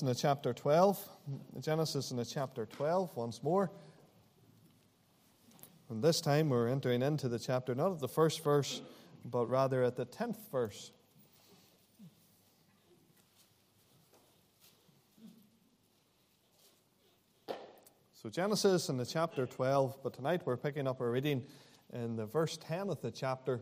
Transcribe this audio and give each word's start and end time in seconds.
in 0.00 0.06
the 0.06 0.14
chapter 0.14 0.54
12. 0.54 1.08
Genesis 1.60 2.10
in 2.12 2.16
the 2.16 2.24
chapter 2.24 2.64
12 2.64 3.14
once 3.16 3.42
more. 3.42 3.70
And 5.90 6.02
this 6.02 6.20
time 6.20 6.48
we're 6.48 6.68
entering 6.68 7.02
into 7.02 7.28
the 7.28 7.38
chapter, 7.38 7.74
not 7.74 7.92
at 7.92 7.98
the 7.98 8.08
first 8.08 8.42
verse, 8.42 8.80
but 9.24 9.50
rather 9.50 9.82
at 9.82 9.96
the 9.96 10.06
10th 10.06 10.38
verse. 10.50 10.92
So, 18.14 18.30
Genesis 18.30 18.88
in 18.88 18.96
the 18.96 19.04
chapter 19.04 19.46
12, 19.46 19.98
but 20.02 20.14
tonight 20.14 20.42
we're 20.44 20.56
picking 20.56 20.86
up 20.86 21.00
a 21.00 21.08
reading 21.08 21.44
in 21.92 22.16
the 22.16 22.24
verse 22.24 22.56
10 22.56 22.88
of 22.88 23.00
the 23.02 23.10
chapter. 23.10 23.60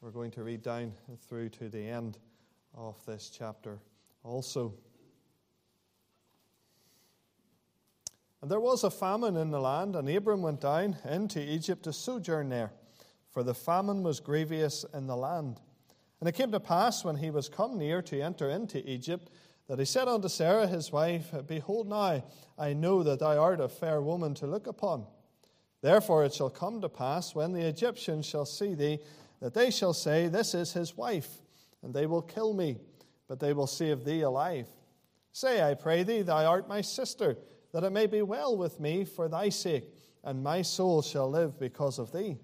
We're 0.00 0.10
going 0.10 0.32
to 0.32 0.42
read 0.42 0.62
down 0.62 0.92
through 1.28 1.50
to 1.50 1.68
the 1.68 1.88
end 1.88 2.18
of 2.74 2.98
this 3.06 3.30
chapter 3.30 3.78
also. 4.24 4.74
And 8.42 8.50
there 8.50 8.60
was 8.60 8.82
a 8.82 8.90
famine 8.90 9.36
in 9.36 9.52
the 9.52 9.60
land, 9.60 9.94
and 9.94 10.08
Abram 10.10 10.42
went 10.42 10.60
down 10.60 10.96
into 11.08 11.40
Egypt 11.40 11.84
to 11.84 11.92
sojourn 11.92 12.48
there, 12.48 12.72
for 13.30 13.44
the 13.44 13.54
famine 13.54 14.02
was 14.02 14.18
grievous 14.18 14.84
in 14.92 15.06
the 15.06 15.16
land. 15.16 15.60
And 16.18 16.28
it 16.28 16.34
came 16.34 16.50
to 16.50 16.58
pass, 16.58 17.04
when 17.04 17.16
he 17.16 17.30
was 17.30 17.48
come 17.48 17.78
near 17.78 18.02
to 18.02 18.20
enter 18.20 18.50
into 18.50 18.88
Egypt, 18.90 19.30
that 19.68 19.78
he 19.78 19.84
said 19.84 20.08
unto 20.08 20.28
Sarah 20.28 20.66
his 20.66 20.90
wife, 20.90 21.32
Behold, 21.46 21.88
now 21.88 22.24
I 22.58 22.72
know 22.72 23.04
that 23.04 23.20
thou 23.20 23.38
art 23.38 23.60
a 23.60 23.68
fair 23.68 24.02
woman 24.02 24.34
to 24.34 24.48
look 24.48 24.66
upon. 24.66 25.06
Therefore 25.80 26.24
it 26.24 26.34
shall 26.34 26.50
come 26.50 26.80
to 26.80 26.88
pass, 26.88 27.36
when 27.36 27.52
the 27.52 27.66
Egyptians 27.66 28.26
shall 28.26 28.44
see 28.44 28.74
thee, 28.74 28.98
that 29.40 29.54
they 29.54 29.70
shall 29.70 29.94
say, 29.94 30.26
This 30.26 30.52
is 30.52 30.72
his 30.72 30.96
wife, 30.96 31.30
and 31.84 31.94
they 31.94 32.06
will 32.06 32.22
kill 32.22 32.54
me, 32.54 32.78
but 33.28 33.38
they 33.38 33.52
will 33.52 33.68
save 33.68 34.04
thee 34.04 34.22
alive. 34.22 34.66
Say, 35.30 35.62
I 35.62 35.74
pray 35.74 36.02
thee, 36.02 36.22
thou 36.22 36.44
art 36.44 36.68
my 36.68 36.80
sister 36.80 37.36
that 37.72 37.84
it 37.84 37.90
may 37.90 38.06
be 38.06 38.22
well 38.22 38.56
with 38.56 38.80
me 38.80 39.04
for 39.04 39.28
thy 39.28 39.48
sake, 39.48 39.84
and 40.24 40.42
my 40.42 40.62
soul 40.62 41.02
shall 41.02 41.28
live 41.28 41.58
because 41.58 41.98
of 41.98 42.12
thee. 42.12 42.38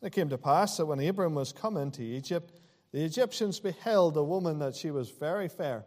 And 0.00 0.02
it 0.02 0.12
came 0.12 0.28
to 0.30 0.38
pass 0.38 0.76
that 0.76 0.86
when 0.86 1.00
Abram 1.00 1.34
was 1.34 1.52
come 1.52 1.76
into 1.76 2.02
Egypt, 2.02 2.52
the 2.92 3.04
Egyptians 3.04 3.60
beheld 3.60 4.16
a 4.16 4.22
woman 4.22 4.58
that 4.60 4.74
she 4.74 4.90
was 4.90 5.10
very 5.10 5.48
fair. 5.48 5.84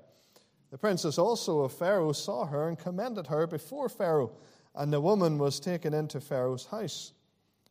The 0.72 0.78
princess 0.78 1.17
also 1.17 1.61
of 1.61 1.73
Pharaoh 1.73 2.11
saw 2.11 2.45
her 2.45 2.67
and 2.67 2.78
commended 2.78 3.28
her 3.28 3.48
before 3.48 3.89
Pharaoh, 3.89 4.31
and 4.75 4.92
the 4.92 5.02
woman 5.02 5.38
was 5.38 5.59
taken 5.59 5.94
into 5.94 6.20
Pharaoh's 6.20 6.66
house. 6.66 7.14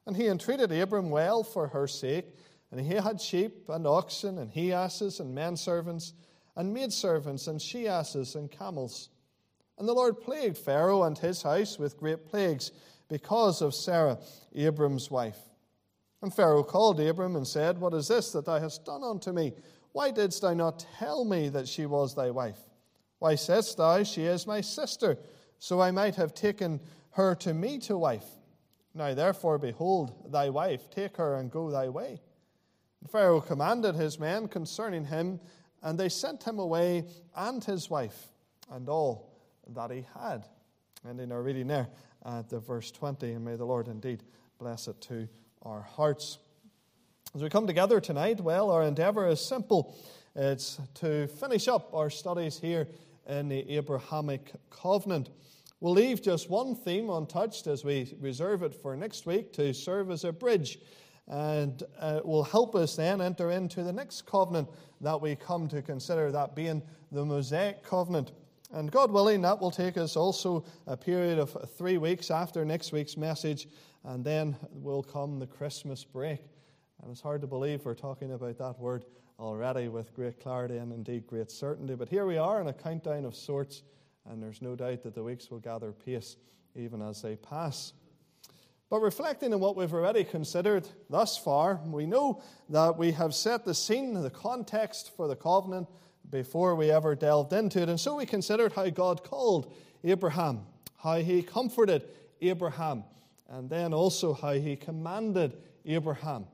And 0.07 0.17
he 0.17 0.29
entreated 0.29 0.73
Abram 0.73 1.11
well 1.11 1.43
for 1.43 1.69
her 1.69 1.87
sake, 1.87 2.27
and 2.71 2.81
he 2.81 2.95
had 2.95 3.21
sheep 3.21 3.69
and 3.69 3.87
oxen 3.87 4.39
and 4.39 4.51
he 4.51 4.73
asses 4.73 5.21
and 5.21 5.35
men 5.35 5.57
servants 5.57 6.13
and 6.57 6.73
maidservants 6.73 7.47
and 7.47 7.61
she 7.61 7.87
asses 7.87 8.35
and 8.35 8.51
camels. 8.51 9.11
And 9.79 9.87
the 9.87 9.95
Lord 9.95 10.21
plagued 10.21 10.57
Pharaoh 10.57 11.03
and 11.03 11.17
his 11.19 11.43
house 11.43 11.79
with 11.79 11.99
great 11.99 12.27
plagues 12.27 12.73
because 13.09 13.61
of 13.61 13.75
Sarah, 13.75 14.19
Abram's 14.55 15.11
wife. 15.11 15.39
And 16.23 16.33
Pharaoh 16.33 16.63
called 16.63 16.99
Abram 16.99 17.37
and 17.37 17.47
said, 17.47 17.79
What 17.79 17.95
is 17.95 18.09
this 18.09 18.33
that 18.33 18.47
thou 18.47 18.59
hast 18.59 18.85
done 18.85 19.05
unto 19.05 19.33
me? 19.33 19.53
Why 19.93 20.11
didst 20.11 20.43
thou 20.43 20.55
not 20.55 20.87
tell 20.99 21.25
me 21.25 21.49
that 21.51 21.69
she 21.69 21.87
was 21.87 22.15
thy 22.15 22.31
wife? 22.31 22.59
Why 23.19 23.35
saidst 23.35 23.77
thou, 23.77 24.03
She 24.03 24.23
is 24.23 24.47
my 24.47 24.61
sister, 24.61 25.19
so 25.59 25.81
I 25.81 25.91
might 25.91 26.17
have 26.17 26.35
taken 26.35 26.81
her 27.11 27.35
to 27.37 27.55
me 27.55 27.79
to 27.81 27.99
wife? 27.99 28.27
Now 28.95 29.15
therefore, 29.15 29.59
behold, 29.59 30.33
thy 30.33 30.49
wife, 30.49 30.91
take 30.91 31.19
her 31.19 31.37
and 31.37 31.51
go 31.51 31.71
thy 31.71 31.89
way. 31.91 32.21
And 33.01 33.11
Pharaoh 33.11 33.43
commanded 33.43 33.95
his 33.95 34.19
men 34.19 34.49
concerning 34.49 35.05
him, 35.05 35.39
and 35.83 35.99
they 35.99 36.09
sent 36.09 36.45
him 36.45 36.59
away 36.59 37.05
and 37.37 37.63
his 37.63 37.91
wife 37.91 38.29
and 38.71 38.89
all 38.89 39.36
that 39.75 39.91
he 39.91 40.05
had. 40.19 40.45
And 41.05 41.21
in 41.21 41.33
our 41.33 41.43
reading 41.43 41.67
there 41.67 41.89
at 42.25 42.49
the 42.49 42.59
verse 42.59 42.91
20, 42.91 43.33
and 43.33 43.45
may 43.45 43.57
the 43.57 43.65
Lord 43.65 43.89
indeed 43.89 44.23
bless 44.59 44.89
it 44.89 45.01
to 45.03 45.29
our 45.63 45.81
hearts. 45.81 46.39
As 47.35 47.43
we 47.43 47.49
come 47.49 47.67
together 47.67 48.01
tonight, 48.01 48.41
well, 48.41 48.71
our 48.71 48.83
endeavor 48.83 49.29
is 49.29 49.41
simple. 49.41 49.95
It's 50.35 50.81
to 50.95 51.27
finish 51.29 51.69
up 51.69 51.95
our 51.95 52.11
studies 52.11 52.59
here 52.59 52.89
in 53.27 53.49
the 53.49 53.69
Abrahamic 53.77 54.53
covenant. 54.71 55.31
We'll 55.81 55.93
leave 55.93 56.23
just 56.23 56.49
one 56.49 56.75
theme 56.75 57.11
untouched 57.11 57.67
as 57.67 57.85
we 57.85 58.15
reserve 58.21 58.63
it 58.63 58.75
for 58.75 58.97
next 58.97 59.27
week 59.27 59.53
to 59.55 59.75
serve 59.75 60.11
as 60.11 60.25
a 60.25 60.33
bridge 60.33 60.79
and 61.29 61.83
uh, 61.99 62.21
will 62.25 62.45
help 62.45 62.75
us 62.75 62.97
then 62.97 63.21
enter 63.21 63.51
into 63.51 63.83
the 63.83 63.93
next 63.93 64.27
covenant 64.27 64.69
that 65.01 65.21
we 65.21 65.35
come 65.37 65.69
to 65.69 65.83
consider, 65.83 66.31
that 66.31 66.55
being 66.55 66.83
the 67.13 67.25
Mosaic 67.25 67.83
covenant. 67.83 68.33
And 68.73 68.91
God 68.91 69.13
willing, 69.13 69.43
that 69.43 69.61
will 69.61 69.71
take 69.71 69.97
us 69.97 70.17
also 70.17 70.65
a 70.87 70.97
period 70.97 71.39
of 71.39 71.57
three 71.77 71.99
weeks 71.99 72.31
after 72.31 72.65
next 72.65 72.93
week's 72.93 73.17
message, 73.17 73.69
and 74.05 74.25
then 74.25 74.57
will 74.73 75.03
come 75.03 75.39
the 75.39 75.47
Christmas 75.47 76.05
break. 76.05 76.41
And 77.01 77.11
it's 77.11 77.21
hard 77.21 77.41
to 77.43 77.47
believe 77.47 77.85
we're 77.85 77.95
talking 77.95 78.33
about 78.33 78.59
that 78.59 78.79
word 78.79 79.05
already 79.39 79.89
with 79.89 80.15
great 80.15 80.41
clarity 80.41 80.79
and 80.79 80.93
indeed 80.93 81.27
great 81.27 81.51
certainty. 81.51 81.95
But 81.95 82.09
here 82.09 82.27
we 82.27 82.39
are 82.39 82.61
in 82.61 82.67
a 82.67 82.73
countdown 82.73 83.25
of 83.25 83.37
sorts, 83.37 83.83
and 84.29 84.43
there's 84.43 84.63
no 84.63 84.75
doubt 84.75 85.03
that 85.03 85.15
the 85.15 85.23
weeks 85.23 85.51
will 85.51 85.61
gather 85.61 85.93
pace 85.93 86.37
even 86.75 87.03
as 87.03 87.23
they 87.23 87.37
pass. 87.37 87.93
But 88.89 89.01
reflecting 89.01 89.53
on 89.53 89.61
what 89.61 89.77
we've 89.77 89.93
already 89.93 90.25
considered 90.25 90.89
thus 91.11 91.37
far, 91.37 91.81
we 91.87 92.07
know 92.07 92.43
that 92.69 92.97
we 92.97 93.13
have 93.13 93.35
set 93.35 93.65
the 93.65 93.75
scene, 93.75 94.15
the 94.15 94.31
context 94.31 95.15
for 95.17 95.27
the 95.27 95.37
covenant 95.37 95.89
before 96.31 96.75
we 96.75 96.91
ever 96.91 97.15
delved 97.15 97.53
into 97.53 97.83
it. 97.83 97.89
And 97.89 97.99
so 97.99 98.17
we 98.17 98.27
considered 98.27 98.73
how 98.73 98.89
God 98.91 99.25
called 99.25 99.73
Abraham, 100.05 100.63
how 100.99 101.17
he 101.17 101.43
comforted 101.43 102.05
Abraham, 102.41 103.05
and 103.49 103.71
then 103.71 103.93
also 103.93 104.35
how 104.35 104.53
he 104.53 104.77
commanded 104.77 105.57
Abraham. 105.85 106.47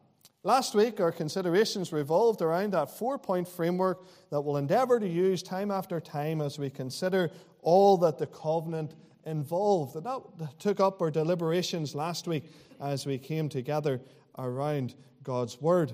Last 0.45 0.75
week, 0.75 1.01
our 1.01 1.13
considerations 1.13 1.93
revolved 1.93 2.43
around 2.43 2.73
that 2.73 2.91
four 2.91 3.17
point 3.17 3.47
framework 3.47 4.05
that 4.31 4.41
we'll 4.41 4.57
endeavor 4.57 4.99
to 4.99 5.09
use 5.09 5.43
time 5.43 5.71
after 5.71 6.01
time 6.01 6.41
as 6.41 6.59
we 6.59 6.69
consider 6.69 7.31
all 7.63 7.97
that 7.99 8.19
the 8.19 8.27
covenant 8.27 8.97
involved. 9.25 9.95
And 9.95 10.05
that 10.05 10.59
took 10.59 10.81
up 10.81 11.01
our 11.01 11.13
deliberations 11.13 11.95
last 11.95 12.27
week 12.27 12.51
as 12.81 13.07
we 13.07 13.19
came 13.19 13.49
together 13.49 14.01
around 14.37 14.97
God's 15.23 15.61
Word. 15.61 15.93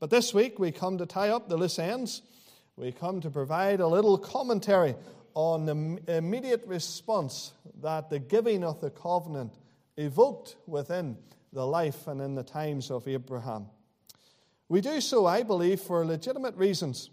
But 0.00 0.08
this 0.08 0.32
week, 0.32 0.58
we 0.58 0.72
come 0.72 0.96
to 0.96 1.04
tie 1.04 1.28
up 1.28 1.48
the 1.48 1.56
loose 1.58 1.78
ends 1.78 2.22
we 2.82 2.90
come 2.90 3.20
to 3.20 3.30
provide 3.30 3.78
a 3.78 3.86
little 3.86 4.18
commentary 4.18 4.96
on 5.34 5.66
the 5.66 6.16
immediate 6.16 6.64
response 6.66 7.52
that 7.80 8.10
the 8.10 8.18
giving 8.18 8.64
of 8.64 8.80
the 8.80 8.90
covenant 8.90 9.52
evoked 9.96 10.56
within 10.66 11.16
the 11.52 11.64
life 11.64 12.08
and 12.08 12.20
in 12.20 12.34
the 12.34 12.42
times 12.42 12.90
of 12.90 13.06
Abraham. 13.06 13.66
We 14.68 14.80
do 14.80 15.00
so, 15.00 15.26
I 15.26 15.44
believe, 15.44 15.80
for 15.80 16.04
legitimate 16.04 16.56
reasons, 16.56 17.10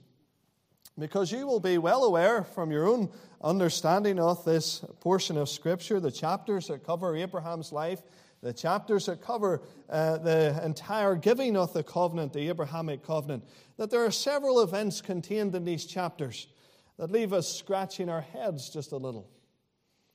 because 0.98 1.32
you 1.32 1.46
will 1.46 1.60
be 1.60 1.78
well 1.78 2.04
aware 2.04 2.44
from 2.44 2.72
your 2.72 2.88
own 2.88 3.12
understanding 3.40 4.20
of 4.20 4.44
this 4.44 4.84
portion 5.02 5.38
of 5.38 5.50
Scripture, 5.50 6.00
the 6.00 6.10
chapters 6.10 6.66
that 6.70 6.84
cover 6.84 7.16
Abraham's 7.16 7.72
life 7.72 8.02
the 8.42 8.54
chapters 8.54 9.08
that 9.08 9.22
cover 9.22 9.62
uh, 9.90 10.18
the 10.18 10.60
entire 10.64 11.16
giving 11.16 11.58
of 11.58 11.74
the 11.74 11.84
covenant, 11.84 12.34
the 12.34 12.48
Abrahamic 12.50 13.06
covenant, 13.06 13.44
that 13.78 13.90
there 13.90 14.06
are 14.06 14.12
several 14.12 14.62
events 14.62 15.02
contained 15.02 15.54
in 15.56 15.66
these 15.66 15.86
chapters 15.86 16.48
that 16.98 17.12
leave 17.12 17.34
us 17.34 17.54
scratching 17.54 18.10
our 18.10 18.22
heads 18.22 18.70
just 18.70 18.92
a 18.92 18.98
little. 18.98 19.30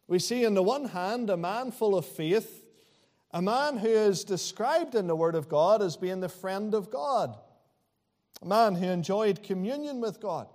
We 0.06 0.18
see, 0.18 0.44
on 0.44 0.54
the 0.54 0.62
one 0.62 0.86
hand, 0.86 1.30
a 1.30 1.36
man 1.36 1.70
full 1.70 1.96
of 1.96 2.06
faith, 2.06 2.66
a 3.30 3.40
man 3.42 3.78
who 3.78 3.88
is 3.88 4.24
described 4.24 4.94
in 4.94 5.06
the 5.06 5.16
Word 5.16 5.34
of 5.34 5.48
God 5.48 5.82
as 5.82 5.96
being 5.96 6.20
the 6.20 6.28
friend 6.28 6.74
of 6.74 6.90
God, 6.90 7.36
a 8.42 8.46
man 8.46 8.74
who 8.74 8.86
enjoyed 8.86 9.42
communion 9.42 10.00
with 10.00 10.20
God 10.20 10.48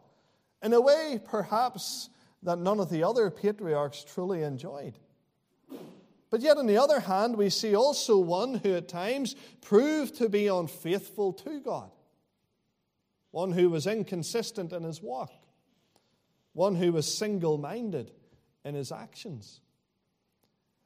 in 0.62 0.74
a 0.74 0.81
way, 0.81 1.19
perhaps, 1.24 2.09
that 2.44 2.59
none 2.59 2.80
of 2.80 2.90
the 2.90 3.03
other 3.03 3.30
patriarchs 3.30 4.03
truly 4.03 4.44
enjoyed. 4.44 4.98
But 6.30 6.42
yet, 6.42 6.58
on 6.58 6.68
the 6.68 6.78
other 6.78 7.00
hand, 7.00 7.36
we 7.36 7.50
see 7.50 7.76
also 7.76 8.18
one 8.18 8.56
who 8.56 8.76
at 8.76 8.88
times 8.88 9.36
proved 9.62 10.16
to 10.16 10.30
be 10.30 10.48
unfaithful 10.48 11.34
to 11.34 11.60
God, 11.60 11.90
one 13.31 13.52
who 13.52 13.70
was 13.70 13.88
inconsistent 13.88 14.72
in 14.72 14.84
his 14.84 15.02
walk, 15.02 15.31
one 16.54 16.76
who 16.76 16.92
was 16.92 17.12
single 17.12 17.58
minded 17.58 18.12
in 18.64 18.76
his 18.76 18.92
actions. 18.92 19.62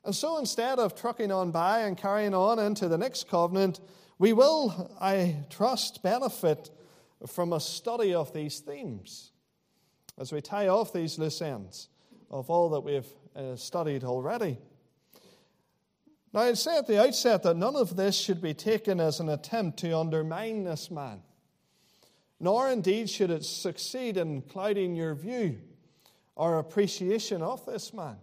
And 0.06 0.16
so 0.16 0.38
instead 0.38 0.80
of 0.80 0.96
trucking 0.96 1.32
on 1.32 1.52
by 1.52 1.80
and 1.80 1.98
carrying 1.98 2.34
on 2.34 2.60
into 2.60 2.88
the 2.88 2.98
next 2.98 3.28
covenant, 3.28 3.80
we 4.20 4.34
will, 4.34 4.96
I 5.00 5.38
trust, 5.50 6.04
benefit 6.04 6.70
from 7.28 7.54
a 7.54 7.60
study 7.60 8.14
of 8.14 8.34
these 8.34 8.60
themes 8.60 9.32
as 10.18 10.32
we 10.32 10.42
tie 10.42 10.68
off 10.68 10.94
these 10.94 11.18
loose 11.18 11.42
ends 11.42 11.90
of 12.30 12.50
all 12.50 12.70
that 12.72 12.82
we've 12.82 13.08
uh, 13.36 13.56
studied 13.56 14.04
already. 14.04 14.58
Now, 16.34 16.42
I'd 16.42 16.58
say 16.58 16.78
at 16.80 16.88
the 16.88 17.00
outset 17.00 17.44
that 17.44 17.58
none 17.58 17.76
of 17.76 17.96
this 17.96 18.18
should 18.18 18.42
be 18.42 18.56
taken 18.56 19.00
as 19.00 19.20
an 19.20 19.30
attempt 19.30 19.78
to 19.80 19.96
undermine 19.98 20.64
this 20.64 20.90
man, 20.90 21.22
nor 22.40 22.70
indeed 22.70 23.10
should 23.10 23.30
it 23.30 23.46
succeed 23.46 24.18
in 24.18 24.42
clouding 24.42 24.96
your 24.96 25.14
view 25.14 25.60
or 26.36 26.58
appreciation 26.58 27.44
of 27.44 27.64
this 27.68 27.94
man. 27.94 28.18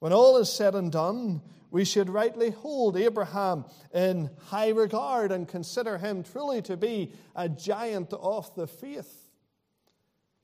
When 0.00 0.12
all 0.12 0.36
is 0.36 0.52
said 0.52 0.74
and 0.74 0.92
done, 0.92 1.40
we 1.70 1.86
should 1.86 2.10
rightly 2.10 2.50
hold 2.50 2.96
Abraham 2.98 3.64
in 3.94 4.28
high 4.48 4.70
regard 4.70 5.32
and 5.32 5.48
consider 5.48 5.96
him 5.96 6.22
truly 6.22 6.60
to 6.62 6.76
be 6.76 7.12
a 7.34 7.48
giant 7.48 8.12
of 8.12 8.54
the 8.56 8.66
faith. 8.66 9.28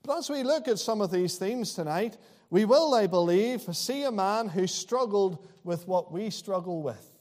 But 0.03 0.19
as 0.19 0.31
we 0.31 0.43
look 0.43 0.69
at 0.69 0.79
some 0.79 1.01
of 1.01 1.11
these 1.11 1.37
themes 1.37 1.75
tonight, 1.75 2.17
we 2.49 2.65
will, 2.65 2.95
I 2.95 3.09
believe, 3.09 3.63
see 3.77 4.05
a 4.05 4.13
man 4.13 4.49
who 4.49 4.67
struggled 4.67 5.47
with 5.67 5.87
what 5.87 6.13
we 6.13 6.31
struggle 6.31 6.83
with. 6.83 7.13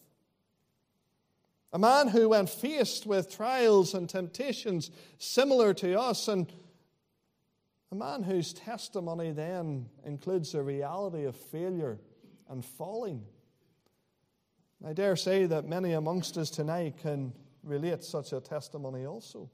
A 1.74 1.80
man 1.80 2.08
who, 2.08 2.30
when 2.30 2.48
faced 2.48 3.06
with 3.06 3.36
trials 3.36 3.94
and 3.94 4.08
temptations 4.08 4.92
similar 5.18 5.74
to 5.74 6.00
us, 6.00 6.30
and 6.30 6.50
a 7.92 7.96
man 7.96 8.24
whose 8.24 8.54
testimony 8.54 9.32
then 9.32 9.88
includes 10.06 10.54
the 10.54 10.64
reality 10.64 11.26
of 11.26 11.36
failure 11.36 12.00
and 12.48 12.64
falling. 12.64 13.26
I 14.86 14.94
dare 14.94 15.16
say 15.16 15.48
that 15.48 15.68
many 15.68 15.94
amongst 15.94 16.38
us 16.38 16.50
tonight 16.50 16.98
can 17.02 17.34
relate 17.64 18.04
such 18.04 18.32
a 18.32 18.40
testimony 18.40 19.06
also. 19.06 19.50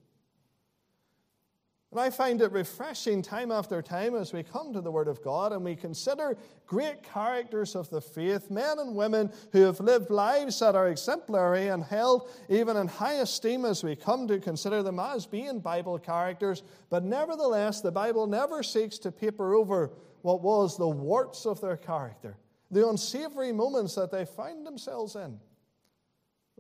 And 1.92 2.00
I 2.00 2.10
find 2.10 2.42
it 2.42 2.54
refreshing 2.54 3.22
time 3.22 3.52
after 3.52 3.82
time 3.82 4.16
as 4.16 4.32
we 4.32 4.44
come 4.44 4.72
to 4.72 4.80
the 4.80 4.92
Word 4.92 5.10
of 5.10 5.22
God 5.22 5.52
and 5.52 5.62
we 5.62 5.76
consider 5.76 6.38
great 6.66 7.04
characters 7.04 7.76
of 7.76 7.90
the 7.90 8.00
faith, 8.00 8.50
men 8.50 8.80
and 8.80 8.96
women 8.96 9.30
who 9.52 9.64
have 9.64 9.82
lived 9.82 10.10
lives 10.10 10.60
that 10.60 10.74
are 10.74 10.88
exemplary 10.88 11.68
and 11.68 11.84
held 11.84 12.30
even 12.48 12.78
in 12.78 12.88
high 12.88 13.16
esteem 13.16 13.66
as 13.66 13.84
we 13.84 13.98
come 13.98 14.26
to 14.30 14.40
consider 14.40 14.82
them 14.82 15.00
as 15.02 15.26
being 15.26 15.60
Bible 15.60 16.00
characters. 16.00 16.64
But 16.90 17.04
nevertheless, 17.04 17.82
the 17.82 17.92
Bible 17.92 18.26
never 18.26 18.64
seeks 18.64 18.98
to 19.00 19.12
paper 19.12 19.54
over 19.54 19.92
what 20.22 20.42
was 20.42 20.78
the 20.78 20.88
warts 20.88 21.46
of 21.46 21.60
their 21.60 21.78
character, 21.78 22.38
the 22.70 22.88
unsavory 22.88 23.52
moments 23.52 23.96
that 23.96 24.12
they 24.12 24.24
find 24.24 24.66
themselves 24.66 25.18
in. 25.18 25.42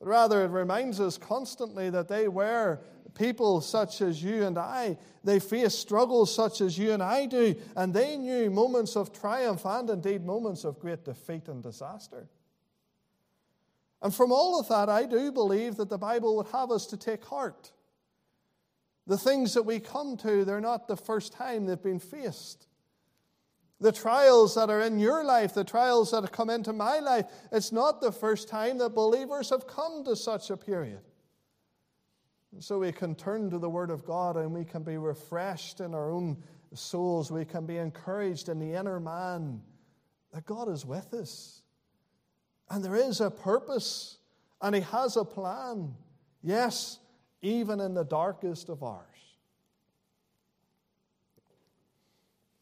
But 0.01 0.07
rather, 0.07 0.44
it 0.44 0.48
reminds 0.48 1.00
us 1.00 1.19
constantly 1.19 1.92
that 1.92 2.07
they 2.07 2.27
were 2.27 2.80
people 3.13 3.62
such 3.62 4.01
as 4.01 4.24
you 4.24 4.45
and 4.45 4.57
I. 4.57 4.98
They 5.24 5.39
faced 5.39 5.77
struggles 5.77 6.33
such 6.33 6.59
as 6.59 6.75
you 6.75 6.92
and 6.92 7.03
I 7.03 7.27
do, 7.27 7.53
and 7.75 7.94
they 7.94 8.18
knew 8.18 8.50
moments 8.50 8.95
of 8.95 9.13
triumph 9.13 9.63
and 9.63 9.88
indeed 9.92 10.25
moments 10.25 10.63
of 10.63 10.80
great 10.80 11.06
defeat 11.06 11.48
and 11.50 11.62
disaster. 11.62 12.27
And 14.01 14.13
from 14.13 14.31
all 14.31 14.59
of 14.59 14.68
that, 14.69 14.89
I 14.89 15.06
do 15.06 15.31
believe 15.31 15.75
that 15.75 15.89
the 15.89 16.00
Bible 16.00 16.36
would 16.38 16.47
have 16.47 16.71
us 16.71 16.88
to 16.88 16.97
take 16.97 17.24
heart. 17.24 17.71
The 19.06 19.19
things 19.19 19.54
that 19.54 19.63
we 19.63 19.80
come 19.80 20.18
to, 20.18 20.44
they're 20.45 20.59
not 20.59 20.88
the 20.88 20.97
first 20.97 21.31
time 21.31 21.68
they've 21.68 21.80
been 21.80 22.00
faced. 22.00 22.65
The 23.81 23.92
trials 23.92 24.54
that 24.56 24.69
are 24.69 24.81
in 24.81 25.00
your 25.00 25.24
life, 25.24 25.56
the 25.56 25.63
trials 25.63 26.12
that 26.12 26.22
have 26.22 26.31
come 26.31 26.51
into 26.51 26.72
my 26.72 27.00
life, 27.00 27.25
it's 27.51 27.72
not 27.72 28.00
the 28.00 28.12
first 28.12 28.48
time 28.48 28.78
that 28.78 28.94
believers 28.94 29.50
have 29.50 29.66
come 29.66 30.06
to 30.06 30.16
such 30.16 30.51
a 30.51 30.56
period. 30.56 31.01
And 32.51 32.63
so 32.63 32.78
we 32.80 32.92
can 32.92 33.16
turn 33.16 33.50
to 33.50 33.57
the 33.57 33.69
Word 33.69 33.89
of 33.89 34.06
God 34.06 34.38
and 34.38 34.54
we 34.54 34.66
can 34.66 34.83
be 34.83 34.98
refreshed 34.98 35.80
in 35.80 35.95
our 35.95 36.12
own 36.12 36.38
souls. 36.75 37.31
We 37.31 37.44
can 37.44 37.66
be 37.66 37.78
encouraged 37.78 38.50
in 38.50 38.60
the 38.60 38.74
inner 38.74 39.00
man 39.00 39.62
that 40.31 40.45
God 40.45 40.69
is 40.69 40.86
with 40.86 41.12
us. 41.16 41.63
And 42.69 42.86
there 42.86 42.95
is 42.95 43.19
a 43.19 43.31
purpose 43.31 44.19
and 44.62 44.75
He 44.75 44.81
has 44.81 45.18
a 45.18 45.25
plan. 45.25 45.95
Yes, 46.44 47.00
even 47.42 47.80
in 47.80 47.95
the 47.95 48.06
darkest 48.06 48.69
of 48.69 48.83
hours. 48.83 49.10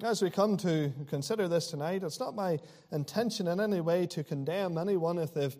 As 0.01 0.21
we 0.21 0.29
come 0.29 0.55
to 0.57 0.93
consider 1.09 1.49
this 1.49 1.67
tonight, 1.67 2.03
it's 2.03 2.21
not 2.21 2.33
my 2.33 2.59
intention 2.89 3.49
in 3.49 3.59
any 3.59 3.81
way 3.81 4.07
to 4.07 4.23
condemn 4.23 4.77
anyone 4.77 5.17
if 5.17 5.33
they've 5.33 5.55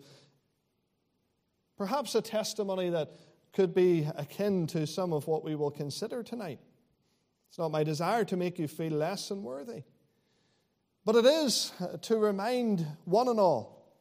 perhaps 1.76 2.14
a 2.14 2.22
testimony 2.22 2.88
that 2.88 3.10
could 3.52 3.74
be 3.74 4.08
akin 4.16 4.66
to 4.68 4.86
some 4.86 5.12
of 5.12 5.26
what 5.26 5.44
we 5.44 5.56
will 5.56 5.70
consider 5.70 6.22
tonight. 6.22 6.58
It's 7.50 7.58
not 7.58 7.70
my 7.70 7.84
desire 7.84 8.24
to 8.24 8.36
make 8.38 8.58
you 8.58 8.66
feel 8.66 8.94
less 8.94 9.28
than 9.28 9.42
worthy, 9.42 9.82
but 11.04 11.16
it 11.16 11.26
is 11.26 11.70
to 12.00 12.16
remind 12.16 12.86
one 13.04 13.28
and 13.28 13.38
all 13.38 13.94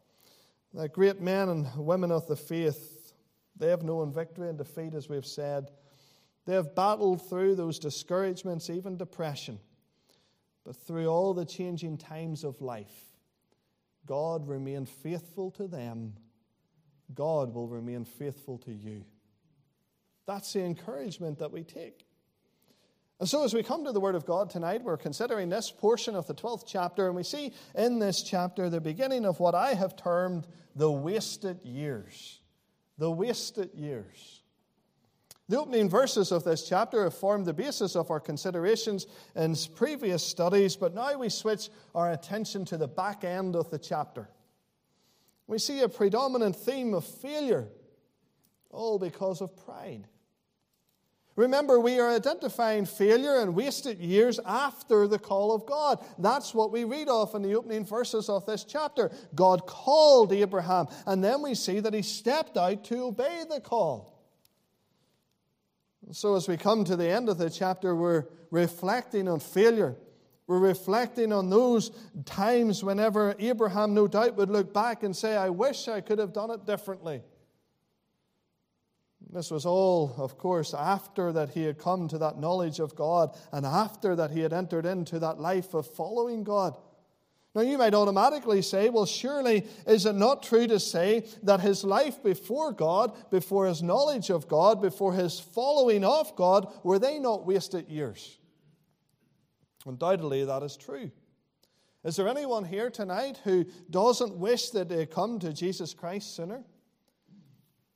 that 0.73 0.93
great 0.93 1.19
men 1.19 1.49
and 1.49 1.67
women 1.75 2.13
of 2.13 2.27
the 2.27 2.37
faith, 2.37 3.11
they 3.57 3.67
have 3.67 3.83
known 3.83 4.13
victory 4.13 4.47
and 4.47 4.57
defeat, 4.57 4.93
as 4.93 5.09
we've 5.09 5.25
said. 5.25 5.69
They 6.45 6.53
have 6.53 6.75
battled 6.75 7.27
through 7.27 7.55
those 7.55 7.77
discouragements, 7.77 8.69
even 8.69 8.95
depression. 8.95 9.59
But 10.65 10.75
through 10.75 11.07
all 11.07 11.33
the 11.33 11.45
changing 11.45 11.97
times 11.97 12.43
of 12.43 12.61
life, 12.61 12.93
God 14.05 14.47
remained 14.47 14.89
faithful 14.89 15.51
to 15.51 15.67
them. 15.67 16.13
God 17.13 17.53
will 17.53 17.67
remain 17.67 18.05
faithful 18.05 18.57
to 18.59 18.71
you. 18.71 19.03
That's 20.25 20.53
the 20.53 20.63
encouragement 20.63 21.39
that 21.39 21.51
we 21.51 21.63
take. 21.63 22.05
And 23.19 23.27
so, 23.27 23.43
as 23.43 23.53
we 23.53 23.63
come 23.63 23.83
to 23.83 23.91
the 23.91 23.99
Word 23.99 24.15
of 24.15 24.25
God 24.25 24.49
tonight, 24.49 24.81
we're 24.81 24.95
considering 24.95 25.49
this 25.49 25.71
portion 25.71 26.15
of 26.15 26.25
the 26.27 26.33
12th 26.33 26.63
chapter, 26.65 27.07
and 27.07 27.15
we 27.15 27.23
see 27.23 27.53
in 27.75 27.99
this 27.99 28.23
chapter 28.23 28.69
the 28.69 28.79
beginning 28.79 29.25
of 29.25 29.39
what 29.39 29.55
I 29.55 29.73
have 29.73 29.97
termed 29.97 30.47
the 30.75 30.89
wasted 30.89 31.59
years. 31.63 32.39
The 32.97 33.11
wasted 33.11 33.73
years. 33.73 34.38
The 35.49 35.59
opening 35.59 35.89
verses 35.89 36.31
of 36.31 36.43
this 36.43 36.69
chapter 36.69 37.03
have 37.03 37.15
formed 37.15 37.47
the 37.47 37.53
basis 37.53 37.95
of 37.95 38.11
our 38.11 38.19
considerations 38.19 39.07
in 39.35 39.55
previous 39.75 40.23
studies, 40.23 40.75
but 40.75 40.93
now 40.93 41.17
we 41.17 41.29
switch 41.29 41.69
our 41.95 42.11
attention 42.11 42.65
to 42.65 42.77
the 42.77 42.87
back 42.87 43.23
end 43.23 43.55
of 43.55 43.71
the 43.71 43.79
chapter. 43.79 44.29
We 45.47 45.57
see 45.57 45.81
a 45.81 45.89
predominant 45.89 46.55
theme 46.55 46.93
of 46.93 47.03
failure, 47.03 47.67
all 48.69 48.99
because 48.99 49.41
of 49.41 49.57
pride. 49.65 50.07
Remember, 51.35 51.79
we 51.79 51.99
are 51.99 52.11
identifying 52.11 52.85
failure 52.85 53.39
and 53.39 53.55
wasted 53.55 53.97
years 53.97 54.39
after 54.45 55.07
the 55.07 55.17
call 55.17 55.55
of 55.55 55.65
God. 55.65 56.05
That's 56.19 56.53
what 56.53 56.71
we 56.71 56.83
read 56.83 57.09
off 57.09 57.33
in 57.33 57.41
the 57.41 57.55
opening 57.55 57.85
verses 57.85 58.29
of 58.29 58.45
this 58.45 58.63
chapter. 58.65 59.09
God 59.33 59.65
called 59.65 60.31
Abraham, 60.31 60.89
and 61.07 61.23
then 61.23 61.41
we 61.41 61.55
see 61.55 61.79
that 61.79 61.95
he 61.95 62.03
stepped 62.03 62.55
out 62.55 62.83
to 62.85 63.05
obey 63.05 63.45
the 63.49 63.61
call. 63.61 64.18
So, 66.11 66.35
as 66.35 66.47
we 66.47 66.57
come 66.57 66.83
to 66.85 66.95
the 66.95 67.07
end 67.07 67.29
of 67.29 67.37
the 67.37 67.51
chapter, 67.51 67.95
we're 67.95 68.25
reflecting 68.49 69.27
on 69.27 69.39
failure. 69.39 69.95
We're 70.47 70.57
reflecting 70.57 71.31
on 71.31 71.51
those 71.51 71.91
times 72.25 72.83
whenever 72.83 73.35
Abraham, 73.37 73.93
no 73.93 74.07
doubt, 74.07 74.35
would 74.35 74.49
look 74.49 74.73
back 74.73 75.03
and 75.03 75.15
say, 75.15 75.37
I 75.37 75.49
wish 75.49 75.87
I 75.87 76.01
could 76.01 76.17
have 76.17 76.33
done 76.33 76.49
it 76.49 76.65
differently. 76.65 77.21
This 79.31 79.51
was 79.51 79.67
all, 79.67 80.15
of 80.17 80.39
course, 80.39 80.73
after 80.73 81.31
that 81.31 81.51
he 81.51 81.65
had 81.65 81.77
come 81.77 82.07
to 82.07 82.17
that 82.17 82.39
knowledge 82.39 82.79
of 82.79 82.95
God 82.95 83.37
and 83.51 83.63
after 83.63 84.15
that 84.15 84.31
he 84.31 84.39
had 84.39 84.53
entered 84.53 84.87
into 84.87 85.19
that 85.19 85.39
life 85.39 85.75
of 85.75 85.85
following 85.85 86.43
God. 86.43 86.75
Now, 87.55 87.61
you 87.61 87.79
might 87.79 87.95
automatically 87.95 88.61
say, 88.61 88.89
well, 88.89 89.07
surely 89.07 89.65
is 89.87 90.05
it 90.05 90.13
not 90.13 90.43
true 90.43 90.67
to 90.67 90.79
say 90.79 91.25
that 91.43 91.61
his 91.61 91.83
life 91.83 92.21
before 92.21 92.71
God, 92.71 93.15
before 93.31 93.65
his 93.65 93.81
knowledge 93.81 94.29
of 94.29 94.47
God, 94.47 94.81
before 94.81 95.13
his 95.13 95.39
following 95.39 96.05
of 96.05 96.35
God, 96.35 96.71
were 96.83 96.99
they 96.99 97.17
not 97.17 97.47
wasted 97.47 97.89
years? 97.89 98.37
Undoubtedly, 99.85 100.45
that 100.45 100.61
is 100.61 100.77
true. 100.77 101.09
Is 102.03 102.15
there 102.15 102.27
anyone 102.27 102.63
here 102.63 102.91
tonight 102.91 103.39
who 103.43 103.65
doesn't 103.89 104.35
wish 104.35 104.69
that 104.69 104.87
they 104.87 105.05
come 105.05 105.39
to 105.39 105.51
Jesus 105.51 105.93
Christ 105.93 106.35
sooner? 106.35 106.63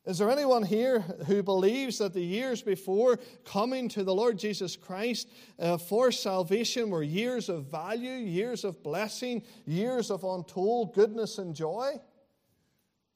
Is 0.06 0.18
there 0.18 0.30
anyone 0.30 0.64
here 0.64 1.00
who 1.28 1.42
believes 1.42 2.00
that 2.00 2.14
the 2.14 2.22
years 2.22 2.62
before 2.62 3.20
coming 3.46 3.88
to 3.90 4.04
the 4.04 4.14
Lord 4.14 4.38
Jesus 4.38 4.76
Christ 4.76 5.30
uh, 5.58 5.78
for 5.78 6.12
salvation 6.12 6.90
were 6.90 7.04
years 7.04 7.48
of 7.48 7.66
value, 7.66 8.12
years 8.12 8.66
of 8.66 8.84
blessing, 8.84 9.44
years 9.66 10.12
of 10.12 10.26
untold 10.26 10.94
goodness 10.94 11.38
and 11.38 11.56
joy? 11.56 11.94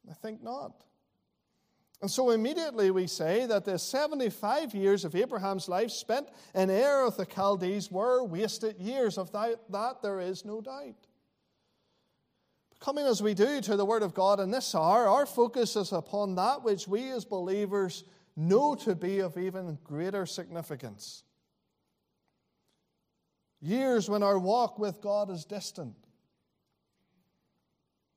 I 0.09 0.13
think 0.13 0.41
not. 0.41 0.85
And 2.01 2.09
so 2.09 2.29
immediately 2.29 2.91
we 2.91 3.07
say 3.07 3.45
that 3.47 3.65
the 3.65 3.77
75 3.77 4.75
years 4.75 5.03
of 5.03 5.15
Abraham's 5.15 5.67
life 5.67 5.91
spent 5.91 6.29
in 6.53 6.69
Ur 6.69 7.05
of 7.05 7.17
the 7.17 7.25
Chaldees 7.25 7.91
were 7.91 8.23
wasted 8.23 8.79
years. 8.79 9.17
Of 9.17 9.31
that, 9.31 9.59
that 9.71 10.01
there 10.01 10.19
is 10.19 10.45
no 10.45 10.61
doubt. 10.61 11.06
Coming 12.79 13.05
as 13.05 13.23
we 13.23 13.33
do 13.33 13.59
to 13.61 13.75
the 13.75 13.85
Word 13.85 14.03
of 14.03 14.13
God 14.13 14.39
in 14.39 14.51
this 14.51 14.75
hour, 14.75 15.07
our 15.07 15.25
focus 15.25 15.75
is 15.75 15.91
upon 15.91 16.35
that 16.35 16.63
which 16.63 16.87
we 16.87 17.09
as 17.11 17.25
believers 17.25 18.03
know 18.35 18.75
to 18.75 18.95
be 18.95 19.19
of 19.19 19.37
even 19.37 19.79
greater 19.83 20.25
significance. 20.25 21.23
Years 23.59 24.07
when 24.07 24.21
our 24.21 24.37
walk 24.37 24.77
with 24.77 25.01
God 25.01 25.31
is 25.31 25.43
distant, 25.43 25.95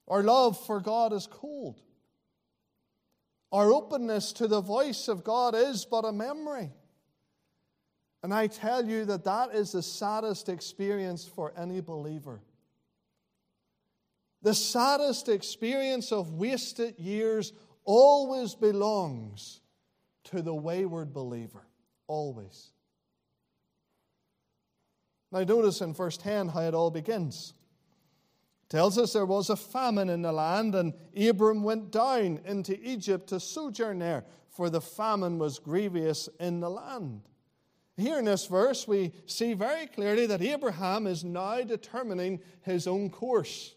our 0.07 0.23
love 0.23 0.63
for 0.67 0.81
God 0.81 1.15
is 1.15 1.27
cold, 1.27 1.81
our 3.51 3.73
openness 3.73 4.33
to 4.35 4.47
the 4.47 4.61
voice 4.61 5.09
of 5.09 5.25
God 5.25 5.55
is 5.55 5.87
but 5.87 6.05
a 6.05 6.13
memory. 6.13 6.71
And 8.23 8.35
I 8.35 8.49
tell 8.49 8.85
you 8.85 9.07
that 9.07 9.25
that 9.25 9.55
is 9.55 9.73
the 9.73 9.83
saddest 9.83 10.51
experience 10.51 11.27
for 11.27 11.55
any 11.57 11.81
believer. 11.81 12.43
The 14.43 14.55
saddest 14.55 15.29
experience 15.29 16.13
of 16.13 16.35
wasted 16.35 16.99
years 16.99 17.53
always 17.85 18.55
belongs 18.55 19.61
to 20.25 20.43
the 20.43 20.55
wayward 20.55 21.13
believer. 21.13 21.67
Always. 22.07 22.71
Now, 25.33 25.45
notice 25.45 25.81
in 25.81 25.95
verse 25.95 26.17
10 26.17 26.49
how 26.49 26.63
it 26.63 26.75
all 26.75 26.91
begins. 26.91 27.55
Tells 28.69 28.99
us 28.99 29.13
there 29.13 29.27
was 29.27 29.51
a 29.51 29.57
famine 29.57 30.09
in 30.09 30.23
the 30.23 30.33
land, 30.33 30.75
and 30.75 30.95
Abram 31.17 31.63
went 31.63 31.91
down 31.91 32.41
into 32.45 32.81
Egypt 32.81 33.29
to 33.29 33.41
sojourn 33.41 33.99
there, 33.99 34.25
for 34.49 34.71
the 34.71 34.81
famine 34.81 35.39
was 35.39 35.59
grievous 35.59 36.29
in 36.39 36.61
the 36.61 36.71
land. 36.71 37.23
Here 37.97 38.19
in 38.19 38.25
this 38.25 38.47
verse, 38.47 38.89
we 38.89 39.13
see 39.27 39.55
very 39.55 39.87
clearly 39.87 40.27
that 40.27 40.41
Abraham 40.41 41.07
is 41.07 41.25
now 41.25 41.61
determining 41.63 42.41
his 42.63 42.87
own 42.87 43.11
course. 43.11 43.75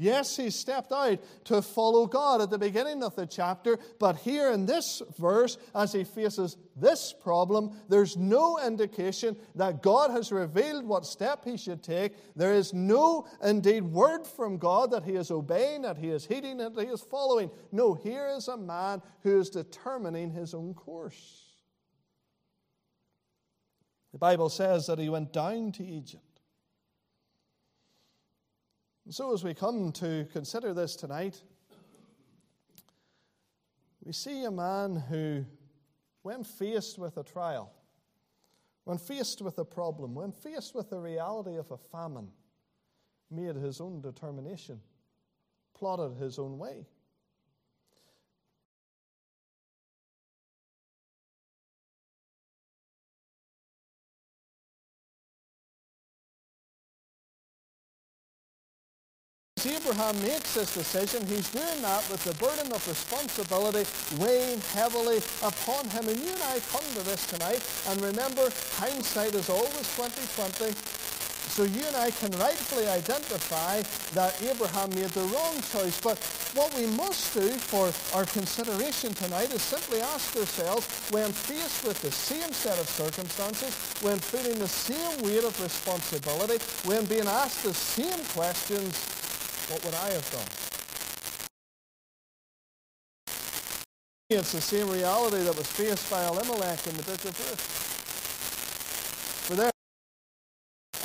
Yes, 0.00 0.36
he 0.36 0.50
stepped 0.50 0.92
out 0.92 1.18
to 1.46 1.60
follow 1.60 2.06
God 2.06 2.40
at 2.40 2.50
the 2.50 2.58
beginning 2.58 3.02
of 3.02 3.16
the 3.16 3.26
chapter, 3.26 3.80
but 3.98 4.14
here 4.18 4.52
in 4.52 4.64
this 4.64 5.02
verse, 5.18 5.58
as 5.74 5.92
he 5.92 6.04
faces 6.04 6.56
this 6.76 7.12
problem, 7.12 7.76
there's 7.88 8.16
no 8.16 8.60
indication 8.64 9.36
that 9.56 9.82
God 9.82 10.12
has 10.12 10.30
revealed 10.30 10.84
what 10.84 11.04
step 11.04 11.44
he 11.44 11.56
should 11.56 11.82
take. 11.82 12.14
There 12.36 12.54
is 12.54 12.72
no, 12.72 13.26
indeed, 13.42 13.82
word 13.82 14.24
from 14.24 14.58
God 14.58 14.92
that 14.92 15.02
he 15.02 15.16
is 15.16 15.32
obeying, 15.32 15.82
that 15.82 15.98
he 15.98 16.10
is 16.10 16.24
heeding, 16.24 16.58
that 16.58 16.78
he 16.78 16.86
is 16.86 17.00
following. 17.00 17.50
No, 17.72 17.94
here 17.94 18.28
is 18.28 18.46
a 18.46 18.56
man 18.56 19.02
who 19.24 19.40
is 19.40 19.50
determining 19.50 20.30
his 20.30 20.54
own 20.54 20.74
course. 20.74 21.44
The 24.12 24.18
Bible 24.18 24.48
says 24.48 24.86
that 24.86 25.00
he 25.00 25.08
went 25.08 25.32
down 25.32 25.72
to 25.72 25.84
Egypt. 25.84 26.22
And 29.08 29.14
so, 29.14 29.32
as 29.32 29.42
we 29.42 29.54
come 29.54 29.90
to 29.92 30.28
consider 30.34 30.74
this 30.74 30.94
tonight, 30.94 31.40
we 34.04 34.12
see 34.12 34.44
a 34.44 34.50
man 34.50 34.96
who, 34.96 35.46
when 36.20 36.44
faced 36.44 36.98
with 36.98 37.16
a 37.16 37.22
trial, 37.22 37.72
when 38.84 38.98
faced 38.98 39.40
with 39.40 39.58
a 39.58 39.64
problem, 39.64 40.14
when 40.14 40.30
faced 40.30 40.74
with 40.74 40.90
the 40.90 40.98
reality 40.98 41.56
of 41.56 41.70
a 41.70 41.78
famine, 41.78 42.28
made 43.30 43.56
his 43.56 43.80
own 43.80 44.02
determination, 44.02 44.78
plotted 45.72 46.18
his 46.18 46.38
own 46.38 46.58
way. 46.58 46.84
Abraham 59.66 60.20
makes 60.22 60.54
this 60.54 60.74
decision, 60.74 61.26
he's 61.26 61.50
doing 61.50 61.82
that 61.82 62.08
with 62.10 62.22
the 62.24 62.34
burden 62.34 62.70
of 62.72 62.86
responsibility 62.86 63.84
weighing 64.20 64.60
heavily 64.74 65.18
upon 65.42 65.88
him. 65.88 66.08
And 66.08 66.18
you 66.18 66.30
and 66.30 66.42
I 66.42 66.60
come 66.70 66.84
to 66.94 67.02
this 67.04 67.26
tonight, 67.26 67.64
and 67.88 68.00
remember, 68.00 68.50
hindsight 68.76 69.34
is 69.34 69.48
always 69.48 69.88
2020. 69.96 70.74
So 71.48 71.64
you 71.64 71.80
and 71.86 71.96
I 71.96 72.10
can 72.10 72.30
rightfully 72.32 72.86
identify 72.86 73.82
that 74.12 74.36
Abraham 74.42 74.90
made 74.90 75.08
the 75.10 75.24
wrong 75.32 75.56
choice. 75.72 75.98
But 76.00 76.18
what 76.54 76.74
we 76.76 76.86
must 76.86 77.32
do 77.32 77.48
for 77.48 77.90
our 78.16 78.26
consideration 78.26 79.14
tonight 79.14 79.52
is 79.52 79.62
simply 79.62 80.00
ask 80.00 80.36
ourselves, 80.36 80.86
when 81.10 81.32
faced 81.32 81.84
with 81.84 82.00
the 82.02 82.12
same 82.12 82.52
set 82.52 82.78
of 82.78 82.88
circumstances, 82.88 83.74
when 84.02 84.18
feeling 84.18 84.58
the 84.58 84.68
same 84.68 85.22
weight 85.22 85.42
of 85.42 85.60
responsibility, 85.62 86.62
when 86.84 87.06
being 87.06 87.26
asked 87.26 87.64
the 87.64 87.74
same 87.74 88.22
questions, 88.36 88.94
what 89.68 89.84
would 89.84 89.94
I 89.94 90.10
have 90.10 90.30
done? 90.32 90.48
It's 94.30 94.52
the 94.52 94.60
same 94.60 94.90
reality 94.90 95.42
that 95.42 95.56
was 95.56 95.66
faced 95.66 96.10
by 96.10 96.24
Elimelech 96.24 96.86
in 96.86 96.96
the 96.96 97.02
book 97.02 97.24
of 97.24 97.38
Ruth. 97.38 97.60
For 99.48 99.54
there, 99.56 99.70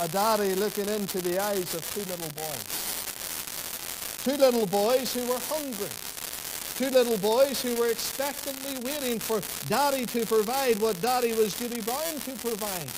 a 0.01 0.07
daddy 0.09 0.55
looking 0.55 0.89
into 0.89 1.21
the 1.21 1.41
eyes 1.41 1.73
of 1.73 1.89
two 1.93 2.01
little 2.01 2.29
boys. 2.35 2.83
Two 4.23 4.35
little 4.35 4.65
boys 4.67 5.13
who 5.13 5.25
were 5.27 5.39
hungry. 5.39 5.89
Two 6.75 6.89
little 6.89 7.17
boys 7.17 7.61
who 7.61 7.75
were 7.75 7.91
expectantly 7.91 8.79
waiting 8.83 9.19
for 9.19 9.41
daddy 9.69 10.05
to 10.07 10.25
provide 10.25 10.79
what 10.81 10.99
daddy 11.01 11.33
was 11.33 11.53
duty 11.57 11.81
bound 11.81 12.21
to 12.23 12.31
provide. 12.35 12.89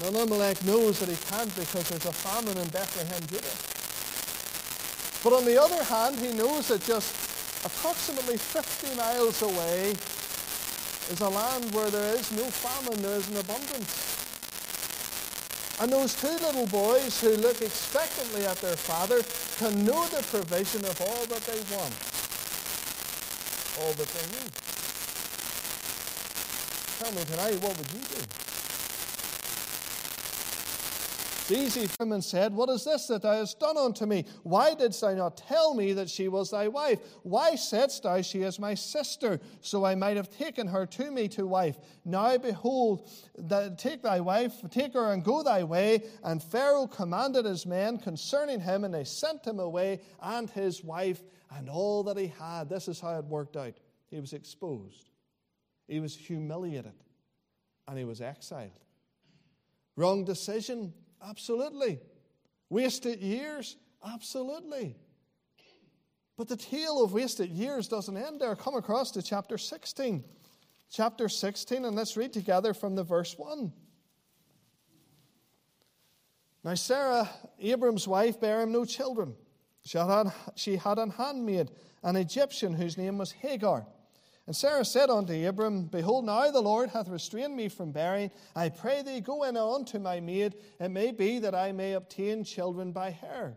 Now, 0.00 0.08
Elimelech 0.08 0.64
knows 0.64 0.98
that 1.00 1.08
he 1.08 1.16
can't 1.30 1.54
because 1.54 1.88
there's 1.88 2.06
a 2.06 2.12
famine 2.12 2.58
in 2.58 2.68
Bethlehem, 2.68 3.22
Judah. 3.28 3.56
But 5.22 5.32
on 5.32 5.44
the 5.44 5.60
other 5.60 5.82
hand, 5.84 6.16
he 6.18 6.32
knows 6.34 6.68
that 6.68 6.84
just 6.84 7.14
approximately 7.64 8.36
50 8.36 8.94
miles 8.96 9.40
away 9.40 9.94
is 11.10 11.20
a 11.20 11.28
land 11.28 11.72
where 11.72 11.90
there 11.90 12.14
is 12.16 12.30
no 12.32 12.44
famine, 12.44 13.00
there 13.02 13.16
is 13.16 13.28
an 13.30 13.36
abundance. 13.38 14.14
And 15.80 15.90
those 15.90 16.14
two 16.14 16.28
little 16.28 16.66
boys 16.66 17.20
who 17.20 17.30
look 17.36 17.60
expectantly 17.62 18.46
at 18.46 18.58
their 18.58 18.76
father 18.76 19.22
can 19.58 19.84
know 19.84 20.06
the 20.08 20.22
provision 20.22 20.84
of 20.84 21.00
all 21.00 21.26
that 21.26 21.42
they 21.46 21.58
want, 21.74 21.94
all 23.80 23.92
that 23.94 24.08
they 24.12 24.26
need. 24.38 24.52
Tell 27.00 27.12
me 27.12 27.24
tonight, 27.24 27.62
what 27.62 27.76
would 27.76 27.92
you 27.92 28.00
do? 28.00 28.53
Easy 31.50 31.88
and 32.00 32.24
said, 32.24 32.54
What 32.54 32.70
is 32.70 32.84
this 32.84 33.06
that 33.08 33.22
thou 33.22 33.34
hast 33.34 33.60
done 33.60 33.76
unto 33.76 34.06
me? 34.06 34.24
Why 34.44 34.74
didst 34.74 35.02
thou 35.02 35.12
not 35.14 35.36
tell 35.36 35.74
me 35.74 35.92
that 35.92 36.08
she 36.08 36.28
was 36.28 36.50
thy 36.50 36.68
wife? 36.68 37.00
Why 37.22 37.54
saidst 37.54 38.02
thou 38.04 38.22
she 38.22 38.42
is 38.42 38.58
my 38.58 38.74
sister, 38.74 39.40
so 39.60 39.84
I 39.84 39.94
might 39.94 40.16
have 40.16 40.30
taken 40.30 40.68
her 40.68 40.86
to 40.86 41.10
me 41.10 41.28
to 41.28 41.46
wife? 41.46 41.76
Now 42.04 42.38
behold, 42.38 43.10
take 43.76 44.02
thy 44.02 44.20
wife, 44.20 44.54
take 44.70 44.94
her 44.94 45.12
and 45.12 45.22
go 45.22 45.42
thy 45.42 45.64
way. 45.64 46.04
And 46.22 46.42
Pharaoh 46.42 46.86
commanded 46.86 47.44
his 47.44 47.66
men 47.66 47.98
concerning 47.98 48.60
him, 48.60 48.84
and 48.84 48.94
they 48.94 49.04
sent 49.04 49.46
him 49.46 49.60
away, 49.60 50.00
and 50.22 50.48
his 50.48 50.82
wife, 50.82 51.22
and 51.50 51.68
all 51.68 52.04
that 52.04 52.16
he 52.16 52.28
had. 52.38 52.70
This 52.70 52.88
is 52.88 53.00
how 53.00 53.18
it 53.18 53.24
worked 53.26 53.56
out. 53.56 53.74
He 54.06 54.18
was 54.18 54.32
exposed, 54.32 55.10
he 55.88 56.00
was 56.00 56.16
humiliated, 56.16 56.94
and 57.86 57.98
he 57.98 58.04
was 58.04 58.22
exiled. 58.22 58.70
Wrong 59.96 60.24
decision, 60.24 60.92
Absolutely. 61.28 62.00
Wasted 62.68 63.20
years? 63.20 63.76
Absolutely. 64.06 64.96
But 66.36 66.48
the 66.48 66.56
tale 66.56 67.02
of 67.02 67.12
wasted 67.12 67.50
years 67.50 67.88
doesn't 67.88 68.16
end 68.16 68.40
there. 68.40 68.56
Come 68.56 68.74
across 68.74 69.12
to 69.12 69.22
chapter 69.22 69.56
16. 69.56 70.24
Chapter 70.90 71.28
16, 71.28 71.84
and 71.84 71.96
let's 71.96 72.16
read 72.16 72.32
together 72.32 72.74
from 72.74 72.94
the 72.94 73.02
verse 73.02 73.36
1. 73.38 73.72
Now, 76.62 76.74
Sarah, 76.74 77.28
Abram's 77.60 78.08
wife, 78.08 78.40
bare 78.40 78.62
him 78.62 78.72
no 78.72 78.84
children. 78.84 79.34
She 79.84 79.98
had, 79.98 80.32
she 80.54 80.76
had 80.76 80.98
an 80.98 81.10
handmaid, 81.10 81.70
an 82.02 82.16
Egyptian, 82.16 82.74
whose 82.74 82.96
name 82.96 83.18
was 83.18 83.32
Hagar. 83.32 83.86
And 84.46 84.54
Sarah 84.54 84.84
said 84.84 85.08
unto 85.08 85.46
Abram, 85.46 85.86
Behold, 85.86 86.26
now 86.26 86.50
the 86.50 86.60
Lord 86.60 86.90
hath 86.90 87.08
restrained 87.08 87.56
me 87.56 87.68
from 87.68 87.92
bearing. 87.92 88.30
I 88.54 88.68
pray 88.68 89.02
thee, 89.02 89.20
go 89.20 89.44
in 89.44 89.56
unto 89.56 89.98
my 89.98 90.20
maid. 90.20 90.56
It 90.78 90.90
may 90.90 91.12
be 91.12 91.38
that 91.38 91.54
I 91.54 91.72
may 91.72 91.94
obtain 91.94 92.44
children 92.44 92.92
by 92.92 93.12
her. 93.12 93.56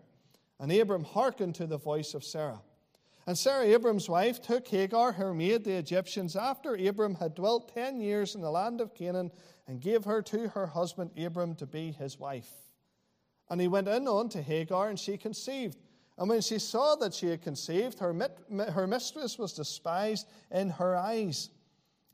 And 0.59 0.71
Abram 0.71 1.03
hearkened 1.03 1.55
to 1.55 1.67
the 1.67 1.77
voice 1.77 2.13
of 2.13 2.23
Sarah. 2.23 2.61
And 3.27 3.37
Sarah, 3.37 3.65
Abram's 3.65 4.07
wife, 4.07 4.41
took 4.41 4.65
Hagar, 4.69 5.11
her 5.11 5.33
maid, 5.33 5.65
the 5.65 5.77
Egyptians, 5.77 6.37
after 6.37 6.75
Abram 6.75 7.15
had 7.15 7.35
dwelt 7.35 7.73
ten 7.73 7.99
years 7.99 8.35
in 8.35 8.41
the 8.41 8.49
land 8.49 8.79
of 8.79 8.95
Canaan, 8.95 9.31
and 9.67 9.81
gave 9.81 10.05
her 10.05 10.21
to 10.21 10.47
her 10.47 10.67
husband 10.67 11.11
Abram 11.17 11.53
to 11.55 11.65
be 11.65 11.91
his 11.91 12.17
wife. 12.17 12.49
And 13.49 13.59
he 13.59 13.67
went 13.67 13.89
in 13.89 14.07
unto 14.07 14.41
Hagar, 14.41 14.87
and 14.87 14.97
she 14.97 15.17
conceived. 15.17 15.77
And 16.17 16.29
when 16.29 16.41
she 16.41 16.57
saw 16.57 16.95
that 16.95 17.13
she 17.13 17.27
had 17.27 17.41
conceived, 17.41 17.99
her, 17.99 18.13
mit- 18.13 18.39
her 18.73 18.87
mistress 18.87 19.37
was 19.37 19.53
despised 19.53 20.27
in 20.51 20.71
her 20.71 20.95
eyes. 20.95 21.49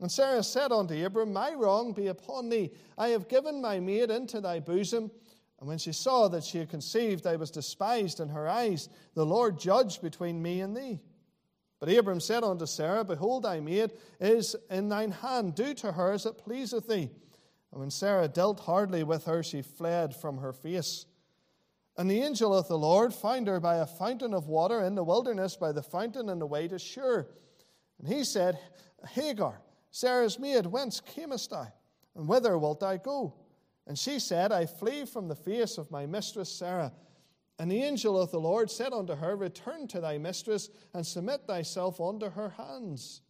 And 0.00 0.12
Sarah 0.12 0.42
said 0.42 0.72
unto 0.72 1.04
Abram, 1.04 1.32
My 1.32 1.54
wrong 1.54 1.92
be 1.92 2.08
upon 2.08 2.48
thee. 2.48 2.72
I 2.98 3.08
have 3.08 3.28
given 3.28 3.62
my 3.62 3.80
maid 3.80 4.10
into 4.10 4.40
thy 4.40 4.60
bosom. 4.60 5.10
And 5.58 5.68
when 5.68 5.78
she 5.78 5.92
saw 5.92 6.28
that 6.28 6.44
she 6.44 6.58
had 6.58 6.68
conceived, 6.68 7.26
I 7.26 7.36
was 7.36 7.50
despised 7.50 8.20
in 8.20 8.28
her 8.28 8.48
eyes. 8.48 8.88
The 9.14 9.24
Lord 9.24 9.58
judge 9.58 10.02
between 10.02 10.42
me 10.42 10.60
and 10.60 10.76
thee. 10.76 11.00
But 11.80 11.88
Abram 11.88 12.20
said 12.20 12.44
unto 12.44 12.66
Sarah, 12.66 13.04
Behold, 13.04 13.44
thy 13.44 13.60
maid 13.60 13.92
is 14.20 14.56
in 14.70 14.88
thine 14.88 15.12
hand. 15.12 15.54
Do 15.54 15.72
to 15.74 15.92
her 15.92 16.12
as 16.12 16.26
it 16.26 16.38
pleaseth 16.38 16.88
thee. 16.88 17.10
And 17.72 17.80
when 17.80 17.90
Sarah 17.90 18.28
dealt 18.28 18.60
hardly 18.60 19.04
with 19.04 19.24
her, 19.24 19.42
she 19.42 19.62
fled 19.62 20.14
from 20.14 20.38
her 20.38 20.52
face. 20.52 21.06
And 21.96 22.10
the 22.10 22.20
angel 22.20 22.56
of 22.56 22.66
the 22.66 22.78
Lord 22.78 23.14
found 23.14 23.46
her 23.46 23.60
by 23.60 23.76
a 23.76 23.86
fountain 23.86 24.34
of 24.34 24.48
water 24.48 24.80
in 24.80 24.94
the 24.94 25.04
wilderness, 25.04 25.56
by 25.56 25.72
the 25.72 25.82
fountain 25.82 26.28
in 26.28 26.40
the 26.40 26.46
way 26.46 26.66
to 26.66 26.78
Shur. 26.78 27.26
And 27.98 28.08
he 28.08 28.24
said, 28.24 28.58
Hagar, 29.10 29.60
Sarah's 29.90 30.38
maid, 30.38 30.66
whence 30.66 31.00
camest 31.00 31.50
thou? 31.50 31.68
And 32.16 32.28
whither 32.28 32.58
wilt 32.58 32.80
thou 32.80 32.96
go? 32.96 33.34
And 33.86 33.98
she 33.98 34.18
said, 34.18 34.50
I 34.50 34.66
flee 34.66 35.04
from 35.04 35.28
the 35.28 35.36
face 35.36 35.78
of 35.78 35.90
my 35.90 36.06
mistress 36.06 36.50
Sarah. 36.50 36.92
And 37.58 37.70
the 37.70 37.82
angel 37.82 38.20
of 38.20 38.32
the 38.32 38.40
Lord 38.40 38.70
said 38.70 38.92
unto 38.92 39.14
her, 39.14 39.36
Return 39.36 39.86
to 39.88 40.00
thy 40.00 40.18
mistress, 40.18 40.70
and 40.92 41.06
submit 41.06 41.42
thyself 41.46 42.00
unto 42.00 42.30
her 42.30 42.50
hands. 42.50 43.20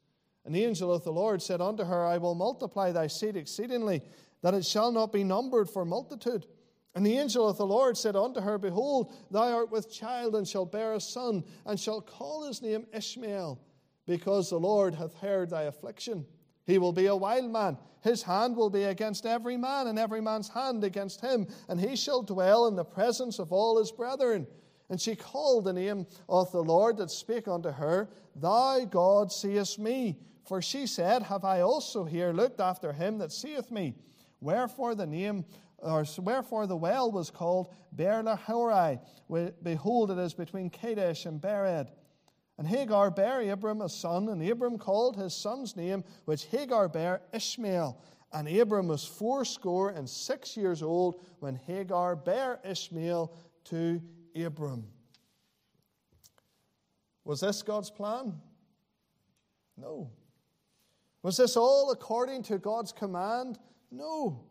And 0.45 0.55
the 0.55 0.65
angel 0.65 0.93
of 0.93 1.05
the 1.05 1.13
Lord 1.13 1.43
said 1.43 1.61
unto 1.61 1.85
her, 1.85 2.07
I 2.07 2.19
will 2.19 2.35
multiply 2.35 2.93
thy 2.93 3.09
seed 3.09 3.37
exceedingly, 3.37 4.03
that 4.43 4.55
it 4.55 4.65
shall 4.65 4.93
not 4.93 5.13
be 5.13 5.25
numbered 5.25 5.69
for 5.69 5.85
multitude. 5.85 6.47
And 6.95 7.05
the 7.05 7.19
angel 7.19 7.49
of 7.49 7.57
the 7.57 7.67
Lord 7.67 7.97
said 7.97 8.15
unto 8.15 8.41
her, 8.41 8.57
Behold, 8.57 9.13
thou 9.31 9.53
art 9.53 9.73
with 9.73 9.93
child, 9.93 10.37
and 10.37 10.47
shalt 10.47 10.71
bear 10.71 10.95
a 10.95 11.01
son, 11.01 11.45
and 11.67 11.79
shalt 11.79 12.07
call 12.07 12.47
his 12.47 12.63
name 12.63 12.87
Ishmael, 12.93 13.61
because 14.07 14.49
the 14.49 14.61
Lord 14.61 14.95
hath 14.95 15.15
heard 15.15 15.51
thy 15.51 15.63
affliction. 15.63 16.25
He 16.67 16.79
will 16.79 16.93
be 16.93 17.07
a 17.07 17.17
wild 17.17 17.51
man. 17.51 17.79
His 18.03 18.23
hand 18.23 18.57
will 18.57 18.71
be 18.71 18.85
against 18.85 19.27
every 19.27 19.57
man, 19.57 19.87
and 19.89 19.99
every 19.99 20.21
man's 20.21 20.49
hand 20.49 20.85
against 20.85 21.21
him. 21.21 21.47
And 21.69 21.81
he 21.81 21.97
shall 21.97 22.23
dwell 22.23 22.67
in 22.69 22.77
the 22.77 22.85
presence 22.85 23.39
of 23.39 23.53
all 23.53 23.79
his 23.79 23.91
brethren. 23.91 24.47
And 24.89 25.01
she 25.01 25.17
called 25.17 25.65
the 25.65 25.73
name 25.73 26.07
of 26.29 26.53
the 26.53 26.63
Lord 26.63 26.99
that 26.99 27.11
spake 27.11 27.49
unto 27.49 27.71
her, 27.71 28.09
Thou, 28.37 28.85
God, 28.85 29.33
seest 29.33 29.79
me. 29.79 30.19
For 30.47 30.61
she 30.61 30.87
said, 30.87 31.23
Have 31.23 31.45
I 31.45 31.61
also 31.61 32.05
here 32.05 32.33
looked 32.33 32.61
after 32.61 32.93
him 32.93 33.19
that 33.19 33.33
seeth 33.33 33.71
me? 33.71 33.95
Wherefore 34.41 34.95
the 34.95 35.07
name, 35.07 35.47
or 35.85 36.05
wherefore 36.19 36.67
the 36.67 36.77
well 36.77 37.13
was 37.13 37.31
called 37.31 37.73
Beer 37.95 38.23
Lahai. 38.23 38.99
Behold, 39.63 40.11
it 40.11 40.19
is 40.19 40.35
between 40.35 40.71
Kadesh 40.71 41.27
and 41.27 41.41
Bered. 41.41 41.89
And 42.57 42.67
Hagar 42.67 43.11
bare 43.11 43.51
Abram 43.53 43.83
a 43.83 43.89
son, 43.89 44.29
and 44.29 44.43
Abram 44.49 44.79
called 44.79 45.17
his 45.17 45.35
son's 45.35 45.77
name, 45.77 46.05
which 46.25 46.47
Hagar 46.47 46.89
bare 46.89 47.21
Ishmael. 47.33 48.01
And 48.33 48.49
Abram 48.49 48.89
was 48.89 49.05
fourscore 49.05 49.91
and 49.91 50.09
six 50.09 50.57
years 50.57 50.83
old 50.83 51.21
when 51.41 51.57
Hagar 51.57 52.17
bare 52.17 52.61
Ishmael 52.65 53.33
to 53.65 54.01
Abram. 54.35 54.87
Was 57.25 57.41
this 57.41 57.63
God's 57.63 57.91
plan? 57.91 58.35
No. 59.77 60.11
Was 61.23 61.37
this 61.37 61.57
all 61.57 61.91
according 61.91 62.43
to 62.45 62.59
God's 62.59 62.93
command? 62.93 63.59
No. 63.91 64.45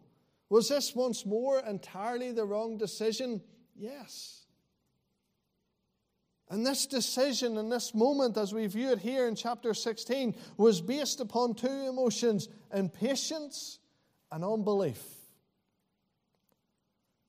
Was 0.49 0.69
this 0.69 0.95
once 0.95 1.25
more 1.25 1.59
entirely 1.59 2.31
the 2.31 2.45
wrong 2.45 2.77
decision? 2.77 3.41
Yes. 3.75 4.45
And 6.49 6.65
this 6.65 6.85
decision 6.85 7.57
in 7.57 7.69
this 7.69 7.95
moment, 7.95 8.37
as 8.37 8.53
we 8.53 8.67
view 8.67 8.91
it 8.91 8.99
here 8.99 9.27
in 9.27 9.35
chapter 9.35 9.73
16, 9.73 10.35
was 10.57 10.81
based 10.81 11.19
upon 11.19 11.55
two 11.55 11.87
emotions 11.87 12.47
impatience 12.71 13.79
and 14.31 14.43
unbelief. 14.43 15.01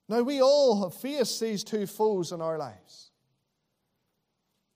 Now, 0.09 0.21
we 0.23 0.43
all 0.43 0.83
have 0.83 0.95
faced 1.01 1.41
these 1.41 1.65
two 1.65 1.87
foes 1.87 2.33
in 2.33 2.43
our 2.43 2.59
lives. 2.59 3.11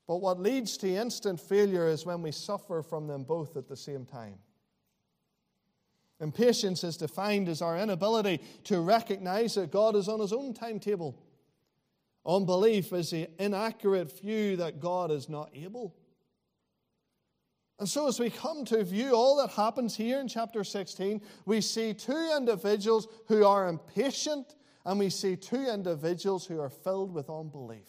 But 0.07 0.23
what 0.23 0.41
leads 0.41 0.79
to 0.79 0.89
instant 0.89 1.39
failure 1.39 1.87
is 1.87 2.07
when 2.07 2.23
we 2.23 2.33
suffer 2.33 2.83
from 2.83 3.07
them 3.07 3.25
both 3.25 3.59
at 3.59 3.69
the 3.69 3.77
same 3.77 4.07
time. 4.07 4.39
Impatience 6.21 6.83
is 6.83 6.97
defined 6.97 7.49
as 7.49 7.63
our 7.63 7.79
inability 7.79 8.41
to 8.65 8.81
recognize 8.81 9.55
that 9.55 9.71
God 9.71 9.95
is 9.95 10.09
on 10.09 10.21
his 10.21 10.33
own 10.33 10.53
timetable 10.53 11.19
Unbelief 12.29 12.93
is 12.93 13.11
the 13.11 13.27
inaccurate 13.39 14.21
view 14.21 14.57
that 14.57 14.81
God 14.81 15.11
is 15.11 15.31
not 15.31 15.51
able. 15.55 15.97
And 17.79 17.89
so, 17.89 18.07
as 18.07 18.21
we 18.21 18.29
come 18.29 18.67
to 18.67 18.85
view 18.85 19.15
all 19.15 19.37
that 19.39 19.51
happens 19.51 19.97
here 19.97 20.21
in 20.21 20.29
chapter 20.29 20.63
16, 20.63 21.23
we 21.47 21.63
see 21.63 21.95
two 21.95 22.35
individuals 22.37 23.09
who 23.29 23.47
are 23.47 23.69
impatient, 23.69 24.57
and 24.85 24.99
we 24.99 25.09
see 25.09 25.37
two 25.37 25.65
individuals 25.65 26.45
who 26.45 26.61
are 26.61 26.69
filled 26.69 27.15
with 27.15 27.31
unbelief. 27.31 27.89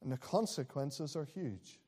And 0.00 0.12
the 0.12 0.18
consequences 0.18 1.16
are 1.16 1.24
huge. 1.24 1.80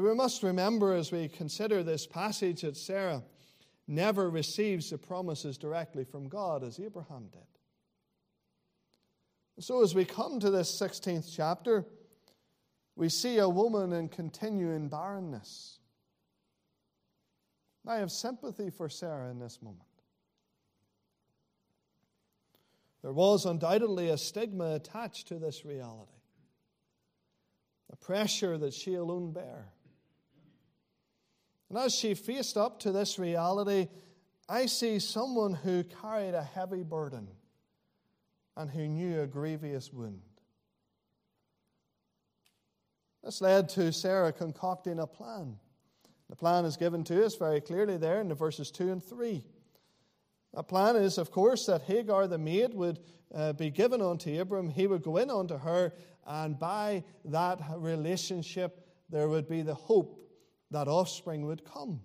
We 0.00 0.14
must 0.14 0.42
remember 0.42 0.94
as 0.94 1.12
we 1.12 1.28
consider 1.28 1.82
this 1.82 2.06
passage 2.06 2.62
that 2.62 2.78
Sarah 2.78 3.22
never 3.86 4.30
receives 4.30 4.88
the 4.88 4.96
promises 4.96 5.58
directly 5.58 6.04
from 6.04 6.28
God 6.28 6.64
as 6.64 6.80
Abraham 6.80 7.28
did. 7.30 7.42
So, 9.62 9.82
as 9.82 9.94
we 9.94 10.06
come 10.06 10.40
to 10.40 10.50
this 10.50 10.80
16th 10.80 11.30
chapter, 11.36 11.84
we 12.96 13.10
see 13.10 13.36
a 13.36 13.48
woman 13.48 13.92
in 13.92 14.08
continuing 14.08 14.88
barrenness. 14.88 15.78
I 17.86 17.96
have 17.96 18.10
sympathy 18.10 18.70
for 18.70 18.88
Sarah 18.88 19.30
in 19.30 19.38
this 19.38 19.60
moment. 19.60 19.82
There 23.02 23.12
was 23.12 23.44
undoubtedly 23.44 24.08
a 24.08 24.16
stigma 24.16 24.74
attached 24.74 25.28
to 25.28 25.34
this 25.34 25.66
reality, 25.66 26.12
a 27.92 27.96
pressure 27.96 28.56
that 28.56 28.72
she 28.72 28.94
alone 28.94 29.32
bare. 29.32 29.66
And 31.72 31.80
as 31.80 31.94
she 31.94 32.12
faced 32.12 32.58
up 32.58 32.80
to 32.80 32.92
this 32.92 33.18
reality, 33.18 33.88
I 34.46 34.66
see 34.66 34.98
someone 34.98 35.54
who 35.54 35.82
carried 35.84 36.34
a 36.34 36.42
heavy 36.42 36.82
burden 36.82 37.28
and 38.58 38.70
who 38.70 38.86
knew 38.86 39.22
a 39.22 39.26
grievous 39.26 39.90
wound. 39.90 40.20
This 43.24 43.40
led 43.40 43.70
to 43.70 43.90
Sarah 43.90 44.34
concocting 44.34 44.98
a 44.98 45.06
plan. 45.06 45.56
The 46.28 46.36
plan 46.36 46.66
is 46.66 46.76
given 46.76 47.04
to 47.04 47.24
us 47.24 47.36
very 47.36 47.62
clearly 47.62 47.96
there 47.96 48.20
in 48.20 48.28
the 48.28 48.34
verses 48.34 48.70
2 48.70 48.92
and 48.92 49.02
3. 49.02 49.42
The 50.52 50.62
plan 50.62 50.96
is, 50.96 51.16
of 51.16 51.30
course, 51.30 51.64
that 51.66 51.84
Hagar 51.84 52.26
the 52.26 52.36
maid 52.36 52.74
would 52.74 53.00
uh, 53.34 53.54
be 53.54 53.70
given 53.70 54.02
unto 54.02 54.38
Abram. 54.38 54.68
He 54.68 54.86
would 54.86 55.02
go 55.02 55.16
in 55.16 55.30
unto 55.30 55.56
her, 55.56 55.94
and 56.26 56.58
by 56.58 57.04
that 57.24 57.60
relationship, 57.78 58.86
there 59.08 59.30
would 59.30 59.48
be 59.48 59.62
the 59.62 59.74
hope 59.74 60.21
that 60.72 60.88
offspring 60.88 61.46
would 61.46 61.64
come. 61.64 62.00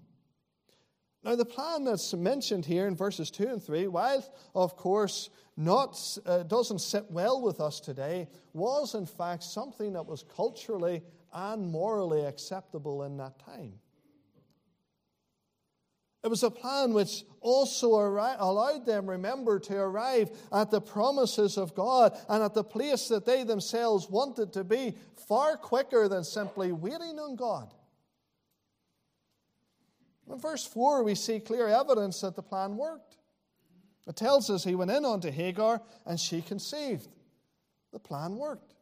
Now, 1.24 1.36
the 1.36 1.46
plan 1.46 1.84
that's 1.84 2.14
mentioned 2.14 2.66
here 2.66 2.88
in 2.88 2.96
verses 2.96 3.32
2 3.32 3.48
and 3.48 3.62
3, 3.64 3.88
while 3.88 4.26
of 4.56 4.78
course 4.78 5.30
not, 5.58 6.00
uh, 6.26 6.44
doesn't 6.44 6.80
sit 6.80 7.10
well 7.10 7.42
with 7.42 7.60
us 7.60 7.80
today, 7.80 8.30
was 8.54 8.96
in 8.96 9.06
fact 9.06 9.44
something 9.44 9.94
that 9.94 10.06
was 10.06 10.24
culturally 10.24 11.02
and 11.34 11.70
morally 11.70 12.26
acceptable 12.26 13.04
in 13.04 13.18
that 13.18 13.40
time. 13.40 13.74
It 16.24 16.30
was 16.30 16.44
a 16.44 16.52
plan 16.52 16.94
which 16.94 17.24
also 17.42 17.94
allowed 17.94 18.86
them, 18.86 19.10
remember, 19.10 19.60
to 19.60 19.78
arrive 19.78 20.30
at 20.52 20.72
the 20.72 20.82
promises 20.82 21.58
of 21.58 21.76
God 21.76 22.18
and 22.28 22.44
at 22.44 22.54
the 22.54 22.64
place 22.64 23.08
that 23.08 23.26
they 23.26 23.44
themselves 23.44 24.10
wanted 24.10 24.54
to 24.54 24.64
be 24.64 24.96
far 25.28 25.58
quicker 25.58 26.08
than 26.08 26.24
simply 26.24 26.72
waiting 26.72 27.20
on 27.20 27.36
God. 27.36 27.74
In 30.30 30.40
verse 30.40 30.66
4, 30.66 31.04
we 31.04 31.16
see 31.16 31.40
clear 31.40 31.68
evidence 31.68 32.22
that 32.22 32.36
the 32.36 32.44
plan 32.44 32.76
worked. 32.76 33.18
It 34.08 34.16
tells 34.16 34.50
us 34.50 34.64
he 34.64 34.76
went 34.76 34.92
in 34.92 35.06
unto 35.06 35.32
Hagar 35.32 35.82
and 36.06 36.20
she 36.20 36.42
conceived. 36.42 37.10
The 37.92 38.00
plan 38.00 38.36
worked. 38.36 38.74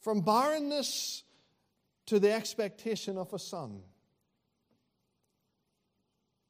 From 0.00 0.20
barrenness 0.20 1.24
to 2.06 2.20
the 2.20 2.32
expectation 2.32 3.16
of 3.18 3.32
a 3.32 3.38
son. 3.38 3.82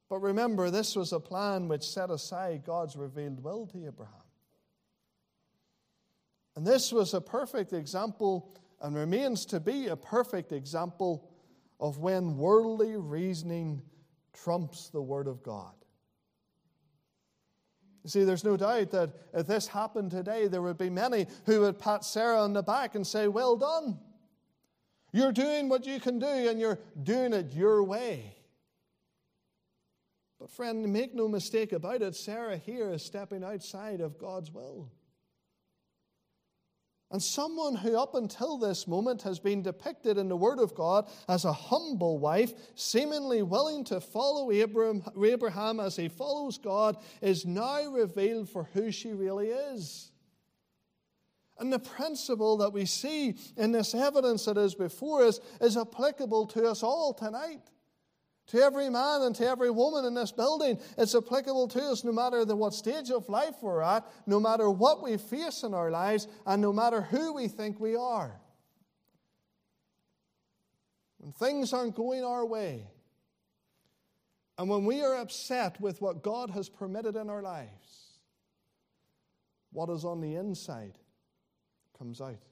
But 0.09 0.21
remember, 0.21 0.71
this 0.71 0.95
was 0.95 1.13
a 1.13 1.21
plan 1.21 1.69
which 1.69 1.83
set 1.83 2.11
aside 2.11 2.65
God's 2.65 2.97
revealed 2.97 3.43
will 3.43 3.67
to 3.69 3.87
Abraham. 3.87 4.15
And 6.55 6.67
this 6.67 6.93
was 6.93 7.13
a 7.13 7.21
perfect 7.21 7.73
example 7.73 8.55
and 8.81 8.95
remains 8.95 9.47
to 9.47 9.61
be 9.61 9.89
a 9.89 9.97
perfect 9.97 10.53
example 10.53 11.31
of 11.79 11.99
when 11.99 12.37
worldly 12.37 12.97
reasoning 12.97 13.83
trumps 14.33 14.89
the 14.89 15.03
Word 15.03 15.27
of 15.27 15.43
God. 15.43 15.73
You 18.05 18.11
see, 18.11 18.25
there's 18.25 18.45
no 18.45 18.57
doubt 18.57 18.93
that 18.93 19.11
if 19.35 19.49
this 19.49 19.67
happened 19.67 20.13
today, 20.13 20.47
there 20.47 20.63
would 20.63 20.79
be 20.79 20.91
many 20.91 21.27
who 21.45 21.63
would 21.63 21.79
pat 21.79 22.05
Sarah 22.05 22.41
on 22.41 22.53
the 22.53 22.63
back 22.63 22.95
and 22.95 23.05
say, 23.05 23.27
Well 23.27 23.57
done. 23.57 23.99
You're 25.13 25.33
doing 25.33 25.69
what 25.69 25.87
you 25.87 25.99
can 25.99 26.19
do, 26.19 26.27
and 26.27 26.61
you're 26.61 26.79
doing 27.03 27.33
it 27.33 27.53
your 27.53 27.83
way. 27.83 28.37
But, 30.39 30.51
friend, 30.51 30.93
make 30.93 31.15
no 31.15 31.27
mistake 31.27 31.73
about 31.73 32.03
it, 32.03 32.15
Sarah 32.15 32.59
here 32.59 32.91
is 32.91 33.03
stepping 33.03 33.43
outside 33.43 34.01
of 34.01 34.19
God's 34.19 34.53
will. 34.53 34.91
And 37.13 37.23
someone 37.23 37.77
who, 37.77 37.97
up 37.97 38.17
until 38.17 38.59
this 38.59 38.89
moment, 38.89 39.23
has 39.23 39.39
been 39.39 39.63
depicted 39.63 40.19
in 40.19 40.29
the 40.29 40.37
Word 40.37 40.59
of 40.59 40.75
God 40.75 41.09
as 41.29 41.45
a 41.45 41.53
humble 41.53 42.19
wife, 42.19 42.53
seemingly 42.75 43.43
willing 43.43 43.85
to 43.85 44.01
follow 44.01 44.51
Abraham 44.51 45.79
as 45.79 45.95
he 45.95 46.09
follows 46.09 46.59
God, 46.59 46.97
is 47.23 47.47
now 47.47 47.85
revealed 47.87 48.51
for 48.51 48.65
who 48.75 48.91
she 48.91 49.13
really 49.13 49.49
is. 49.49 50.11
And 51.59 51.73
the 51.73 51.79
principle 51.79 52.57
that 52.59 52.73
we 52.73 52.87
see 52.87 53.37
in 53.57 53.71
this 53.71 53.95
evidence 53.95 54.45
that 54.47 54.59
is 54.59 54.75
before 54.75 55.23
us 55.23 55.39
is 55.61 55.77
applicable 55.77 56.47
to 56.49 56.69
us 56.69 56.83
all 56.83 57.15
tonight. 57.15 57.71
To 58.49 58.63
every 58.63 58.89
man 58.89 59.23
and 59.23 59.35
to 59.37 59.47
every 59.47 59.71
woman 59.71 60.05
in 60.05 60.15
this 60.15 60.31
building, 60.31 60.79
it's 60.97 61.17
applicable 61.17 61.67
to 61.69 61.83
us 61.83 62.05
no 62.05 62.13
matter 62.13 62.45
the, 62.45 62.55
what 62.55 62.75
stage 62.75 63.11
of 63.11 63.29
life 63.29 63.57
we're 63.61 63.83
at, 63.83 64.07
no 64.25 64.39
matter 64.39 64.71
what 64.71 65.03
we 65.03 65.17
face 65.17 65.65
in 65.65 65.75
our 65.75 65.91
lives, 65.91 66.29
and 66.47 66.63
no 66.63 66.73
matter 66.73 67.01
who 67.01 67.33
we 67.33 67.49
think 67.49 67.81
we 67.81 67.97
are. 67.97 68.41
When 71.19 71.33
things 71.33 71.73
aren't 71.73 71.97
going 71.97 72.23
our 72.23 72.47
way, 72.47 72.87
and 74.59 74.69
when 74.69 74.85
we 74.85 75.03
are 75.03 75.17
upset 75.17 75.81
with 75.81 76.01
what 76.01 76.23
God 76.23 76.51
has 76.51 76.69
permitted 76.69 77.17
in 77.17 77.29
our 77.29 77.43
lives, 77.43 78.21
what 79.73 79.91
is 79.91 80.05
on 80.05 80.21
the 80.21 80.37
inside 80.37 80.99
comes 81.99 82.21
out. 82.21 82.43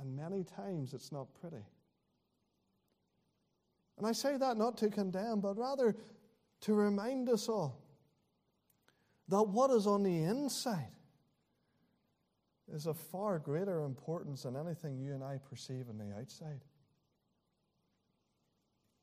And 0.00 0.16
many 0.16 0.42
times 0.42 0.92
it's 0.92 1.12
not 1.12 1.28
pretty. 1.40 1.64
And 3.98 4.06
I 4.06 4.12
say 4.12 4.36
that 4.36 4.56
not 4.56 4.76
to 4.78 4.88
condemn, 4.88 5.40
but 5.40 5.56
rather 5.56 5.94
to 6.62 6.74
remind 6.74 7.28
us 7.28 7.48
all 7.48 7.80
that 9.28 9.42
what 9.42 9.70
is 9.70 9.86
on 9.86 10.02
the 10.02 10.22
inside 10.22 10.90
is 12.72 12.86
of 12.86 12.96
far 12.96 13.38
greater 13.38 13.82
importance 13.82 14.42
than 14.42 14.56
anything 14.56 14.98
you 14.98 15.14
and 15.14 15.22
I 15.22 15.38
perceive 15.38 15.88
on 15.88 15.98
the 15.98 16.16
outside. 16.16 16.60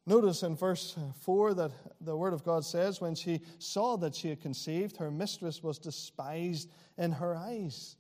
Notice 0.07 0.41
in 0.41 0.55
verse 0.55 0.97
4 1.19 1.53
that 1.53 1.71
the 2.01 2.17
Word 2.17 2.33
of 2.33 2.43
God 2.43 2.65
says, 2.65 2.99
When 2.99 3.13
she 3.13 3.41
saw 3.59 3.97
that 3.97 4.15
she 4.15 4.29
had 4.29 4.41
conceived, 4.41 4.97
her 4.97 5.11
mistress 5.11 5.61
was 5.61 5.77
despised 5.77 6.71
in 6.97 7.11
her 7.11 7.35
eyes. 7.35 7.97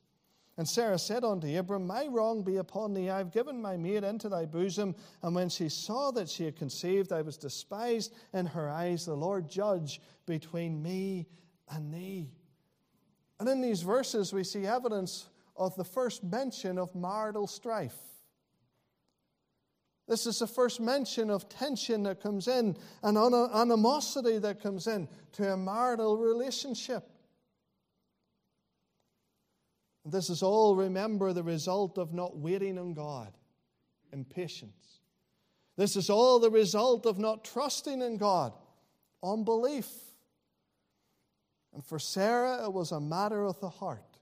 And 0.61 0.69
Sarah 0.69 0.99
said 0.99 1.23
unto 1.23 1.57
Abram, 1.57 1.87
My 1.87 2.05
wrong 2.05 2.43
be 2.43 2.57
upon 2.57 2.93
thee. 2.93 3.09
I 3.09 3.17
have 3.17 3.31
given 3.31 3.59
my 3.59 3.77
maid 3.77 4.03
into 4.03 4.29
thy 4.29 4.45
bosom. 4.45 4.93
And 5.23 5.33
when 5.33 5.49
she 5.49 5.69
saw 5.69 6.11
that 6.11 6.29
she 6.29 6.45
had 6.45 6.55
conceived, 6.55 7.11
I 7.11 7.23
was 7.23 7.35
despised 7.35 8.13
in 8.31 8.45
her 8.45 8.69
eyes. 8.69 9.07
The 9.07 9.15
Lord 9.15 9.49
judge 9.49 10.01
between 10.27 10.83
me 10.83 11.25
and 11.67 11.91
thee. 11.91 12.29
And 13.39 13.49
in 13.49 13.59
these 13.59 13.81
verses, 13.81 14.33
we 14.33 14.43
see 14.43 14.67
evidence 14.67 15.29
of 15.57 15.75
the 15.77 15.83
first 15.83 16.23
mention 16.23 16.77
of 16.77 16.93
marital 16.93 17.47
strife. 17.47 17.97
This 20.07 20.27
is 20.27 20.37
the 20.37 20.45
first 20.45 20.79
mention 20.79 21.31
of 21.31 21.49
tension 21.49 22.03
that 22.03 22.21
comes 22.21 22.47
in 22.47 22.77
and 23.01 23.17
animosity 23.17 24.37
that 24.37 24.61
comes 24.61 24.85
in 24.85 25.07
to 25.31 25.53
a 25.53 25.57
marital 25.57 26.19
relationship. 26.19 27.09
This 30.05 30.29
is 30.29 30.41
all, 30.41 30.75
remember, 30.75 31.31
the 31.31 31.43
result 31.43 31.97
of 31.97 32.13
not 32.13 32.37
waiting 32.37 32.77
on 32.79 32.93
God 32.93 33.33
impatience. 34.11 34.99
This 35.77 35.95
is 35.95 36.09
all 36.09 36.39
the 36.39 36.49
result 36.49 37.05
of 37.05 37.17
not 37.17 37.45
trusting 37.45 38.01
in 38.01 38.17
God 38.17 38.53
unbelief. 39.23 39.87
And 41.73 41.85
for 41.85 41.99
Sarah, 41.99 42.65
it 42.65 42.73
was 42.73 42.91
a 42.91 42.99
matter 42.99 43.45
of 43.45 43.59
the 43.59 43.69
heart. 43.69 44.17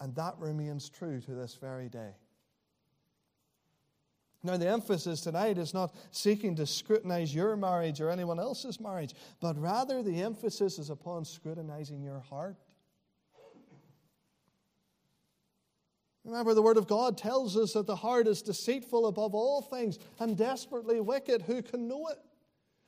And 0.00 0.14
that 0.16 0.34
remains 0.38 0.90
true 0.90 1.20
to 1.20 1.30
this 1.32 1.54
very 1.54 1.88
day. 1.88 2.10
Now, 4.42 4.58
the 4.58 4.68
emphasis 4.68 5.22
tonight 5.22 5.56
is 5.56 5.72
not 5.72 5.94
seeking 6.10 6.54
to 6.56 6.66
scrutinize 6.66 7.34
your 7.34 7.56
marriage 7.56 8.02
or 8.02 8.10
anyone 8.10 8.38
else's 8.38 8.78
marriage, 8.78 9.14
but 9.40 9.58
rather 9.58 10.02
the 10.02 10.20
emphasis 10.20 10.78
is 10.78 10.90
upon 10.90 11.24
scrutinizing 11.24 12.02
your 12.02 12.20
heart. 12.20 12.56
Remember, 16.24 16.54
the 16.54 16.62
Word 16.62 16.78
of 16.78 16.86
God 16.86 17.18
tells 17.18 17.56
us 17.56 17.74
that 17.74 17.86
the 17.86 17.96
heart 17.96 18.26
is 18.26 18.40
deceitful 18.40 19.06
above 19.06 19.34
all 19.34 19.60
things 19.60 19.98
and 20.18 20.36
desperately 20.36 21.00
wicked. 21.00 21.42
Who 21.42 21.62
can 21.62 21.86
know 21.86 22.08
it? 22.08 22.18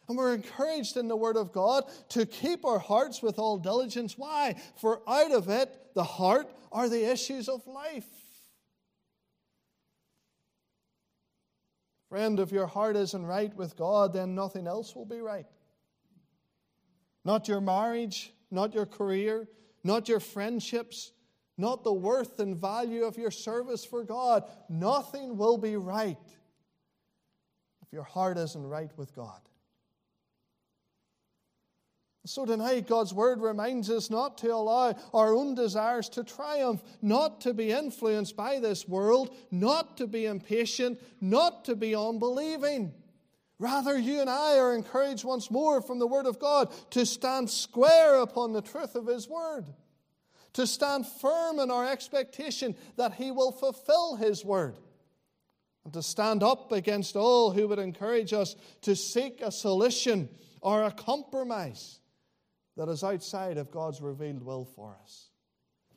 And 0.09 0.17
we're 0.17 0.35
encouraged 0.35 0.97
in 0.97 1.09
the 1.09 1.17
Word 1.17 1.37
of 1.37 1.53
God 1.53 1.85
to 2.11 2.25
keep 2.25 2.65
our 2.65 2.79
hearts 2.79 3.23
with 3.23 3.39
all 3.39 3.59
diligence. 3.59 4.17
Why? 4.17 4.57
For 4.77 5.03
out 5.07 5.33
of 5.33 5.49
it, 5.49 5.75
the 5.95 6.05
heart, 6.05 6.49
are 6.73 6.89
the 6.89 7.11
issues 7.11 7.49
of 7.49 7.67
life. 7.67 8.07
Friend, 12.09 12.39
if 12.39 12.53
your 12.53 12.67
heart 12.67 12.97
isn't 12.97 13.27
right 13.27 13.55
with 13.55 13.77
God, 13.77 14.13
then 14.13 14.35
nothing 14.35 14.67
else 14.67 14.95
will 14.95 15.05
be 15.05 15.21
right. 15.21 15.47
Not 17.25 17.49
your 17.49 17.61
marriage, 17.61 18.33
not 18.51 18.75
your 18.75 18.87
career, 18.87 19.49
not 19.83 20.09
your 20.09 20.21
friendships, 20.21 21.13
not 21.59 21.85
the 21.85 21.93
worth 21.93 22.39
and 22.39 22.57
value 22.57 23.05
of 23.05 23.17
your 23.17 23.31
service 23.31 23.85
for 23.85 24.05
God. 24.05 24.45
Nothing 24.69 25.37
will 25.37 25.59
be 25.59 25.77
right 25.77 26.19
if 27.83 27.93
your 27.93 28.03
heart 28.03 28.37
isn't 28.37 28.67
right 28.67 28.91
with 28.97 29.15
God. 29.15 29.41
So 32.27 32.45
tonight, 32.45 32.89
God's 32.89 33.15
word 33.15 33.41
reminds 33.41 33.89
us 33.89 34.11
not 34.11 34.37
to 34.39 34.53
allow 34.53 34.97
our 35.15 35.33
own 35.33 35.55
desires 35.55 36.09
to 36.11 36.25
triumph, 36.25 36.83
not 37.01 37.41
to 37.43 37.55
be 37.55 37.71
influenced 37.71 38.37
by 38.37 38.59
this 38.59 38.89
world, 38.89 39.35
not 39.53 39.97
to 39.99 40.09
be 40.09 40.27
impatient, 40.27 41.01
not 41.21 41.65
to 41.67 41.77
be 41.77 41.95
unbelieving. 41.95 42.93
Rather, 43.61 43.97
you 43.97 44.21
and 44.21 44.29
I 44.29 44.59
are 44.59 44.75
encouraged 44.75 45.25
once 45.25 45.53
more 45.53 45.81
from 45.81 46.01
the 46.01 46.07
word 46.07 46.27
of 46.27 46.41
God 46.41 46.73
to 46.91 47.07
stand 47.07 47.49
square 47.49 48.17
upon 48.17 48.53
the 48.53 48.61
truth 48.61 48.97
of 48.97 49.07
his 49.07 49.29
word 49.29 49.67
to 50.57 50.67
stand 50.67 51.07
firm 51.07 51.59
in 51.59 51.71
our 51.71 51.87
expectation 51.87 52.75
that 52.97 53.13
He 53.13 53.31
will 53.31 53.53
fulfill 53.53 54.17
His 54.17 54.43
word, 54.43 54.79
and 55.85 55.93
to 55.93 56.03
stand 56.03 56.43
up 56.43 56.73
against 56.73 57.15
all 57.15 57.51
who 57.51 57.69
would 57.69 57.79
encourage 57.79 58.33
us 58.33 58.57
to 58.81 58.97
seek 58.97 59.43
a 59.43 59.53
solution 59.53 60.31
or 60.63 60.85
a 60.85 60.91
compromise 60.91 62.01
that 62.79 62.89
is 62.89 63.05
outside 63.05 63.59
of 63.59 63.71
God's 63.71 64.01
revealed 64.01 64.43
will 64.43 64.65
for 64.65 64.97
us. 65.03 65.29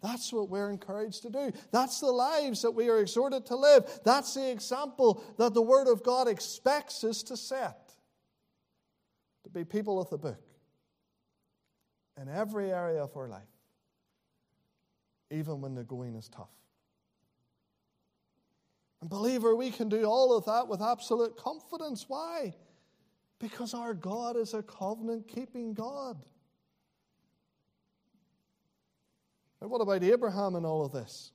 That's 0.03 0.31
what 0.33 0.49
we're 0.49 0.69
encouraged 0.69 1.21
to 1.21 1.29
do. 1.29 1.53
That's 1.71 2.01
the 2.01 2.11
lives 2.11 2.61
that 2.61 2.71
we 2.71 2.89
are 2.89 2.99
exhorted 2.99 3.45
to 3.47 3.55
live. 3.55 3.85
That's 4.03 4.33
the 4.33 4.51
example 4.51 5.23
that 5.37 5.53
the 5.53 5.61
Word 5.61 5.87
of 5.87 6.03
God 6.03 6.27
expects 6.27 7.05
us 7.05 7.23
to 7.23 7.37
set. 7.37 7.93
To 9.45 9.49
be 9.49 9.63
people 9.63 10.01
of 10.01 10.09
the 10.09 10.17
book 10.17 10.43
in 12.21 12.27
every 12.27 12.73
area 12.73 13.01
of 13.01 13.15
our 13.15 13.29
life 13.29 13.48
even 15.31 15.61
when 15.61 15.75
the 15.75 15.83
going 15.83 16.15
is 16.15 16.27
tough. 16.29 16.49
And, 19.01 19.09
believer, 19.09 19.55
we 19.55 19.71
can 19.71 19.87
do 19.87 20.03
all 20.03 20.35
of 20.35 20.45
that 20.45 20.67
with 20.67 20.81
absolute 20.81 21.37
confidence. 21.37 22.05
Why? 22.07 22.53
Because 23.39 23.73
our 23.73 23.93
God 23.93 24.35
is 24.35 24.53
a 24.53 24.61
covenant 24.61 25.27
keeping 25.27 25.73
God. 25.73 26.17
Now, 29.61 29.67
what 29.67 29.79
about 29.81 30.03
Abraham 30.03 30.55
and 30.55 30.65
all 30.65 30.85
of 30.85 30.91
this? 30.91 31.31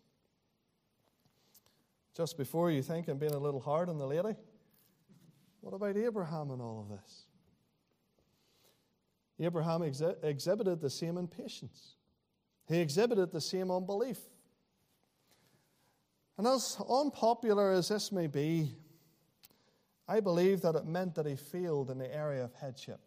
Just 2.16 2.36
before 2.36 2.70
you 2.70 2.82
think 2.82 3.08
I'm 3.08 3.18
being 3.18 3.34
a 3.34 3.38
little 3.38 3.60
hard 3.60 3.88
on 3.88 3.98
the 3.98 4.06
lady, 4.06 4.36
what 5.60 5.74
about 5.74 5.96
Abraham 5.96 6.50
and 6.50 6.60
all 6.60 6.80
of 6.80 6.88
this? 6.96 7.22
Abraham 9.40 9.82
exhibited 9.82 10.80
the 10.80 10.90
same 10.90 11.16
impatience. 11.18 11.96
He 12.66 12.80
exhibited 12.80 13.30
the 13.30 13.40
same 13.40 13.70
unbelief. 13.70 14.18
And 16.36 16.46
as 16.46 16.76
unpopular 16.88 17.72
as 17.72 17.88
this 17.88 18.10
may 18.10 18.26
be, 18.26 18.72
I 20.08 20.20
believe 20.20 20.60
that 20.62 20.74
it 20.74 20.86
meant 20.86 21.14
that 21.14 21.26
he 21.26 21.36
failed 21.36 21.90
in 21.90 21.98
the 21.98 22.14
area 22.14 22.44
of 22.44 22.52
headship. 22.54 23.00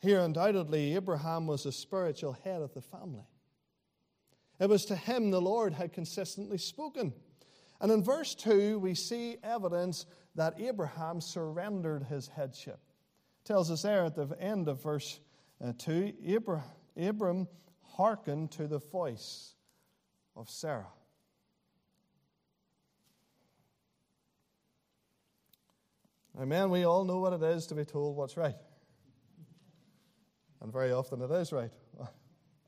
Here, 0.00 0.20
undoubtedly, 0.20 0.94
Abraham 0.96 1.46
was 1.46 1.62
the 1.62 1.72
spiritual 1.72 2.36
head 2.44 2.60
of 2.60 2.74
the 2.74 2.82
family. 2.82 3.24
It 4.60 4.68
was 4.68 4.84
to 4.86 4.96
him 4.96 5.30
the 5.30 5.40
Lord 5.40 5.72
had 5.72 5.92
consistently 5.92 6.58
spoken. 6.58 7.14
And 7.80 7.90
in 7.90 8.02
verse 8.02 8.34
2, 8.34 8.78
we 8.78 8.94
see 8.94 9.38
evidence 9.42 10.06
that 10.34 10.60
Abraham 10.60 11.20
surrendered 11.20 12.04
his 12.04 12.28
headship. 12.28 12.80
It 13.42 13.46
tells 13.46 13.70
us 13.70 13.82
there 13.82 14.04
at 14.04 14.14
the 14.14 14.28
end 14.38 14.68
of 14.68 14.82
verse 14.82 15.20
uh, 15.64 15.72
2 15.78 16.12
Abram, 16.36 16.62
Abram 17.00 17.48
hearkened 17.82 18.50
to 18.52 18.66
the 18.66 18.78
voice 18.78 19.54
of 20.36 20.50
Sarah. 20.50 20.88
Amen. 26.40 26.70
We 26.70 26.84
all 26.84 27.04
know 27.04 27.18
what 27.18 27.32
it 27.32 27.42
is 27.42 27.66
to 27.68 27.74
be 27.74 27.84
told 27.84 28.16
what's 28.16 28.36
right. 28.36 28.56
And 30.60 30.72
very 30.72 30.92
often 30.92 31.22
it 31.22 31.30
is 31.30 31.52
right. 31.52 31.70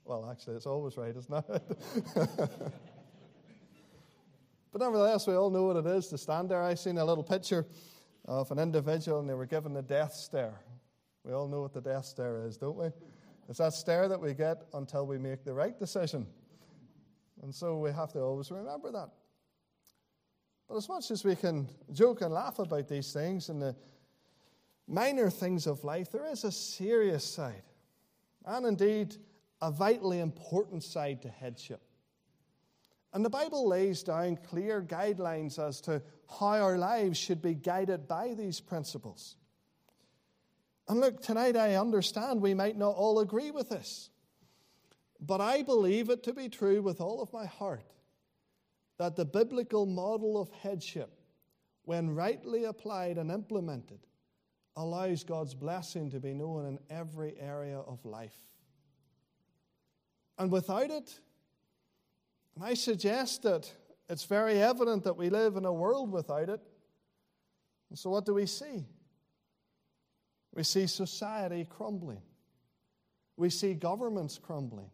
Well, 0.05 0.31
actually, 0.31 0.55
it's 0.55 0.67
always 0.67 0.97
right, 0.97 1.17
isn't 1.17 1.35
it? 1.35 1.45
but 2.15 2.81
nevertheless, 4.81 5.27
we 5.27 5.35
all 5.35 5.51
know 5.51 5.65
what 5.65 5.75
it 5.75 5.87
is 5.87 6.07
to 6.11 6.19
stand 6.19 6.49
there. 6.49 6.63
I 6.63 6.75
seen 6.75 6.97
a 6.99 7.05
little 7.05 7.25
picture 7.25 7.67
of 8.25 8.53
an 8.53 8.61
individual, 8.61 9.19
and 9.19 9.29
they 9.29 9.35
were 9.35 9.47
given 9.47 9.75
the 9.75 9.83
death 9.83 10.15
stare. 10.15 10.61
We 11.27 11.33
all 11.33 11.49
know 11.49 11.61
what 11.61 11.73
the 11.73 11.81
death 11.81 12.05
stare 12.05 12.47
is, 12.47 12.57
don't 12.57 12.77
we? 12.77 12.87
It's 13.49 13.59
that 13.59 13.73
stare 13.73 14.07
that 14.09 14.21
we 14.21 14.33
get 14.33 14.63
until 14.75 15.07
we 15.07 15.19
make 15.19 15.45
the 15.45 15.53
right 15.53 15.77
decision. 15.77 16.25
And 17.43 17.53
so 17.53 17.79
we 17.79 17.91
have 17.91 18.13
to 18.13 18.21
always 18.21 18.53
remember 18.53 18.93
that. 18.93 19.11
But 20.69 20.77
as 20.77 20.89
much 20.89 21.11
as 21.11 21.25
we 21.25 21.35
can 21.35 21.69
joke 21.93 22.21
and 22.21 22.33
laugh 22.33 22.61
about 22.61 22.89
these 22.89 23.13
things 23.13 23.49
and 23.49 23.61
the 23.61 23.75
minor 24.87 25.29
things 25.29 25.67
of 25.67 25.83
life, 25.83 26.13
there 26.13 26.27
is 26.27 26.45
a 26.45 26.53
serious 26.53 27.25
side, 27.25 27.63
and 28.45 28.65
indeed 28.65 29.17
a 29.61 29.71
vitally 29.71 30.21
important 30.21 30.85
side 30.85 31.23
to 31.23 31.29
headship. 31.29 31.83
And 33.13 33.25
the 33.25 33.31
Bible 33.31 33.67
lays 33.67 34.03
down 34.05 34.37
clear 34.37 34.81
guidelines 34.81 35.59
as 35.59 35.81
to 35.83 36.03
how 36.39 36.61
our 36.63 36.79
lives 36.79 37.19
should 37.19 37.43
be 37.43 37.55
guided 37.55 38.07
by 38.07 38.35
these 38.35 38.61
principles. 38.61 39.37
And 40.89 41.01
look, 41.01 41.21
tonight 41.21 41.57
I 41.57 41.75
understand 41.75 42.41
we 42.41 42.55
might 42.55 42.77
not 42.77 42.95
all 42.95 43.21
agree 43.21 43.51
with 43.51 43.69
this, 43.69 44.11
but 45.21 45.41
I 45.41 45.63
believe 45.63 46.11
it 46.11 46.23
to 46.25 46.33
be 46.33 46.49
true 46.49 46.81
with 46.81 47.01
all 47.01 47.21
of 47.21 47.33
my 47.33 47.47
heart 47.47 47.93
that 48.99 49.17
the 49.17 49.25
biblical 49.25 49.85
model 49.85 50.41
of 50.41 50.51
headship, 50.51 51.21
when 51.85 52.15
rightly 52.15 52.65
applied 52.65 53.19
and 53.19 53.31
implemented, 53.31 54.01
allows 54.77 55.25
God's 55.25 55.55
blessing 55.55 56.11
to 56.11 56.21
be 56.21 56.35
known 56.35 56.67
in 56.67 56.79
every 56.91 57.35
area 57.41 57.79
of 57.79 58.05
life. 58.05 58.37
And 60.39 60.51
without 60.51 60.91
it, 60.91 61.19
and 62.55 62.65
I 62.65 62.75
suggest 62.75 63.43
that 63.43 63.71
it's 64.09 64.25
very 64.25 64.63
evident 64.63 65.05
that 65.05 65.17
we 65.17 65.31
live 65.31 65.57
in 65.57 65.65
a 65.65 65.73
world 65.73 66.11
without 66.11 66.49
it. 66.49 66.61
And 67.91 67.99
so, 67.99 68.11
what 68.11 68.25
do 68.25 68.35
we 68.35 68.47
see? 68.47 68.87
We 70.57 70.63
see 70.63 70.87
society 70.87 71.67
crumbling. 71.69 72.23
We 73.37 73.51
see 73.51 73.75
governments 73.75 74.39
crumbling. 74.43 74.91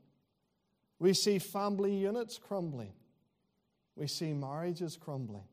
We 0.98 1.14
see 1.14 1.38
family 1.38 1.94
units 1.94 2.36
crumbling. 2.36 2.92
We 3.94 4.08
see 4.08 4.32
marriages 4.32 4.98
crumbling. 5.00 5.44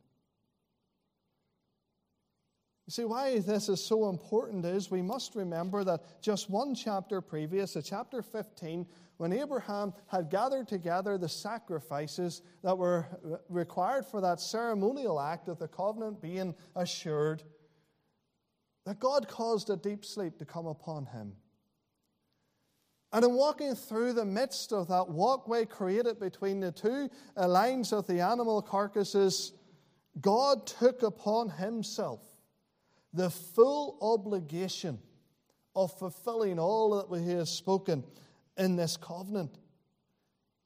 You 2.88 2.92
see, 2.92 3.06
why 3.06 3.38
this 3.38 3.70
is 3.70 3.86
so 3.86 4.10
important 4.10 4.66
is 4.66 4.90
we 4.90 5.04
must 5.04 5.36
remember 5.36 5.84
that 5.84 6.24
just 6.24 6.50
one 6.50 6.74
chapter 6.74 7.22
previous, 7.22 7.76
a 7.76 7.84
chapter 7.84 8.24
15, 8.24 8.88
when 9.18 9.32
Abraham 9.32 9.94
had 10.08 10.32
gathered 10.32 10.68
together 10.68 11.20
the 11.20 11.30
sacrifices 11.30 12.42
that 12.64 12.76
were 12.76 13.06
required 13.48 14.08
for 14.08 14.22
that 14.22 14.40
ceremonial 14.40 15.20
act 15.20 15.50
of 15.50 15.60
the 15.60 15.68
covenant 15.68 16.20
being 16.20 16.56
assured, 16.76 17.44
that 18.86 19.00
God 19.00 19.28
caused 19.28 19.70
a 19.70 19.76
deep 19.76 20.06
sleep 20.06 20.38
to 20.40 20.46
come 20.46 20.66
upon 20.66 21.06
him. 21.06 21.34
And 23.12 23.26
in 23.26 23.34
walking 23.34 23.74
through 23.76 24.14
the 24.14 24.26
midst 24.26 24.72
of 24.72 24.88
that 24.90 25.10
walkway 25.10 25.66
created 25.66 26.20
between 26.20 26.60
the 26.60 26.72
two 26.72 27.10
lines 27.36 27.92
of 27.92 28.06
the 28.06 28.22
animal 28.22 28.62
carcasses, 28.62 29.54
God 30.22 30.68
took 30.68 31.02
upon 31.02 31.50
himself 31.50 32.22
the 33.14 33.30
full 33.30 33.98
obligation 34.02 35.00
of 35.76 35.98
fulfilling 35.98 36.60
all 36.60 37.08
that 37.08 37.20
he 37.20 37.32
has 37.32 37.50
spoken 37.50 38.04
in 38.58 38.76
this 38.76 38.98
covenant. 38.98 39.58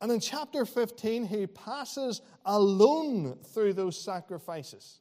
And 0.01 0.11
in 0.11 0.19
chapter 0.19 0.65
15, 0.65 1.25
he 1.25 1.47
passes 1.47 2.21
alone 2.45 3.37
through 3.53 3.73
those 3.73 3.97
sacrifices. 3.97 4.99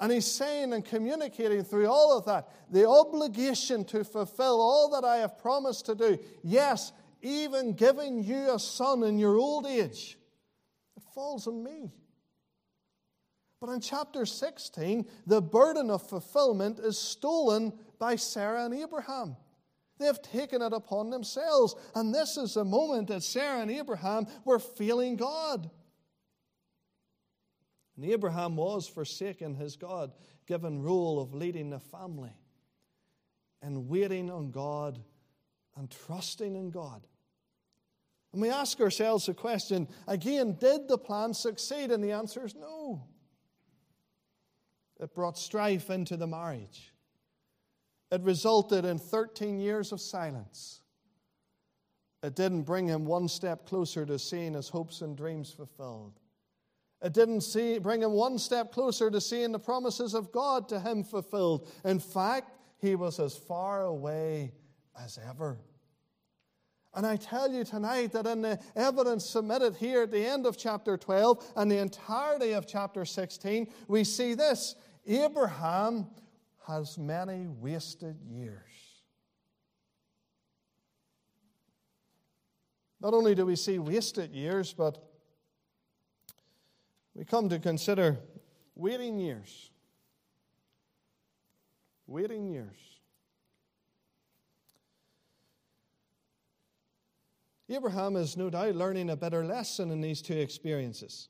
And 0.00 0.12
he's 0.12 0.30
saying 0.30 0.72
and 0.72 0.84
communicating 0.84 1.64
through 1.64 1.88
all 1.88 2.16
of 2.16 2.24
that 2.26 2.48
the 2.70 2.88
obligation 2.88 3.84
to 3.86 4.04
fulfill 4.04 4.60
all 4.60 4.90
that 4.90 5.04
I 5.04 5.16
have 5.16 5.38
promised 5.38 5.86
to 5.86 5.94
do. 5.94 6.18
Yes, 6.44 6.92
even 7.20 7.72
giving 7.74 8.22
you 8.22 8.54
a 8.54 8.58
son 8.58 9.02
in 9.02 9.18
your 9.18 9.36
old 9.36 9.66
age. 9.66 10.16
It 10.96 11.02
falls 11.14 11.46
on 11.46 11.64
me. 11.64 11.90
But 13.60 13.70
in 13.70 13.80
chapter 13.80 14.24
16, 14.24 15.04
the 15.26 15.42
burden 15.42 15.90
of 15.90 16.08
fulfillment 16.08 16.78
is 16.78 16.96
stolen 16.96 17.72
by 17.98 18.14
Sarah 18.14 18.64
and 18.64 18.74
Abraham. 18.74 19.36
They've 19.98 20.22
taken 20.22 20.62
it 20.62 20.72
upon 20.72 21.10
themselves. 21.10 21.74
And 21.96 22.14
this 22.14 22.36
is 22.36 22.54
the 22.54 22.64
moment 22.64 23.08
that 23.08 23.24
Sarah 23.24 23.60
and 23.60 23.70
Abraham 23.70 24.26
were 24.44 24.60
feeling 24.60 25.16
God. 25.16 25.70
And 27.98 28.06
Abraham 28.12 28.54
was 28.54 28.86
forsaken 28.86 29.56
his 29.56 29.74
God 29.74 30.12
given 30.46 30.80
role 30.80 31.20
of 31.20 31.34
leading 31.34 31.68
the 31.68 31.80
family 31.80 32.32
and 33.60 33.88
waiting 33.88 34.30
on 34.30 34.52
God 34.52 35.00
and 35.76 35.90
trusting 35.90 36.54
in 36.54 36.70
God. 36.70 37.04
And 38.32 38.40
we 38.40 38.50
ask 38.50 38.80
ourselves 38.80 39.26
the 39.26 39.34
question 39.34 39.88
again, 40.06 40.56
did 40.60 40.86
the 40.86 40.96
plan 40.96 41.34
succeed? 41.34 41.90
And 41.90 42.04
the 42.04 42.12
answer 42.12 42.46
is 42.46 42.54
no. 42.54 43.02
It 45.00 45.12
brought 45.12 45.36
strife 45.36 45.90
into 45.90 46.16
the 46.16 46.26
marriage. 46.28 46.92
It 48.12 48.22
resulted 48.22 48.84
in 48.84 48.98
13 48.98 49.58
years 49.58 49.90
of 49.90 50.00
silence. 50.00 50.82
It 52.22 52.36
didn't 52.36 52.62
bring 52.62 52.86
him 52.86 53.04
one 53.06 53.26
step 53.26 53.66
closer 53.66 54.06
to 54.06 54.20
seeing 54.20 54.54
his 54.54 54.68
hopes 54.68 55.00
and 55.00 55.16
dreams 55.16 55.50
fulfilled. 55.50 56.20
It 57.00 57.12
didn't 57.12 57.42
see, 57.42 57.78
bring 57.78 58.02
him 58.02 58.12
one 58.12 58.38
step 58.38 58.72
closer 58.72 59.10
to 59.10 59.20
seeing 59.20 59.52
the 59.52 59.58
promises 59.58 60.14
of 60.14 60.32
God 60.32 60.68
to 60.68 60.80
him 60.80 61.04
fulfilled. 61.04 61.68
In 61.84 62.00
fact, 62.00 62.52
he 62.78 62.96
was 62.96 63.20
as 63.20 63.36
far 63.36 63.84
away 63.84 64.52
as 65.00 65.18
ever. 65.28 65.58
And 66.94 67.06
I 67.06 67.16
tell 67.16 67.52
you 67.52 67.62
tonight 67.62 68.12
that 68.12 68.26
in 68.26 68.42
the 68.42 68.58
evidence 68.74 69.24
submitted 69.24 69.76
here 69.76 70.02
at 70.02 70.10
the 70.10 70.24
end 70.24 70.46
of 70.46 70.58
chapter 70.58 70.96
12 70.96 71.52
and 71.54 71.70
the 71.70 71.78
entirety 71.78 72.52
of 72.52 72.66
chapter 72.66 73.04
16, 73.04 73.68
we 73.86 74.02
see 74.02 74.34
this 74.34 74.74
Abraham 75.06 76.06
has 76.66 76.98
many 76.98 77.46
wasted 77.46 78.16
years. 78.28 78.62
Not 83.00 83.14
only 83.14 83.34
do 83.34 83.46
we 83.46 83.54
see 83.54 83.78
wasted 83.78 84.32
years, 84.32 84.72
but 84.72 85.07
we 87.18 87.24
come 87.24 87.48
to 87.48 87.58
consider 87.58 88.16
waiting 88.76 89.18
years. 89.18 89.72
Waiting 92.06 92.46
years. 92.46 92.76
Abraham 97.68 98.14
is 98.14 98.36
no 98.36 98.50
doubt 98.50 98.76
learning 98.76 99.10
a 99.10 99.16
better 99.16 99.44
lesson 99.44 99.90
in 99.90 100.00
these 100.00 100.22
two 100.22 100.38
experiences. 100.38 101.28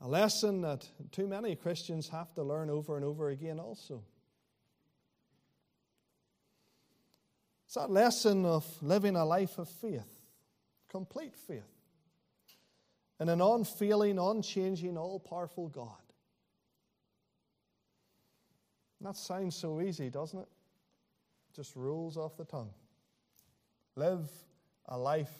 A 0.00 0.08
lesson 0.08 0.62
that 0.62 0.84
too 1.12 1.28
many 1.28 1.54
Christians 1.54 2.08
have 2.08 2.34
to 2.34 2.42
learn 2.42 2.70
over 2.70 2.96
and 2.96 3.04
over 3.04 3.28
again, 3.28 3.60
also. 3.60 4.02
It's 7.66 7.76
that 7.76 7.88
lesson 7.88 8.44
of 8.44 8.66
living 8.82 9.14
a 9.14 9.24
life 9.24 9.58
of 9.58 9.68
faith, 9.68 10.10
complete 10.88 11.36
faith 11.36 11.71
and 13.22 13.30
an 13.30 13.40
unfailing, 13.40 14.18
unchanging, 14.18 14.98
all 14.98 15.20
powerful 15.20 15.68
God. 15.68 15.86
that 19.00 19.14
sounds 19.14 19.54
so 19.54 19.80
easy, 19.80 20.10
doesn't 20.10 20.40
it? 20.40 20.42
it? 20.42 21.54
Just 21.54 21.76
rolls 21.76 22.16
off 22.16 22.36
the 22.36 22.44
tongue. 22.44 22.72
Live 23.94 24.28
a 24.86 24.98
life 24.98 25.30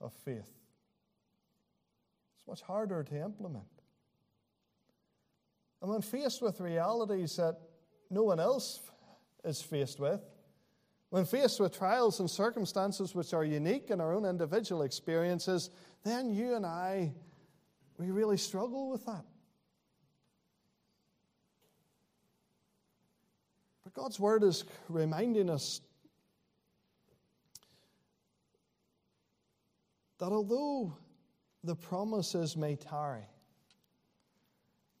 of 0.00 0.12
faith. 0.12 0.48
It's 2.36 2.46
much 2.46 2.62
harder 2.62 3.02
to 3.02 3.20
implement. 3.20 3.64
And 5.82 5.90
when 5.90 6.02
faced 6.02 6.40
with 6.40 6.60
realities 6.60 7.34
that 7.34 7.56
no 8.10 8.22
one 8.22 8.38
else 8.38 8.80
is 9.44 9.60
faced 9.60 9.98
with, 9.98 10.20
when 11.14 11.24
faced 11.24 11.60
with 11.60 11.78
trials 11.78 12.18
and 12.18 12.28
circumstances 12.28 13.14
which 13.14 13.32
are 13.32 13.44
unique 13.44 13.90
in 13.90 14.00
our 14.00 14.12
own 14.12 14.24
individual 14.24 14.82
experiences, 14.82 15.70
then 16.02 16.32
you 16.32 16.56
and 16.56 16.66
I, 16.66 17.12
we 17.98 18.10
really 18.10 18.36
struggle 18.36 18.90
with 18.90 19.06
that. 19.06 19.24
But 23.84 23.94
God's 23.94 24.18
Word 24.18 24.42
is 24.42 24.64
reminding 24.88 25.50
us 25.50 25.82
that 30.18 30.32
although 30.32 30.96
the 31.62 31.76
promises 31.76 32.56
may 32.56 32.74
tarry, 32.74 33.28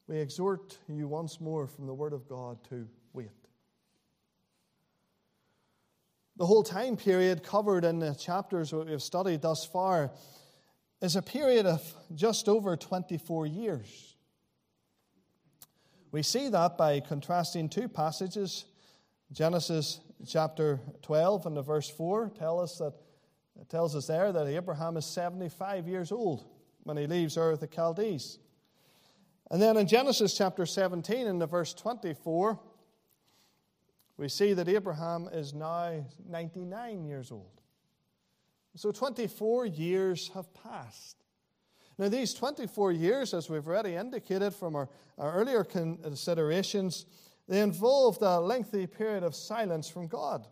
we 0.06 0.18
exhort 0.18 0.78
you 0.86 1.08
once 1.08 1.40
more 1.40 1.66
from 1.66 1.88
the 1.88 1.94
Word 1.94 2.12
of 2.12 2.28
God 2.28 2.62
to 2.68 2.86
wait. 3.12 3.43
The 6.36 6.46
whole 6.46 6.64
time 6.64 6.96
period 6.96 7.44
covered 7.44 7.84
in 7.84 8.00
the 8.00 8.12
chapters 8.14 8.70
that 8.70 8.88
we've 8.88 9.00
studied 9.00 9.42
thus 9.42 9.64
far 9.64 10.10
is 11.00 11.14
a 11.14 11.22
period 11.22 11.64
of 11.64 11.80
just 12.14 12.48
over 12.48 12.76
24 12.76 13.46
years. 13.46 14.16
We 16.10 16.22
see 16.22 16.48
that 16.48 16.76
by 16.76 17.00
contrasting 17.00 17.68
two 17.68 17.88
passages 17.88 18.64
Genesis 19.32 20.00
chapter 20.26 20.80
12 21.02 21.46
and 21.46 21.56
the 21.56 21.62
verse 21.62 21.88
4 21.88 22.30
tell 22.38 22.60
us 22.60 22.78
that, 22.78 22.92
it 23.60 23.68
tells 23.68 23.96
us 23.96 24.06
there 24.06 24.32
that 24.32 24.46
Abraham 24.46 24.96
is 24.96 25.06
75 25.06 25.88
years 25.88 26.12
old 26.12 26.44
when 26.82 26.96
he 26.96 27.06
leaves 27.06 27.36
Ur 27.36 27.50
of 27.50 27.60
the 27.60 27.66
Chaldees. 27.66 28.38
And 29.50 29.60
then 29.60 29.76
in 29.76 29.86
Genesis 29.86 30.36
chapter 30.36 30.66
17 30.66 31.26
and 31.26 31.40
the 31.40 31.46
verse 31.46 31.74
24, 31.74 32.60
we 34.16 34.28
see 34.28 34.52
that 34.52 34.68
Abraham 34.68 35.28
is 35.32 35.54
now 35.54 36.04
99 36.28 37.04
years 37.04 37.32
old. 37.32 37.60
So 38.76 38.90
24 38.90 39.66
years 39.66 40.28
have 40.34 40.52
passed. 40.54 41.24
Now, 41.96 42.08
these 42.08 42.34
24 42.34 42.92
years, 42.92 43.34
as 43.34 43.48
we've 43.48 43.66
already 43.66 43.94
indicated 43.94 44.52
from 44.52 44.74
our, 44.74 44.88
our 45.16 45.32
earlier 45.32 45.62
considerations, 45.62 47.06
they 47.46 47.60
involved 47.60 48.22
a 48.22 48.40
lengthy 48.40 48.86
period 48.86 49.22
of 49.22 49.34
silence 49.34 49.88
from 49.88 50.08
God. 50.08 50.46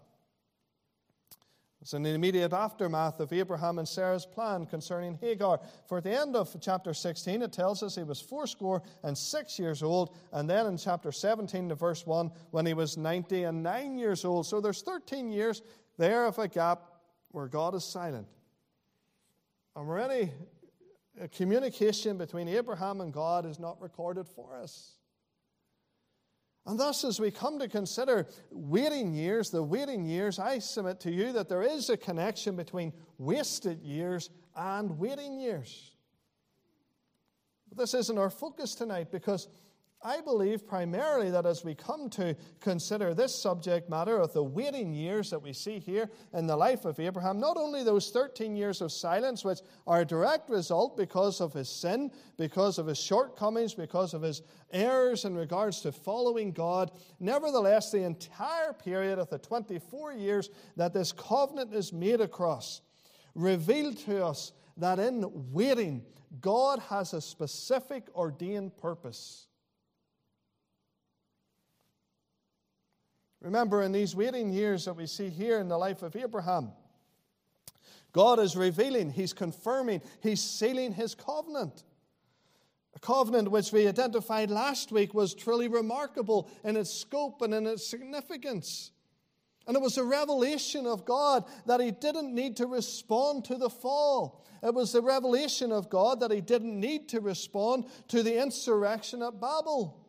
It's 1.83 1.95
in 1.95 2.05
the 2.05 2.11
immediate 2.11 2.53
aftermath 2.53 3.19
of 3.19 3.33
Abraham 3.33 3.81
and 3.81 3.89
Sarah's 3.89 4.25
plan 4.25 4.67
concerning 4.67 5.19
Hagar. 5.21 5.61
For 5.89 5.99
at 5.99 6.05
the 6.05 6.17
end 6.17 6.37
of 6.37 6.57
chapter 6.61 6.95
16, 6.95 7.43
it 7.43 7.53
tells 7.53 7.83
us 7.83 7.97
he 7.97 8.05
was 8.05 8.21
fourscore 8.21 8.85
and 9.03 9.19
six 9.19 9.59
years 9.59 9.83
old. 9.83 10.15
And 10.33 10.49
then 10.49 10.67
in 10.67 10.77
chapter 10.77 11.11
17, 11.11 11.71
to 11.71 11.75
verse 11.75 12.07
1, 12.07 12.31
when 12.53 12.67
he 12.67 12.73
was 12.73 12.97
90 12.97 13.43
and 13.43 13.65
nine 13.65 13.99
years 13.99 14.25
old. 14.25 14.47
So 14.47 14.61
there's 14.61 14.83
13 14.83 15.33
years 15.33 15.61
there 15.99 16.25
of 16.25 16.39
a 16.39 16.47
gap 16.47 16.85
where 17.33 17.49
God 17.49 17.75
is 17.75 17.83
silent. 17.83 18.29
And 19.75 19.89
already, 19.89 20.31
a 21.21 21.27
communication 21.27 22.17
between 22.17 22.47
Abraham 22.47 23.01
and 23.01 23.13
God 23.13 23.45
is 23.45 23.59
not 23.59 23.83
recorded 23.83 24.29
for 24.29 24.57
us. 24.57 24.99
And 26.65 26.79
thus, 26.79 27.05
as 27.05 27.19
we 27.19 27.31
come 27.31 27.59
to 27.59 27.69
consider 27.69 28.29
waiting 28.51 29.13
years, 29.15 29.51
the 29.51 29.63
waiting 29.63 30.05
years, 30.05 30.39
I 30.39 30.61
submit 30.61 31.01
to 31.01 31.11
you 31.11 31.33
that 31.33 31.49
there 31.49 31.63
is 31.63 31.91
a 31.91 31.97
connection 31.97 32.55
between 32.55 32.93
wasted 33.19 33.83
years 33.83 34.31
and 34.55 34.97
waiting 34.99 35.41
years. 35.41 35.91
But 37.69 37.79
this 37.79 37.95
isn't 37.95 38.19
our 38.19 38.31
focus 38.31 38.77
tonight 38.77 39.11
because 39.11 39.49
I 40.05 40.21
believe 40.21 40.67
primarily 40.67 41.31
that 41.31 41.47
as 41.47 41.65
we 41.65 41.75
come 41.75 42.11
to 42.11 42.37
consider 42.61 43.15
this 43.15 43.35
subject 43.35 43.89
matter 43.89 44.19
of 44.19 44.33
the 44.33 44.43
waiting 44.43 44.93
years 44.93 45.31
that 45.31 45.43
we 45.43 45.53
see 45.53 45.79
here 45.79 46.11
in 46.33 46.47
the 46.47 46.57
life 46.57 46.85
of 46.85 46.99
Abraham, 46.99 47.39
not 47.39 47.57
only 47.57 47.85
those 47.85 48.11
13 48.11 48.57
years 48.57 48.81
of 48.81 48.91
silence, 48.91 49.45
which 49.45 49.61
are 49.87 50.01
a 50.01 50.05
direct 50.05 50.51
result 50.51 50.97
because 50.97 51.41
of 51.41 51.53
his 51.53 51.69
sin, 51.69 52.11
because 52.37 52.79
of 52.79 52.87
his 52.87 52.99
shortcomings, 52.99 53.75
because 53.75 54.13
of 54.13 54.23
his 54.23 54.43
errors 54.73 55.25
in 55.25 55.37
regards 55.37 55.81
to 55.83 55.93
following 55.93 56.51
God, 56.51 56.91
nevertheless, 57.21 57.91
the 57.93 58.03
entire 58.03 58.73
period 58.73 59.19
of 59.19 59.31
the 59.31 59.39
24 59.39 60.15
years 60.15 60.51
that 60.77 60.93
this 60.93 61.13
covenant 61.13 61.73
is 61.73 61.93
made 61.93 62.21
across 62.21 62.81
revealed 63.35 63.97
to 63.99 64.25
us 64.25 64.53
that 64.77 64.99
in 64.99 65.25
waiting, 65.53 66.03
God 66.41 66.79
has 66.89 67.13
a 67.13 67.21
specific 67.21 68.05
ordained 68.15 68.77
purpose. 68.77 69.47
Remember, 73.43 73.83
in 73.83 73.91
these 73.91 74.15
waiting 74.15 74.53
years 74.53 74.85
that 74.85 74.95
we 74.95 75.07
see 75.07 75.29
here 75.29 75.59
in 75.59 75.69
the 75.69 75.77
life 75.77 76.03
of 76.03 76.15
Abraham, 76.15 76.71
God 78.13 78.39
is 78.39 78.55
revealing, 78.57 79.11
He's 79.11 79.33
confirming, 79.33 80.01
He's 80.23 80.41
sealing 80.41 80.93
His 80.93 81.15
covenant. 81.15 81.83
A 82.95 83.01
covenant 83.01 83.51
which 83.51 83.73
we 83.73 83.89
identified 83.89 84.51
last 84.51 84.93
week 84.93 85.13
was 85.13 85.35
truly 85.35 85.67
remarkable 85.67 86.49
in 86.63 86.77
its 86.77 86.93
scope 86.93 87.43
and 87.43 87.53
in 87.53 87.67
its 87.67 87.87
significance. 87.87 88.93
And 89.67 89.77
it 89.77 89.83
was 89.83 89.97
a 89.97 90.05
revelation 90.05 90.87
of 90.87 91.05
God 91.05 91.45
that 91.67 91.81
He 91.81 91.91
didn't 91.91 92.33
need 92.33 92.59
to 92.59 92.67
respond 92.67 93.45
to 93.47 93.57
the 93.57 93.71
fall. 93.71 94.45
It 94.63 94.75
was 94.75 94.93
the 94.93 95.03
revelation 95.03 95.73
of 95.73 95.91
God 95.91 96.21
that 96.21 96.31
He 96.31 96.41
didn't 96.41 96.79
need 96.79 97.09
to 97.09 97.21
respond 97.21 97.87
to 98.09 98.23
the 98.23 98.41
insurrection 98.41 99.23
at 99.23 99.41
Babel. 99.41 100.02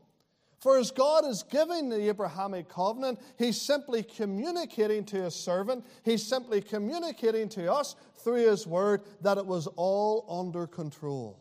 For 0.63 0.78
as 0.78 0.91
God 0.91 1.26
is 1.26 1.43
giving 1.43 1.89
the 1.89 2.08
Abrahamic 2.08 2.69
covenant, 2.69 3.19
He's 3.38 3.60
simply 3.60 4.02
communicating 4.02 5.04
to 5.08 5.23
His 5.23 5.36
servant, 5.36 5.84
He's 6.06 6.26
simply 6.26 6.62
communicating 6.62 7.49
to 7.49 7.69
us 7.69 7.97
through 8.23 8.49
His 8.49 8.65
word 8.65 9.02
that 9.19 9.38
it 9.38 9.45
was 9.45 9.67
all 9.76 10.26
under 10.30 10.65
control. 10.65 11.38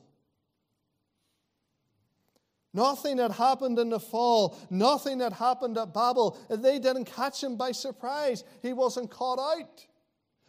Nothing 2.74 3.18
that 3.18 3.30
happened 3.30 3.78
in 3.78 3.90
the 3.90 4.00
fall, 4.00 4.58
nothing 4.70 5.18
that 5.18 5.34
happened 5.34 5.78
at 5.78 5.94
Babel, 5.94 6.36
they 6.50 6.80
didn't 6.80 7.04
catch 7.04 7.44
him 7.44 7.54
by 7.54 7.70
surprise. 7.70 8.42
He 8.60 8.72
wasn't 8.72 9.08
caught 9.08 9.38
out. 9.38 9.86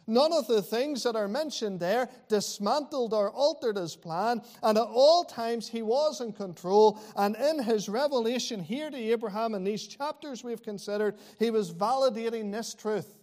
None 0.06 0.32
of 0.32 0.46
the 0.46 0.62
things 0.62 1.02
that 1.04 1.16
are 1.16 1.28
mentioned 1.28 1.80
there 1.80 2.08
dismantled 2.28 3.14
or 3.14 3.30
altered 3.30 3.76
his 3.76 3.96
plan, 3.96 4.42
and 4.62 4.76
at 4.76 4.86
all 4.86 5.24
times 5.24 5.68
he 5.68 5.82
was 5.82 6.20
in 6.20 6.32
control. 6.32 7.00
And 7.16 7.36
in 7.36 7.62
his 7.62 7.88
revelation 7.88 8.60
here 8.60 8.90
to 8.90 8.96
Abraham 8.96 9.54
in 9.54 9.64
these 9.64 9.86
chapters 9.86 10.44
we've 10.44 10.62
considered, 10.62 11.16
he 11.38 11.50
was 11.50 11.72
validating 11.72 12.52
this 12.52 12.74
truth 12.74 13.14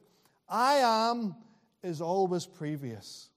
I 0.50 0.76
am 0.76 1.36
is 1.82 2.02
always 2.02 2.46
previous. 2.46 3.30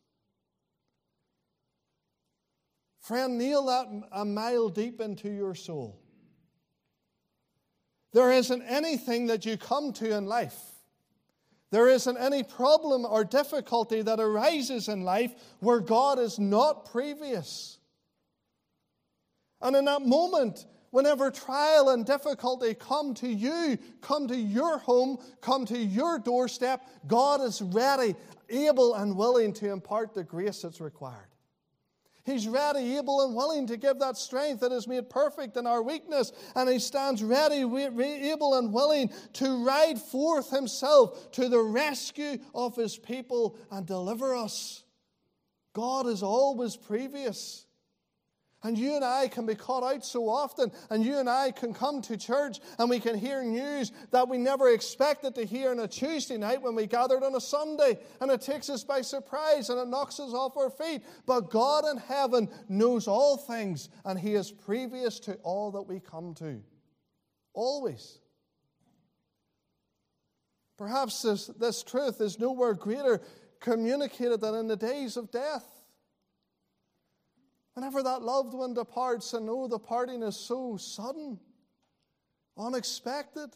Friend, 3.01 3.37
kneel 3.39 3.67
that 3.67 3.87
a 4.13 4.25
mile 4.25 4.69
deep 4.69 5.01
into 5.01 5.31
your 5.31 5.55
soul. 5.55 6.01
There 8.13 8.33
isn't 8.33 8.63
anything 8.63 9.27
that 9.27 9.45
you 9.45 9.57
come 9.57 9.93
to 9.95 10.17
in 10.17 10.27
life 10.27 10.74
there 11.75 11.89
isn't 11.89 12.17
any 12.19 12.45
problem 12.45 13.05
or 13.05 13.25
difficulty 13.25 14.01
that 14.01 14.21
arises 14.21 14.89
in 14.89 15.03
life 15.03 15.33
where 15.59 15.81
God 15.81 16.21
is 16.21 16.39
not 16.39 16.89
previous. 16.93 17.79
And 19.61 19.75
in 19.75 19.85
that 19.87 20.03
moment, 20.03 20.67
whenever 20.91 21.33
trial 21.33 21.89
and 21.89 22.07
difficulty 22.07 22.75
come 22.75 23.13
to 23.15 23.27
you, 23.29 23.77
come 24.03 24.29
to 24.29 24.37
your 24.37 24.79
home, 24.79 25.19
come 25.41 25.67
to 25.67 25.77
your 25.77 26.21
doorstep, 26.21 26.81
God 27.09 27.41
is 27.41 27.61
ready, 27.61 28.15
able, 28.49 28.95
and 28.95 29.17
willing 29.17 29.53
to 29.55 29.73
impart 29.73 30.15
the 30.15 30.23
grace 30.23 30.63
that's 30.63 30.81
required. 30.81 31.34
He's 32.25 32.49
ready, 32.49 32.97
able, 32.97 33.21
and 33.21 33.35
willing 33.35 33.67
to 33.67 33.77
give 33.77 33.99
that 33.99 34.17
strength 34.17 34.61
that 34.61 34.73
is 34.73 34.89
made 34.89 35.11
perfect 35.11 35.59
in 35.59 35.67
our 35.67 35.83
weakness. 35.83 36.33
And 36.57 36.71
He 36.71 36.79
stands 36.79 37.23
ready, 37.23 37.63
able, 37.63 38.55
and 38.55 38.73
willing 38.73 39.11
to 39.35 39.65
ride 39.65 40.01
forth 40.01 40.51
Himself 40.51 41.31
to 41.33 41.51
the 41.51 41.61
rescue 41.61 42.39
of 42.55 42.77
His 42.77 42.97
people 42.97 43.59
and 43.71 43.87
deliver 43.87 44.35
us. 44.35 44.85
God 45.75 46.07
is 46.07 46.23
always 46.23 46.77
previous. 46.77 47.67
And 48.65 48.79
you 48.79 48.97
and 48.97 49.05
I 49.05 49.29
can 49.29 49.45
be 49.45 49.55
caught 49.55 49.85
out 49.85 50.07
so 50.07 50.27
often, 50.27 50.73
and 50.89 51.05
you 51.05 51.19
and 51.19 51.29
I 51.29 51.51
can 51.51 51.75
come 51.75 52.01
to 52.03 52.17
church 52.17 52.61
and 52.79 52.89
we 52.89 52.99
can 52.99 53.17
hear 53.17 53.45
news 53.45 53.93
that 54.11 54.27
we 54.27 54.39
never 54.39 54.71
expected 54.71 55.35
to 55.35 55.45
hear 55.45 55.71
on 55.71 55.81
a 55.81 55.87
Tuesday 55.87 56.39
night 56.39 56.63
when 56.63 56.75
we 56.75 56.87
gathered 56.87 57.23
on 57.23 57.35
a 57.35 57.41
Sunday, 57.41 57.99
and 58.23 58.31
it 58.31 58.41
takes 58.41 58.71
us 58.71 58.83
by 58.83 59.03
surprise 59.03 59.69
and 59.69 59.79
it 59.79 59.89
knocks 59.89 60.19
us 60.19 60.33
off 60.33 60.57
our 60.57 60.71
feet. 60.71 61.03
But 61.27 61.51
God 61.51 61.85
in 61.85 61.99
heaven 61.99 62.49
knows 62.71 63.07
all 63.07 63.37
things, 63.37 63.91
and 64.07 64.19
He 64.19 64.35
is 64.35 64.51
previous 64.51 65.21
to 65.21 65.35
all 65.43 65.71
that 65.73 65.83
we 65.83 66.01
come 66.01 66.33
to. 66.37 66.63
Always. 67.53 68.19
Perhaps 70.79 71.21
this, 71.21 71.47
this 71.49 71.83
truth 71.83 72.23
is 72.23 72.39
nowhere 72.39 72.73
greater 72.73 73.21
communicated 73.61 74.41
than 74.41 74.55
in 74.55 74.69
the 74.69 74.77
days 74.77 75.19
of 75.19 75.31
death. 75.31 75.74
Whenever 77.75 78.03
that 78.03 78.23
loved 78.23 78.55
one 78.55 78.73
departs, 78.73 79.33
and 79.35 79.49
oh, 79.51 79.67
the 79.67 79.79
parting 79.79 80.23
is 80.23 80.37
so 80.37 80.77
sudden, 80.77 81.39
unexpected, 82.57 83.51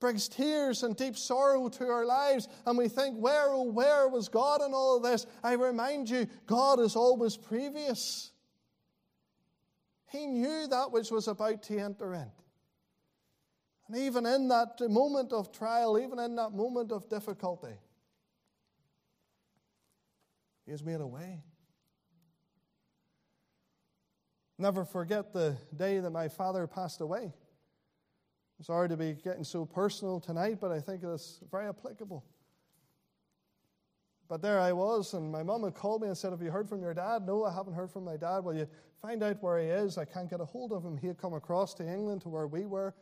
brings 0.00 0.28
tears 0.28 0.82
and 0.82 0.96
deep 0.96 1.16
sorrow 1.16 1.68
to 1.68 1.86
our 1.88 2.04
lives, 2.04 2.48
and 2.66 2.76
we 2.76 2.88
think, 2.88 3.16
where, 3.16 3.50
oh, 3.50 3.62
where 3.62 4.08
was 4.08 4.28
God 4.28 4.60
in 4.60 4.74
all 4.74 4.96
of 4.96 5.02
this? 5.02 5.26
I 5.42 5.54
remind 5.54 6.10
you, 6.10 6.26
God 6.46 6.80
is 6.80 6.94
always 6.94 7.36
previous. 7.36 8.32
He 10.10 10.26
knew 10.26 10.66
that 10.66 10.92
which 10.92 11.10
was 11.10 11.28
about 11.28 11.62
to 11.64 11.78
enter 11.78 12.14
in. 12.14 12.30
And 13.88 13.96
even 13.96 14.26
in 14.26 14.48
that 14.48 14.80
moment 14.80 15.32
of 15.32 15.52
trial, 15.52 15.98
even 15.98 16.18
in 16.18 16.36
that 16.36 16.52
moment 16.52 16.92
of 16.92 17.08
difficulty, 17.08 17.78
He 20.66 20.72
has 20.72 20.82
made 20.82 21.00
a 21.00 21.06
way. 21.06 21.42
Never 24.58 24.84
forget 24.84 25.32
the 25.32 25.56
day 25.74 25.98
that 25.98 26.10
my 26.10 26.28
father 26.28 26.66
passed 26.66 27.00
away. 27.00 27.32
sorry 28.60 28.88
to 28.88 28.96
be 28.96 29.14
getting 29.14 29.44
so 29.44 29.64
personal 29.64 30.20
tonight, 30.20 30.58
but 30.60 30.70
I 30.70 30.80
think 30.80 31.02
it's 31.02 31.40
very 31.50 31.66
applicable. 31.68 32.24
But 34.28 34.40
there 34.40 34.60
I 34.60 34.72
was, 34.72 35.14
and 35.14 35.30
my 35.30 35.42
mom 35.42 35.64
had 35.64 35.74
called 35.74 36.00
me 36.00 36.08
and 36.08 36.16
said, 36.16 36.30
Have 36.30 36.40
you 36.40 36.50
heard 36.50 36.68
from 36.68 36.80
your 36.80 36.94
dad? 36.94 37.26
No, 37.26 37.44
I 37.44 37.52
haven't 37.52 37.74
heard 37.74 37.90
from 37.90 38.04
my 38.04 38.16
dad. 38.16 38.38
Will 38.38 38.54
you 38.54 38.66
find 39.02 39.22
out 39.22 39.42
where 39.42 39.60
he 39.60 39.66
is? 39.66 39.98
I 39.98 40.04
can't 40.04 40.30
get 40.30 40.40
a 40.40 40.44
hold 40.44 40.72
of 40.72 40.84
him. 40.84 40.96
He 40.96 41.06
had 41.06 41.18
come 41.18 41.34
across 41.34 41.74
to 41.74 41.86
England 41.86 42.22
to 42.22 42.28
where 42.28 42.46
we 42.46 42.64
were. 42.64 42.94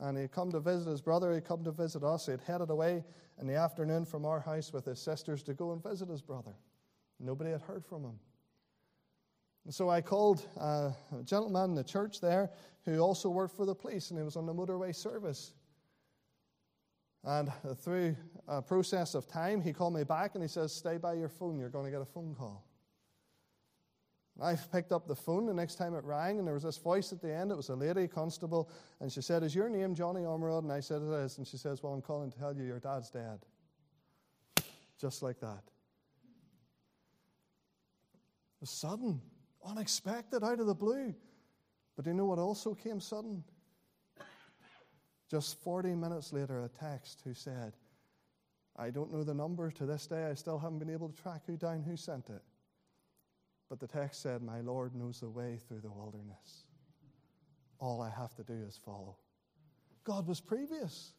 And 0.00 0.16
he 0.16 0.22
had 0.22 0.32
come 0.32 0.50
to 0.52 0.60
visit 0.60 0.88
his 0.90 1.02
brother, 1.02 1.28
He 1.30 1.34
had 1.34 1.44
come 1.44 1.62
to 1.64 1.72
visit 1.72 2.02
us. 2.02 2.24
He 2.26 2.32
had 2.32 2.40
headed 2.40 2.70
away 2.70 3.04
in 3.40 3.46
the 3.46 3.56
afternoon 3.56 4.04
from 4.06 4.24
our 4.24 4.40
house 4.40 4.72
with 4.72 4.86
his 4.86 5.00
sisters 5.00 5.42
to 5.42 5.52
go 5.54 5.72
and 5.72 5.82
visit 5.82 6.08
his 6.08 6.22
brother. 6.22 6.54
Nobody 7.20 7.50
had 7.50 7.60
heard 7.60 7.84
from 7.84 8.04
him. 8.04 8.18
And 9.64 9.72
so 9.72 9.88
I 9.88 10.00
called 10.00 10.46
uh, 10.60 10.90
a 11.18 11.22
gentleman 11.24 11.70
in 11.70 11.76
the 11.76 11.84
church 11.84 12.20
there 12.20 12.50
who 12.84 12.98
also 12.98 13.28
worked 13.28 13.56
for 13.56 13.64
the 13.64 13.74
police, 13.74 14.10
and 14.10 14.18
he 14.18 14.24
was 14.24 14.36
on 14.36 14.46
the 14.46 14.54
motorway 14.54 14.94
service. 14.94 15.52
And 17.24 17.52
through 17.78 18.16
a 18.48 18.60
process 18.60 19.14
of 19.14 19.28
time, 19.28 19.60
he 19.60 19.72
called 19.72 19.94
me 19.94 20.02
back 20.02 20.34
and 20.34 20.42
he 20.42 20.48
says, 20.48 20.74
Stay 20.74 20.96
by 20.96 21.14
your 21.14 21.28
phone, 21.28 21.58
you're 21.58 21.68
going 21.68 21.84
to 21.84 21.90
get 21.90 22.00
a 22.00 22.06
phone 22.06 22.34
call. 22.34 22.64
I 24.40 24.56
picked 24.56 24.92
up 24.92 25.06
the 25.06 25.14
phone 25.14 25.46
the 25.46 25.54
next 25.54 25.76
time 25.76 25.94
it 25.94 26.04
rang, 26.04 26.38
and 26.38 26.46
there 26.46 26.54
was 26.54 26.62
this 26.62 26.78
voice 26.78 27.12
at 27.12 27.20
the 27.20 27.32
end. 27.32 27.52
It 27.52 27.56
was 27.56 27.68
a 27.68 27.76
lady 27.76 28.08
constable, 28.08 28.70
and 29.00 29.12
she 29.12 29.20
said, 29.20 29.42
Is 29.42 29.54
your 29.54 29.68
name 29.68 29.94
Johnny 29.94 30.22
Ormerod? 30.22 30.62
And 30.62 30.72
I 30.72 30.80
said, 30.80 31.02
It 31.02 31.12
is. 31.12 31.38
And 31.38 31.46
she 31.46 31.58
says, 31.58 31.82
Well, 31.82 31.92
I'm 31.92 32.00
calling 32.00 32.32
to 32.32 32.38
tell 32.38 32.56
you 32.56 32.64
your 32.64 32.80
dad's 32.80 33.10
dead. 33.10 33.38
Just 34.98 35.22
like 35.22 35.38
that. 35.40 35.62
It 38.56 38.62
was 38.62 38.70
sudden, 38.70 39.20
unexpected, 39.64 40.42
out 40.42 40.60
of 40.60 40.66
the 40.66 40.74
blue. 40.74 41.14
But 41.96 42.04
do 42.04 42.10
you 42.10 42.16
know 42.16 42.26
what 42.26 42.38
also 42.38 42.74
came 42.74 43.00
sudden? 43.00 43.44
Just 45.30 45.62
40 45.62 45.94
minutes 45.94 46.32
later, 46.32 46.64
a 46.64 46.68
text 46.68 47.22
who 47.24 47.32
said, 47.32 47.72
I 48.76 48.90
don't 48.90 49.12
know 49.12 49.22
the 49.22 49.34
number 49.34 49.70
to 49.70 49.86
this 49.86 50.06
day. 50.06 50.26
I 50.26 50.34
still 50.34 50.58
haven't 50.58 50.78
been 50.78 50.90
able 50.90 51.08
to 51.08 51.22
track 51.22 51.42
who 51.46 51.56
down 51.56 51.82
who 51.82 51.96
sent 51.96 52.28
it. 52.30 52.42
But 53.68 53.80
the 53.80 53.86
text 53.86 54.20
said, 54.22 54.42
My 54.42 54.60
Lord 54.60 54.94
knows 54.94 55.20
the 55.20 55.30
way 55.30 55.58
through 55.66 55.80
the 55.80 55.90
wilderness. 55.90 56.64
All 57.78 58.02
I 58.02 58.10
have 58.10 58.34
to 58.36 58.42
do 58.42 58.64
is 58.68 58.76
follow. 58.76 59.16
God 60.04 60.26
was 60.26 60.40
previous. 60.40 61.12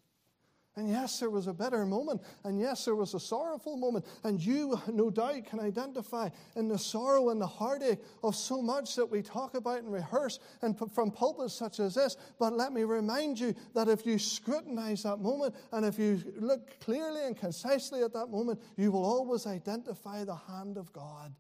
And 0.76 0.90
yes, 0.90 1.20
there 1.20 1.30
was 1.30 1.46
a 1.46 1.54
bitter 1.54 1.86
moment. 1.86 2.22
And 2.44 2.60
yes, 2.60 2.86
there 2.86 2.96
was 2.96 3.14
a 3.14 3.20
sorrowful 3.20 3.78
moment. 3.78 4.06
And 4.24 4.44
you, 4.44 4.82
no 4.92 5.12
doubt, 5.12 5.46
can 5.46 5.60
identify 5.60 6.30
in 6.56 6.68
the 6.68 6.80
sorrow 6.80 7.30
and 7.30 7.40
the 7.40 7.48
heartache 7.48 8.00
of 8.24 8.36
so 8.36 8.60
much 8.60 8.96
that 8.96 9.06
we 9.06 9.22
talk 9.22 9.54
about 9.54 9.84
and 9.84 9.94
rehearse 9.94 10.40
and 10.64 10.76
from 10.92 11.12
pulpits 11.12 11.54
such 11.54 11.80
as 11.80 11.94
this. 11.94 12.18
But 12.40 12.54
let 12.54 12.74
me 12.74 12.86
remind 12.86 13.40
you 13.40 13.54
that 13.76 13.88
if 13.88 14.04
you 14.04 14.18
scrutinize 14.18 15.04
that 15.04 15.18
moment 15.18 15.54
and 15.72 15.86
if 15.86 16.00
you 16.00 16.24
look 16.38 16.80
clearly 16.80 17.24
and 17.24 17.38
concisely 17.38 18.02
at 18.02 18.14
that 18.14 18.32
moment, 18.32 18.60
you 18.76 18.92
will 18.92 19.06
always 19.06 19.46
identify 19.46 20.24
the 20.24 20.36
hand 20.36 20.78
of 20.78 20.92
God. 20.92 21.36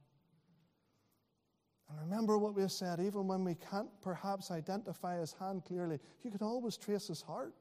And 1.89 1.99
remember 2.01 2.38
what 2.38 2.53
we 2.53 2.67
said, 2.67 2.99
even 2.99 3.27
when 3.27 3.43
we 3.43 3.55
can't 3.55 3.89
perhaps 4.03 4.51
identify 4.51 5.19
his 5.19 5.34
hand 5.34 5.63
clearly, 5.65 5.99
you 6.21 6.29
can 6.29 6.41
always 6.43 6.77
trace 6.77 7.07
his 7.07 7.23
heart. 7.23 7.55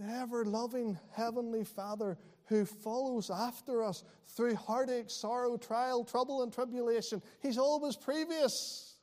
The 0.00 0.12
ever 0.12 0.44
loving 0.44 0.98
Heavenly 1.12 1.64
Father 1.64 2.18
who 2.46 2.64
follows 2.64 3.30
after 3.30 3.82
us 3.82 4.04
through 4.28 4.56
heartache, 4.56 5.08
sorrow, 5.08 5.56
trial, 5.56 6.04
trouble, 6.04 6.42
and 6.42 6.52
tribulation. 6.52 7.22
He's 7.40 7.58
always 7.58 7.96
previous. 7.96 8.96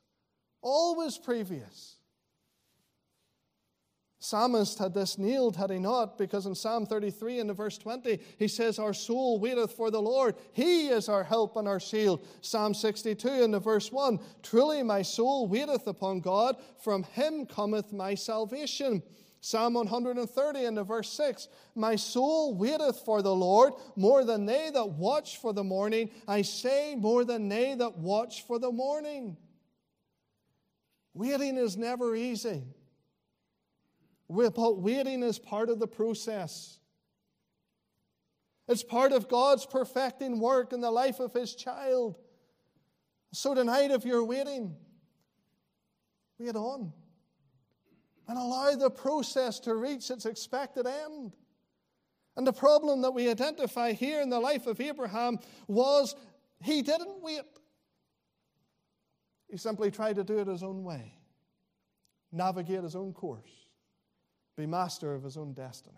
Always 0.60 1.18
previous. 1.18 1.96
Psalmist 4.20 4.78
had 4.78 4.94
this 4.94 5.18
nailed, 5.18 5.56
had 5.56 5.70
he 5.70 5.80
not, 5.80 6.16
because 6.16 6.46
in 6.46 6.54
Psalm 6.54 6.86
33 6.86 7.40
in 7.40 7.48
the 7.48 7.52
verse 7.52 7.76
20, 7.76 8.20
he 8.38 8.46
says, 8.46 8.78
Our 8.78 8.94
soul 8.94 9.40
waiteth 9.40 9.72
for 9.72 9.90
the 9.90 10.00
Lord. 10.00 10.36
He 10.52 10.86
is 10.86 11.08
our 11.08 11.24
help 11.24 11.56
and 11.56 11.66
our 11.66 11.80
shield. 11.80 12.24
Psalm 12.40 12.72
62 12.72 13.28
in 13.28 13.50
the 13.50 13.58
verse 13.58 13.90
1, 13.90 14.20
Truly 14.44 14.84
my 14.84 15.02
soul 15.02 15.48
waiteth 15.48 15.88
upon 15.88 16.20
God, 16.20 16.56
from 16.78 17.02
him 17.02 17.46
cometh 17.46 17.92
my 17.92 18.14
salvation. 18.14 19.02
Psalm 19.44 19.74
130 19.74 20.64
in 20.64 20.76
the 20.76 20.84
verse 20.84 21.12
6, 21.14 21.48
My 21.74 21.96
soul 21.96 22.54
waiteth 22.54 23.00
for 23.04 23.22
the 23.22 23.34
Lord 23.34 23.72
more 23.96 24.24
than 24.24 24.46
they 24.46 24.70
that 24.70 24.90
watch 24.90 25.38
for 25.38 25.52
the 25.52 25.64
morning. 25.64 26.10
I 26.28 26.42
say, 26.42 26.94
more 26.94 27.24
than 27.24 27.48
they 27.48 27.74
that 27.74 27.98
watch 27.98 28.46
for 28.46 28.60
the 28.60 28.70
morning. 28.70 29.36
Waiting 31.12 31.56
is 31.56 31.76
never 31.76 32.14
easy. 32.14 32.62
But 34.28 34.78
waiting 34.78 35.24
is 35.24 35.40
part 35.40 35.70
of 35.70 35.80
the 35.80 35.88
process. 35.88 36.78
It's 38.68 38.84
part 38.84 39.10
of 39.10 39.28
God's 39.28 39.66
perfecting 39.66 40.38
work 40.38 40.72
in 40.72 40.80
the 40.80 40.92
life 40.92 41.18
of 41.18 41.32
His 41.32 41.56
child. 41.56 42.14
So 43.32 43.56
tonight, 43.56 43.90
if 43.90 44.04
you're 44.04 44.24
waiting, 44.24 44.76
wait 46.38 46.54
on 46.54 46.92
and 48.32 48.40
allow 48.40 48.74
the 48.74 48.88
process 48.88 49.60
to 49.60 49.74
reach 49.74 50.10
its 50.10 50.24
expected 50.24 50.86
end. 50.86 51.32
And 52.34 52.46
the 52.46 52.52
problem 52.52 53.02
that 53.02 53.12
we 53.12 53.28
identify 53.28 53.92
here 53.92 54.22
in 54.22 54.30
the 54.30 54.40
life 54.40 54.66
of 54.66 54.80
Abraham 54.80 55.38
was 55.68 56.16
he 56.62 56.80
didn't 56.80 57.22
wait. 57.22 57.42
He 59.50 59.58
simply 59.58 59.90
tried 59.90 60.16
to 60.16 60.24
do 60.24 60.38
it 60.38 60.46
his 60.46 60.62
own 60.62 60.82
way, 60.82 61.12
navigate 62.32 62.82
his 62.82 62.96
own 62.96 63.12
course 63.12 63.62
be 64.56 64.66
master 64.66 65.14
of 65.14 65.22
his 65.22 65.36
own 65.36 65.52
destiny. 65.52 65.96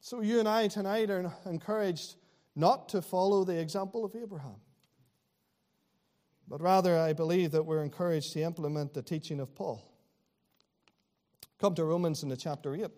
So, 0.00 0.20
you 0.20 0.40
and 0.40 0.48
I 0.48 0.68
tonight 0.68 1.10
are 1.10 1.32
encouraged 1.46 2.16
not 2.54 2.88
to 2.90 3.02
follow 3.02 3.44
the 3.44 3.58
example 3.58 4.04
of 4.04 4.14
Abraham, 4.16 4.56
but 6.52 6.60
rather, 6.60 6.98
I 6.98 7.14
believe 7.14 7.52
that 7.52 7.64
we're 7.64 7.82
encouraged 7.82 8.34
to 8.34 8.42
implement 8.42 8.92
the 8.92 9.00
teaching 9.00 9.40
of 9.40 9.54
Paul. 9.54 9.82
Come 11.58 11.74
to 11.76 11.82
Romans 11.82 12.22
in 12.22 12.28
the 12.28 12.36
chapter 12.36 12.76
8. 12.76 12.88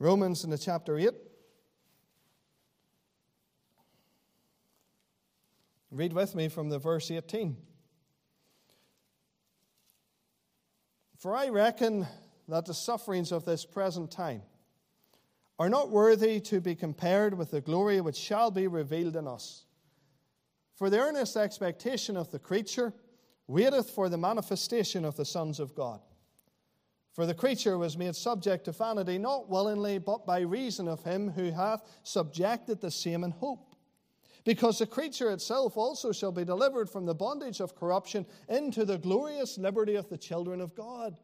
Romans 0.00 0.42
in 0.42 0.50
the 0.50 0.58
chapter 0.58 0.98
8. 0.98 1.10
Read 5.92 6.12
with 6.12 6.34
me 6.34 6.48
from 6.48 6.68
the 6.68 6.80
verse 6.80 7.12
18. 7.12 7.56
For 11.16 11.36
I 11.36 11.48
reckon 11.50 12.08
that 12.48 12.66
the 12.66 12.74
sufferings 12.74 13.30
of 13.30 13.44
this 13.44 13.64
present 13.64 14.10
time 14.10 14.42
are 15.60 15.68
not 15.68 15.90
worthy 15.90 16.40
to 16.40 16.60
be 16.60 16.74
compared 16.74 17.34
with 17.38 17.52
the 17.52 17.60
glory 17.60 18.00
which 18.00 18.16
shall 18.16 18.50
be 18.50 18.66
revealed 18.66 19.14
in 19.14 19.28
us. 19.28 19.64
For 20.74 20.90
the 20.90 20.98
earnest 20.98 21.36
expectation 21.36 22.16
of 22.16 22.30
the 22.30 22.38
creature 22.38 22.92
waiteth 23.46 23.90
for 23.90 24.08
the 24.08 24.18
manifestation 24.18 25.04
of 25.04 25.16
the 25.16 25.24
sons 25.24 25.60
of 25.60 25.74
God. 25.74 26.00
For 27.12 27.26
the 27.26 27.34
creature 27.34 27.78
was 27.78 27.96
made 27.96 28.16
subject 28.16 28.64
to 28.64 28.72
vanity, 28.72 29.18
not 29.18 29.48
willingly, 29.48 29.98
but 29.98 30.26
by 30.26 30.40
reason 30.40 30.88
of 30.88 31.04
him 31.04 31.30
who 31.30 31.52
hath 31.52 31.82
subjected 32.02 32.80
the 32.80 32.90
same 32.90 33.22
in 33.22 33.30
hope. 33.30 33.76
Because 34.44 34.78
the 34.78 34.86
creature 34.86 35.30
itself 35.30 35.76
also 35.76 36.10
shall 36.10 36.32
be 36.32 36.44
delivered 36.44 36.90
from 36.90 37.06
the 37.06 37.14
bondage 37.14 37.60
of 37.60 37.76
corruption 37.76 38.26
into 38.48 38.84
the 38.84 38.98
glorious 38.98 39.56
liberty 39.56 39.94
of 39.94 40.08
the 40.08 40.18
children 40.18 40.60
of 40.60 40.74
God. 40.74 41.16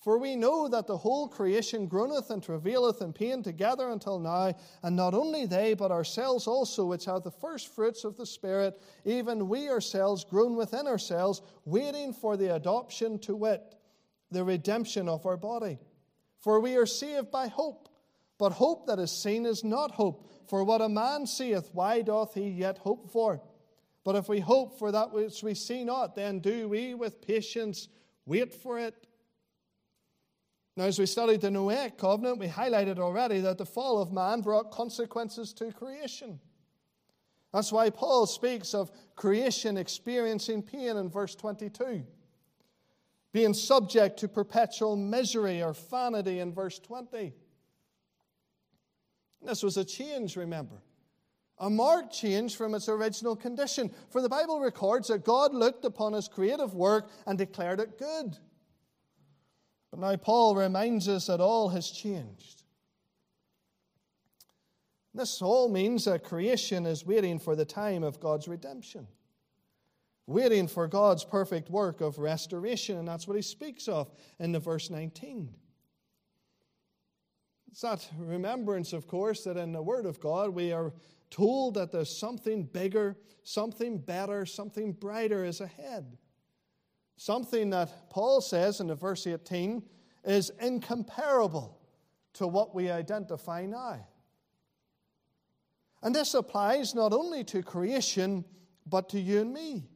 For 0.00 0.16
we 0.18 0.36
know 0.36 0.68
that 0.68 0.86
the 0.86 0.96
whole 0.96 1.26
creation 1.26 1.88
groaneth 1.88 2.30
and 2.30 2.42
travaileth 2.42 3.02
in 3.02 3.12
pain 3.12 3.42
together 3.42 3.90
until 3.90 4.20
now, 4.20 4.54
and 4.82 4.94
not 4.94 5.12
only 5.12 5.44
they, 5.44 5.74
but 5.74 5.90
ourselves 5.90 6.46
also, 6.46 6.86
which 6.86 7.06
have 7.06 7.24
the 7.24 7.32
first 7.32 7.74
fruits 7.74 8.04
of 8.04 8.16
the 8.16 8.26
Spirit, 8.26 8.80
even 9.04 9.48
we 9.48 9.68
ourselves 9.68 10.24
groan 10.24 10.54
within 10.54 10.86
ourselves, 10.86 11.42
waiting 11.64 12.12
for 12.12 12.36
the 12.36 12.54
adoption 12.54 13.18
to 13.20 13.34
wit, 13.34 13.74
the 14.30 14.44
redemption 14.44 15.08
of 15.08 15.26
our 15.26 15.36
body. 15.36 15.78
For 16.38 16.60
we 16.60 16.76
are 16.76 16.86
saved 16.86 17.32
by 17.32 17.48
hope. 17.48 17.88
But 18.38 18.52
hope 18.52 18.86
that 18.86 19.00
is 19.00 19.10
seen 19.10 19.46
is 19.46 19.64
not 19.64 19.90
hope. 19.90 20.30
For 20.46 20.62
what 20.62 20.80
a 20.80 20.88
man 20.88 21.26
seeth, 21.26 21.70
why 21.72 22.02
doth 22.02 22.34
he 22.34 22.48
yet 22.48 22.78
hope 22.78 23.10
for? 23.10 23.42
But 24.04 24.14
if 24.14 24.28
we 24.28 24.38
hope 24.38 24.78
for 24.78 24.92
that 24.92 25.12
which 25.12 25.42
we 25.42 25.54
see 25.54 25.82
not, 25.82 26.14
then 26.14 26.38
do 26.38 26.68
we 26.68 26.94
with 26.94 27.20
patience 27.20 27.88
wait 28.26 28.54
for 28.54 28.78
it. 28.78 29.07
Now, 30.78 30.84
as 30.84 30.96
we 30.96 31.06
studied 31.06 31.40
the 31.40 31.48
Noahic 31.48 31.98
covenant, 31.98 32.38
we 32.38 32.46
highlighted 32.46 33.00
already 33.00 33.40
that 33.40 33.58
the 33.58 33.66
fall 33.66 34.00
of 34.00 34.12
man 34.12 34.42
brought 34.42 34.70
consequences 34.70 35.52
to 35.54 35.72
creation. 35.72 36.38
That's 37.52 37.72
why 37.72 37.90
Paul 37.90 38.26
speaks 38.26 38.74
of 38.74 38.92
creation 39.16 39.76
experiencing 39.76 40.62
pain 40.62 40.96
in 40.96 41.10
verse 41.10 41.34
22, 41.34 42.04
being 43.32 43.54
subject 43.54 44.20
to 44.20 44.28
perpetual 44.28 44.94
misery 44.94 45.64
or 45.64 45.72
vanity 45.72 46.38
in 46.38 46.54
verse 46.54 46.78
20. 46.78 47.34
This 49.42 49.64
was 49.64 49.78
a 49.78 49.84
change, 49.84 50.36
remember. 50.36 50.80
A 51.58 51.68
marked 51.68 52.12
change 52.12 52.54
from 52.54 52.76
its 52.76 52.88
original 52.88 53.34
condition. 53.34 53.90
For 54.10 54.22
the 54.22 54.28
Bible 54.28 54.60
records 54.60 55.08
that 55.08 55.24
God 55.24 55.52
looked 55.54 55.84
upon 55.84 56.12
his 56.12 56.28
creative 56.28 56.72
work 56.74 57.10
and 57.26 57.36
declared 57.36 57.80
it 57.80 57.98
good. 57.98 58.38
But 59.90 60.00
now 60.00 60.16
Paul 60.16 60.54
reminds 60.54 61.08
us 61.08 61.26
that 61.26 61.40
all 61.40 61.70
has 61.70 61.90
changed. 61.90 62.62
This 65.14 65.40
all 65.40 65.68
means 65.68 66.04
that 66.04 66.22
creation 66.22 66.86
is 66.86 67.06
waiting 67.06 67.38
for 67.38 67.56
the 67.56 67.64
time 67.64 68.04
of 68.04 68.20
God's 68.20 68.46
redemption. 68.46 69.08
waiting 70.28 70.68
for 70.68 70.86
God's 70.86 71.24
perfect 71.24 71.70
work 71.70 72.02
of 72.02 72.18
restoration. 72.18 72.98
And 72.98 73.08
that's 73.08 73.26
what 73.26 73.36
he 73.36 73.42
speaks 73.42 73.88
of 73.88 74.10
in 74.38 74.52
the 74.52 74.60
verse 74.60 74.90
19. 74.90 75.48
It's 77.70 77.80
that 77.80 78.06
remembrance, 78.18 78.92
of 78.92 79.06
course, 79.06 79.44
that 79.44 79.56
in 79.56 79.72
the 79.72 79.82
Word 79.82 80.04
of 80.04 80.20
God 80.20 80.50
we 80.50 80.70
are 80.72 80.92
told 81.30 81.74
that 81.74 81.92
there's 81.92 82.14
something 82.14 82.64
bigger, 82.64 83.16
something 83.42 83.98
better, 83.98 84.44
something 84.44 84.92
brighter 84.92 85.44
is 85.44 85.62
ahead. 85.62 86.18
Something 87.18 87.70
that 87.70 88.10
Paul 88.10 88.40
says 88.40 88.78
in 88.78 88.86
the 88.86 88.94
verse 88.94 89.26
18 89.26 89.82
is 90.24 90.52
incomparable 90.60 91.76
to 92.34 92.46
what 92.46 92.76
we 92.76 92.92
identify 92.92 93.66
now. 93.66 94.06
And 96.00 96.14
this 96.14 96.34
applies 96.34 96.94
not 96.94 97.12
only 97.12 97.42
to 97.44 97.60
creation, 97.60 98.44
but 98.86 99.08
to 99.08 99.20
you 99.20 99.40
and 99.40 99.52
me. 99.52 99.90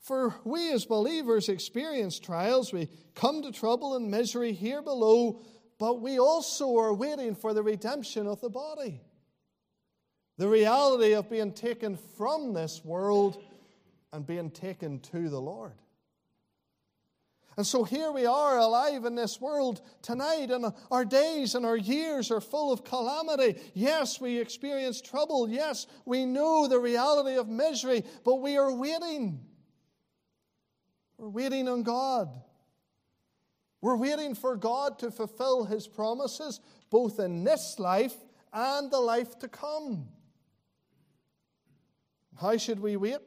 For 0.00 0.34
we 0.42 0.72
as 0.72 0.86
believers 0.86 1.50
experience 1.50 2.18
trials, 2.18 2.72
we 2.72 2.88
come 3.14 3.42
to 3.42 3.52
trouble 3.52 3.94
and 3.94 4.10
misery 4.10 4.52
here 4.52 4.80
below, 4.80 5.42
but 5.78 6.00
we 6.00 6.18
also 6.18 6.78
are 6.78 6.94
waiting 6.94 7.34
for 7.34 7.52
the 7.52 7.62
redemption 7.62 8.26
of 8.26 8.40
the 8.40 8.48
body. 8.48 9.02
The 10.38 10.48
reality 10.48 11.12
of 11.12 11.28
being 11.28 11.52
taken 11.52 11.98
from 12.16 12.54
this 12.54 12.82
world 12.82 13.42
and 14.14 14.26
being 14.26 14.50
taken 14.50 15.00
to 15.00 15.28
the 15.28 15.40
Lord. 15.40 15.74
And 17.56 17.66
so 17.66 17.84
here 17.84 18.12
we 18.12 18.26
are 18.26 18.58
alive 18.58 19.06
in 19.06 19.14
this 19.14 19.40
world 19.40 19.80
tonight, 20.02 20.50
and 20.50 20.74
our 20.90 21.06
days 21.06 21.54
and 21.54 21.64
our 21.64 21.76
years 21.76 22.30
are 22.30 22.40
full 22.40 22.70
of 22.70 22.84
calamity. 22.84 23.58
Yes, 23.72 24.20
we 24.20 24.38
experience 24.38 25.00
trouble. 25.00 25.48
Yes, 25.48 25.86
we 26.04 26.26
know 26.26 26.68
the 26.68 26.78
reality 26.78 27.36
of 27.38 27.48
misery, 27.48 28.04
but 28.24 28.36
we 28.36 28.58
are 28.58 28.74
waiting. 28.74 29.40
We're 31.16 31.30
waiting 31.30 31.66
on 31.66 31.82
God. 31.82 32.28
We're 33.80 33.96
waiting 33.96 34.34
for 34.34 34.56
God 34.56 34.98
to 34.98 35.10
fulfill 35.10 35.64
His 35.64 35.88
promises, 35.88 36.60
both 36.90 37.18
in 37.18 37.42
this 37.42 37.78
life 37.78 38.16
and 38.52 38.90
the 38.90 39.00
life 39.00 39.38
to 39.38 39.48
come. 39.48 40.08
How 42.38 42.58
should 42.58 42.80
we 42.80 42.96
wait? 42.96 43.20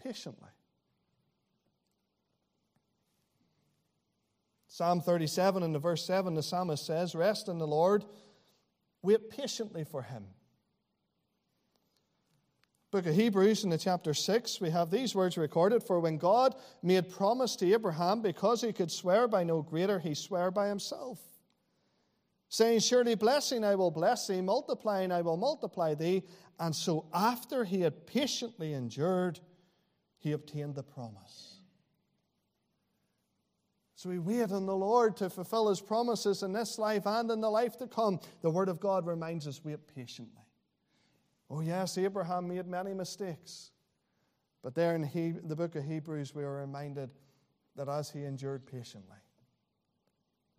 Patiently. 0.00 0.50
Psalm 4.78 5.00
37 5.00 5.64
and 5.64 5.74
the 5.74 5.78
verse 5.80 6.06
7, 6.06 6.34
the 6.34 6.40
psalmist 6.40 6.86
says, 6.86 7.12
Rest 7.12 7.48
in 7.48 7.58
the 7.58 7.66
Lord, 7.66 8.04
wait 9.02 9.28
patiently 9.28 9.82
for 9.82 10.02
him. 10.02 10.24
Book 12.92 13.04
of 13.06 13.14
Hebrews 13.16 13.64
in 13.64 13.70
the 13.70 13.76
chapter 13.76 14.14
6, 14.14 14.60
we 14.60 14.70
have 14.70 14.88
these 14.88 15.16
words 15.16 15.36
recorded 15.36 15.82
For 15.82 15.98
when 15.98 16.16
God 16.16 16.54
made 16.80 17.10
promise 17.10 17.56
to 17.56 17.72
Abraham, 17.72 18.22
because 18.22 18.60
he 18.60 18.72
could 18.72 18.92
swear 18.92 19.26
by 19.26 19.42
no 19.42 19.62
greater, 19.62 19.98
he 19.98 20.14
swore 20.14 20.52
by 20.52 20.68
himself, 20.68 21.18
saying, 22.48 22.78
Surely 22.78 23.16
blessing 23.16 23.64
I 23.64 23.74
will 23.74 23.90
bless 23.90 24.28
thee, 24.28 24.40
multiplying 24.40 25.10
I 25.10 25.22
will 25.22 25.36
multiply 25.36 25.94
thee. 25.94 26.22
And 26.60 26.72
so 26.72 27.06
after 27.12 27.64
he 27.64 27.80
had 27.80 28.06
patiently 28.06 28.74
endured, 28.74 29.40
he 30.18 30.30
obtained 30.30 30.76
the 30.76 30.84
promise. 30.84 31.47
So 33.98 34.08
we 34.10 34.20
wait 34.20 34.52
on 34.52 34.64
the 34.64 34.76
Lord 34.76 35.16
to 35.16 35.28
fulfill 35.28 35.68
his 35.68 35.80
promises 35.80 36.44
in 36.44 36.52
this 36.52 36.78
life 36.78 37.04
and 37.04 37.28
in 37.32 37.40
the 37.40 37.50
life 37.50 37.76
to 37.78 37.88
come. 37.88 38.20
The 38.42 38.50
Word 38.50 38.68
of 38.68 38.78
God 38.78 39.08
reminds 39.08 39.48
us 39.48 39.60
wait 39.64 39.80
patiently. 39.92 40.44
Oh, 41.50 41.62
yes, 41.62 41.98
Abraham 41.98 42.46
made 42.46 42.68
many 42.68 42.94
mistakes. 42.94 43.72
But 44.62 44.76
there 44.76 44.94
in 44.94 45.02
he, 45.02 45.32
the 45.32 45.56
book 45.56 45.74
of 45.74 45.82
Hebrews, 45.82 46.32
we 46.32 46.44
are 46.44 46.60
reminded 46.60 47.10
that 47.74 47.88
as 47.88 48.08
he 48.08 48.22
endured 48.22 48.66
patiently, 48.66 49.18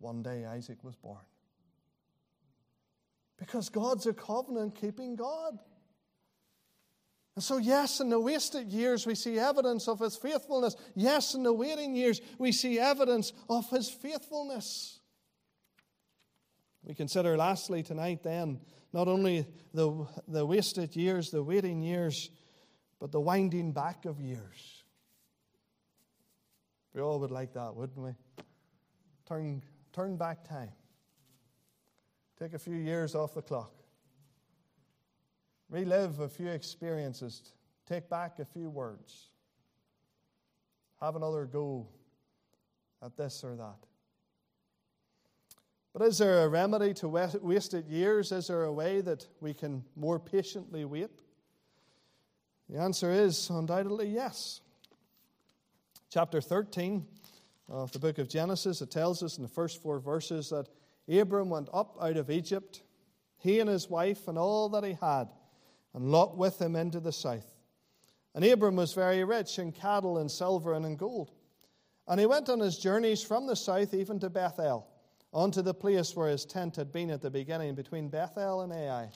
one 0.00 0.22
day 0.22 0.44
Isaac 0.44 0.84
was 0.84 0.96
born. 0.96 1.24
Because 3.38 3.70
God's 3.70 4.04
a 4.04 4.12
covenant 4.12 4.74
keeping 4.74 5.16
God. 5.16 5.58
And 7.36 7.44
so, 7.44 7.58
yes, 7.58 8.00
in 8.00 8.08
the 8.08 8.18
wasted 8.18 8.72
years, 8.72 9.06
we 9.06 9.14
see 9.14 9.38
evidence 9.38 9.86
of 9.88 10.00
his 10.00 10.16
faithfulness. 10.16 10.74
Yes, 10.94 11.34
in 11.34 11.42
the 11.42 11.52
waiting 11.52 11.94
years, 11.94 12.20
we 12.38 12.52
see 12.52 12.78
evidence 12.78 13.32
of 13.48 13.68
his 13.70 13.88
faithfulness. 13.88 15.00
We 16.82 16.94
consider, 16.94 17.36
lastly, 17.36 17.82
tonight, 17.82 18.22
then, 18.22 18.60
not 18.92 19.06
only 19.06 19.46
the, 19.72 20.06
the 20.26 20.44
wasted 20.44 20.96
years, 20.96 21.30
the 21.30 21.42
waiting 21.42 21.80
years, 21.82 22.30
but 22.98 23.12
the 23.12 23.20
winding 23.20 23.72
back 23.72 24.06
of 24.06 24.20
years. 24.20 24.82
We 26.94 27.00
all 27.00 27.20
would 27.20 27.30
like 27.30 27.52
that, 27.52 27.74
wouldn't 27.76 27.98
we? 27.98 28.10
Turn, 29.26 29.62
turn 29.92 30.16
back 30.16 30.48
time. 30.48 30.72
Take 32.38 32.54
a 32.54 32.58
few 32.58 32.74
years 32.74 33.14
off 33.14 33.34
the 33.34 33.42
clock 33.42 33.72
relive 35.70 36.20
a 36.20 36.28
few 36.28 36.48
experiences, 36.48 37.52
take 37.86 38.10
back 38.10 38.38
a 38.38 38.44
few 38.44 38.68
words, 38.68 39.28
have 41.00 41.16
another 41.16 41.46
go 41.46 41.86
at 43.02 43.16
this 43.16 43.42
or 43.44 43.56
that. 43.56 43.86
But 45.92 46.02
is 46.02 46.18
there 46.18 46.44
a 46.44 46.48
remedy 46.48 46.94
to 46.94 47.08
wasted 47.08 47.88
years? 47.88 48.30
Is 48.30 48.48
there 48.48 48.64
a 48.64 48.72
way 48.72 49.00
that 49.00 49.26
we 49.40 49.54
can 49.54 49.84
more 49.96 50.20
patiently 50.20 50.84
wait? 50.84 51.10
The 52.68 52.78
answer 52.78 53.10
is 53.10 53.50
undoubtedly 53.50 54.08
yes. 54.08 54.60
Chapter 56.08 56.40
13 56.40 57.04
of 57.68 57.90
the 57.92 57.98
book 57.98 58.18
of 58.18 58.28
Genesis, 58.28 58.82
it 58.82 58.90
tells 58.90 59.22
us 59.22 59.36
in 59.36 59.42
the 59.42 59.48
first 59.48 59.82
four 59.82 59.98
verses 59.98 60.50
that 60.50 60.68
Abram 61.08 61.50
went 61.50 61.68
up 61.72 61.96
out 62.00 62.16
of 62.16 62.30
Egypt, 62.30 62.82
he 63.38 63.58
and 63.58 63.68
his 63.68 63.90
wife 63.90 64.28
and 64.28 64.38
all 64.38 64.68
that 64.68 64.84
he 64.84 64.96
had 65.00 65.28
and 65.94 66.10
Lot 66.10 66.36
with 66.36 66.60
him 66.60 66.76
into 66.76 67.00
the 67.00 67.12
south. 67.12 67.54
And 68.34 68.44
Abram 68.44 68.76
was 68.76 68.94
very 68.94 69.24
rich 69.24 69.58
in 69.58 69.72
cattle 69.72 70.18
and 70.18 70.30
silver 70.30 70.74
and 70.74 70.86
in 70.86 70.96
gold. 70.96 71.32
And 72.06 72.20
he 72.20 72.26
went 72.26 72.48
on 72.48 72.60
his 72.60 72.78
journeys 72.78 73.22
from 73.22 73.46
the 73.46 73.56
south 73.56 73.94
even 73.94 74.18
to 74.20 74.30
Bethel, 74.30 74.86
unto 75.32 75.62
the 75.62 75.74
place 75.74 76.14
where 76.14 76.28
his 76.28 76.44
tent 76.44 76.76
had 76.76 76.92
been 76.92 77.10
at 77.10 77.22
the 77.22 77.30
beginning 77.30 77.74
between 77.74 78.08
Bethel 78.08 78.62
and 78.62 78.72
Ai, 78.72 79.10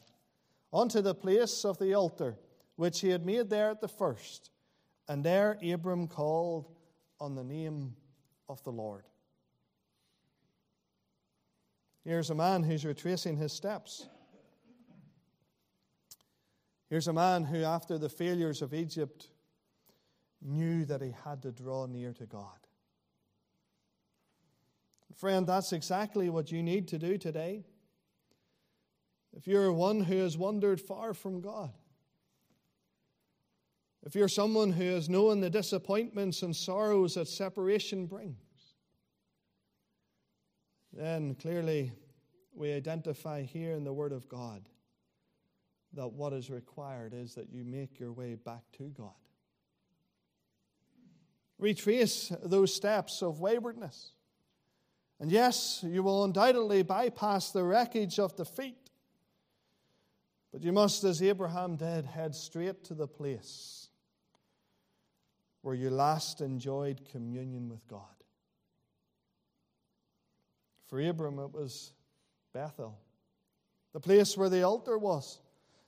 unto 0.72 1.00
the 1.00 1.14
place 1.14 1.64
of 1.64 1.78
the 1.78 1.94
altar 1.94 2.36
which 2.76 3.00
he 3.00 3.08
had 3.08 3.24
made 3.24 3.48
there 3.50 3.70
at 3.70 3.80
the 3.80 3.88
first. 3.88 4.50
And 5.08 5.24
there 5.24 5.58
Abram 5.62 6.08
called 6.08 6.70
on 7.20 7.34
the 7.34 7.44
name 7.44 7.94
of 8.48 8.62
the 8.64 8.72
Lord. 8.72 9.04
Here's 12.04 12.30
a 12.30 12.34
man 12.34 12.62
who's 12.62 12.84
retracing 12.84 13.36
his 13.36 13.52
steps. 13.52 14.06
Here's 16.88 17.08
a 17.08 17.12
man 17.12 17.44
who, 17.44 17.62
after 17.62 17.98
the 17.98 18.08
failures 18.08 18.62
of 18.62 18.74
Egypt, 18.74 19.28
knew 20.42 20.84
that 20.84 21.00
he 21.00 21.14
had 21.24 21.42
to 21.42 21.52
draw 21.52 21.86
near 21.86 22.12
to 22.12 22.26
God. 22.26 22.58
Friend, 25.16 25.46
that's 25.46 25.72
exactly 25.72 26.28
what 26.28 26.50
you 26.50 26.62
need 26.62 26.88
to 26.88 26.98
do 26.98 27.16
today. 27.16 27.64
If 29.32 29.46
you're 29.46 29.72
one 29.72 30.00
who 30.00 30.18
has 30.18 30.36
wandered 30.36 30.80
far 30.80 31.14
from 31.14 31.40
God, 31.40 31.72
if 34.04 34.14
you're 34.14 34.28
someone 34.28 34.72
who 34.72 34.84
has 34.84 35.08
known 35.08 35.40
the 35.40 35.48
disappointments 35.48 36.42
and 36.42 36.54
sorrows 36.54 37.14
that 37.14 37.28
separation 37.28 38.06
brings, 38.06 38.36
then 40.92 41.34
clearly 41.36 41.92
we 42.52 42.72
identify 42.72 43.42
here 43.42 43.72
in 43.72 43.84
the 43.84 43.92
Word 43.92 44.12
of 44.12 44.28
God 44.28 44.68
that 45.94 46.12
what 46.12 46.32
is 46.32 46.50
required 46.50 47.14
is 47.14 47.34
that 47.34 47.50
you 47.52 47.64
make 47.64 47.98
your 47.98 48.12
way 48.12 48.34
back 48.34 48.62
to 48.78 48.84
God. 48.96 49.10
Retrace 51.58 52.32
those 52.42 52.74
steps 52.74 53.22
of 53.22 53.40
waywardness. 53.40 54.12
And 55.20 55.30
yes, 55.30 55.84
you 55.86 56.02
will 56.02 56.24
undoubtedly 56.24 56.82
bypass 56.82 57.50
the 57.50 57.62
wreckage 57.62 58.18
of 58.18 58.36
defeat. 58.36 58.90
But 60.52 60.62
you 60.62 60.72
must, 60.72 61.04
as 61.04 61.22
Abraham 61.22 61.76
did, 61.76 62.04
head 62.04 62.34
straight 62.34 62.84
to 62.84 62.94
the 62.94 63.06
place 63.06 63.88
where 65.62 65.74
you 65.74 65.90
last 65.90 66.40
enjoyed 66.40 67.08
communion 67.10 67.68
with 67.68 67.86
God. 67.88 68.02
For 70.86 71.00
Abram, 71.00 71.38
it 71.38 71.52
was 71.52 71.92
Bethel, 72.52 72.98
the 73.92 74.00
place 74.00 74.36
where 74.36 74.50
the 74.50 74.62
altar 74.62 74.98
was 74.98 75.40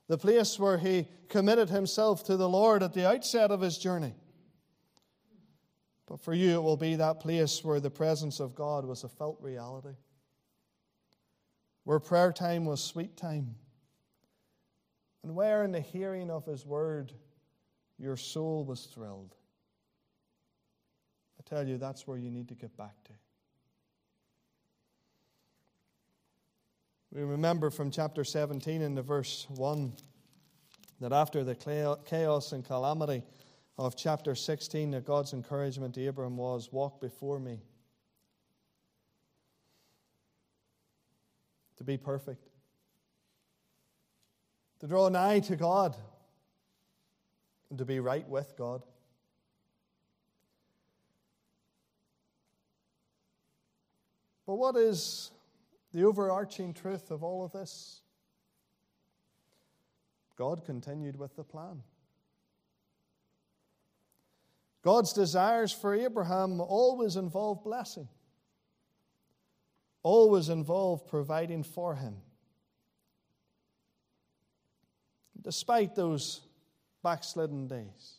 the 0.08 0.18
place 0.18 0.58
where 0.58 0.78
he 0.78 1.08
committed 1.28 1.68
himself 1.68 2.24
to 2.24 2.36
the 2.36 2.48
Lord 2.48 2.82
at 2.82 2.92
the 2.92 3.08
outset 3.08 3.50
of 3.50 3.60
his 3.60 3.78
journey. 3.78 4.14
But 6.06 6.20
for 6.20 6.32
you, 6.32 6.54
it 6.54 6.62
will 6.62 6.76
be 6.76 6.94
that 6.96 7.18
place 7.20 7.64
where 7.64 7.80
the 7.80 7.90
presence 7.90 8.38
of 8.38 8.54
God 8.54 8.84
was 8.84 9.02
a 9.02 9.08
felt 9.08 9.38
reality, 9.40 9.96
where 11.82 11.98
prayer 11.98 12.32
time 12.32 12.64
was 12.64 12.80
sweet 12.80 13.16
time, 13.16 13.56
and 15.24 15.34
where 15.34 15.64
in 15.64 15.72
the 15.72 15.80
hearing 15.80 16.30
of 16.30 16.46
his 16.46 16.64
word 16.64 17.12
your 17.98 18.16
soul 18.16 18.64
was 18.64 18.86
thrilled. 18.86 19.34
I 21.40 21.42
tell 21.48 21.66
you, 21.66 21.78
that's 21.78 22.06
where 22.06 22.18
you 22.18 22.30
need 22.30 22.48
to 22.48 22.54
get 22.54 22.76
back 22.76 22.94
to. 23.04 23.12
We 27.16 27.22
remember 27.22 27.70
from 27.70 27.90
chapter 27.90 28.24
17 28.24 28.82
in 28.82 28.94
the 28.94 29.00
verse 29.00 29.46
1 29.48 29.90
that 31.00 31.14
after 31.14 31.44
the 31.44 31.54
chaos 31.54 32.52
and 32.52 32.62
calamity 32.62 33.22
of 33.78 33.96
chapter 33.96 34.34
16, 34.34 34.90
that 34.90 35.06
God's 35.06 35.32
encouragement 35.32 35.94
to 35.94 36.06
Abram 36.06 36.36
was, 36.36 36.70
Walk 36.70 37.00
before 37.00 37.40
me. 37.40 37.62
To 41.78 41.84
be 41.84 41.96
perfect. 41.96 42.50
To 44.80 44.86
draw 44.86 45.08
nigh 45.08 45.40
to 45.40 45.56
God. 45.56 45.96
And 47.70 47.78
to 47.78 47.86
be 47.86 47.98
right 47.98 48.28
with 48.28 48.52
God. 48.58 48.82
But 54.46 54.56
what 54.56 54.76
is 54.76 55.30
the 55.96 56.04
overarching 56.04 56.74
truth 56.74 57.10
of 57.10 57.24
all 57.24 57.42
of 57.42 57.52
this? 57.52 58.02
God 60.36 60.62
continued 60.66 61.16
with 61.16 61.34
the 61.36 61.42
plan. 61.42 61.82
God's 64.82 65.14
desires 65.14 65.72
for 65.72 65.94
Abraham 65.94 66.60
always 66.60 67.16
involve 67.16 67.64
blessing, 67.64 68.08
always 70.02 70.50
involve 70.50 71.06
providing 71.06 71.62
for 71.62 71.94
him. 71.94 72.18
Despite 75.40 75.94
those 75.94 76.42
backslidden 77.02 77.68
days, 77.68 78.18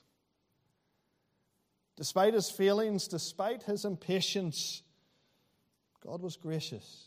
despite 1.96 2.34
his 2.34 2.50
feelings, 2.50 3.08
despite 3.08 3.62
his 3.62 3.86
impatience, 3.86 4.82
God 6.04 6.24
was 6.24 6.38
gracious. 6.38 7.07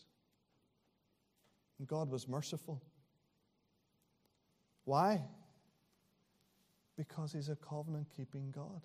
And 1.81 1.89
God 1.89 2.11
was 2.11 2.29
merciful. 2.29 2.83
Why? 4.85 5.23
Because 6.95 7.33
He's 7.33 7.49
a 7.49 7.57
covenant 7.57 8.09
keeping 8.15 8.51
God. 8.51 8.83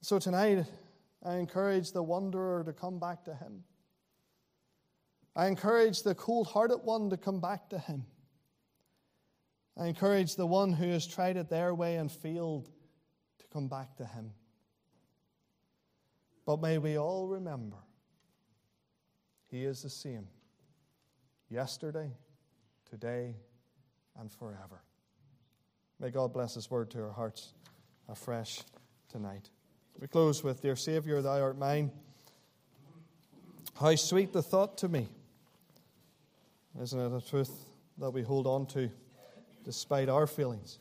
So 0.00 0.18
tonight, 0.18 0.66
I 1.24 1.36
encourage 1.36 1.92
the 1.92 2.02
wanderer 2.02 2.64
to 2.64 2.72
come 2.72 2.98
back 2.98 3.24
to 3.26 3.34
Him. 3.34 3.62
I 5.36 5.46
encourage 5.46 6.02
the 6.02 6.16
cold 6.16 6.48
hearted 6.48 6.78
one 6.78 7.08
to 7.10 7.16
come 7.16 7.40
back 7.40 7.70
to 7.70 7.78
Him. 7.78 8.04
I 9.78 9.86
encourage 9.86 10.34
the 10.34 10.46
one 10.46 10.72
who 10.72 10.88
has 10.88 11.06
tried 11.06 11.36
it 11.36 11.48
their 11.48 11.72
way 11.72 11.96
and 11.96 12.10
failed 12.10 12.68
to 13.38 13.46
come 13.52 13.68
back 13.68 13.96
to 13.98 14.04
Him. 14.04 14.32
But 16.44 16.60
may 16.60 16.78
we 16.78 16.98
all 16.98 17.28
remember 17.28 17.85
he 19.50 19.64
is 19.64 19.82
the 19.82 19.90
same 19.90 20.26
yesterday, 21.48 22.10
today, 22.90 23.36
and 24.18 24.30
forever. 24.30 24.82
May 26.00 26.10
God 26.10 26.32
bless 26.32 26.54
His 26.54 26.70
word 26.70 26.90
to 26.90 27.02
our 27.02 27.12
hearts 27.12 27.54
afresh 28.08 28.60
tonight. 29.08 29.50
We 30.00 30.08
close 30.08 30.44
with 30.44 30.60
Dear 30.60 30.76
Saviour, 30.76 31.22
thou 31.22 31.40
art 31.40 31.58
mine. 31.58 31.90
How 33.78 33.94
sweet 33.94 34.32
the 34.32 34.42
thought 34.42 34.78
to 34.78 34.88
me. 34.88 35.08
Isn't 36.80 37.00
it 37.00 37.16
a 37.16 37.26
truth 37.26 37.50
that 37.98 38.10
we 38.10 38.22
hold 38.22 38.46
on 38.46 38.66
to 38.66 38.90
despite 39.64 40.08
our 40.08 40.26
feelings? 40.26 40.78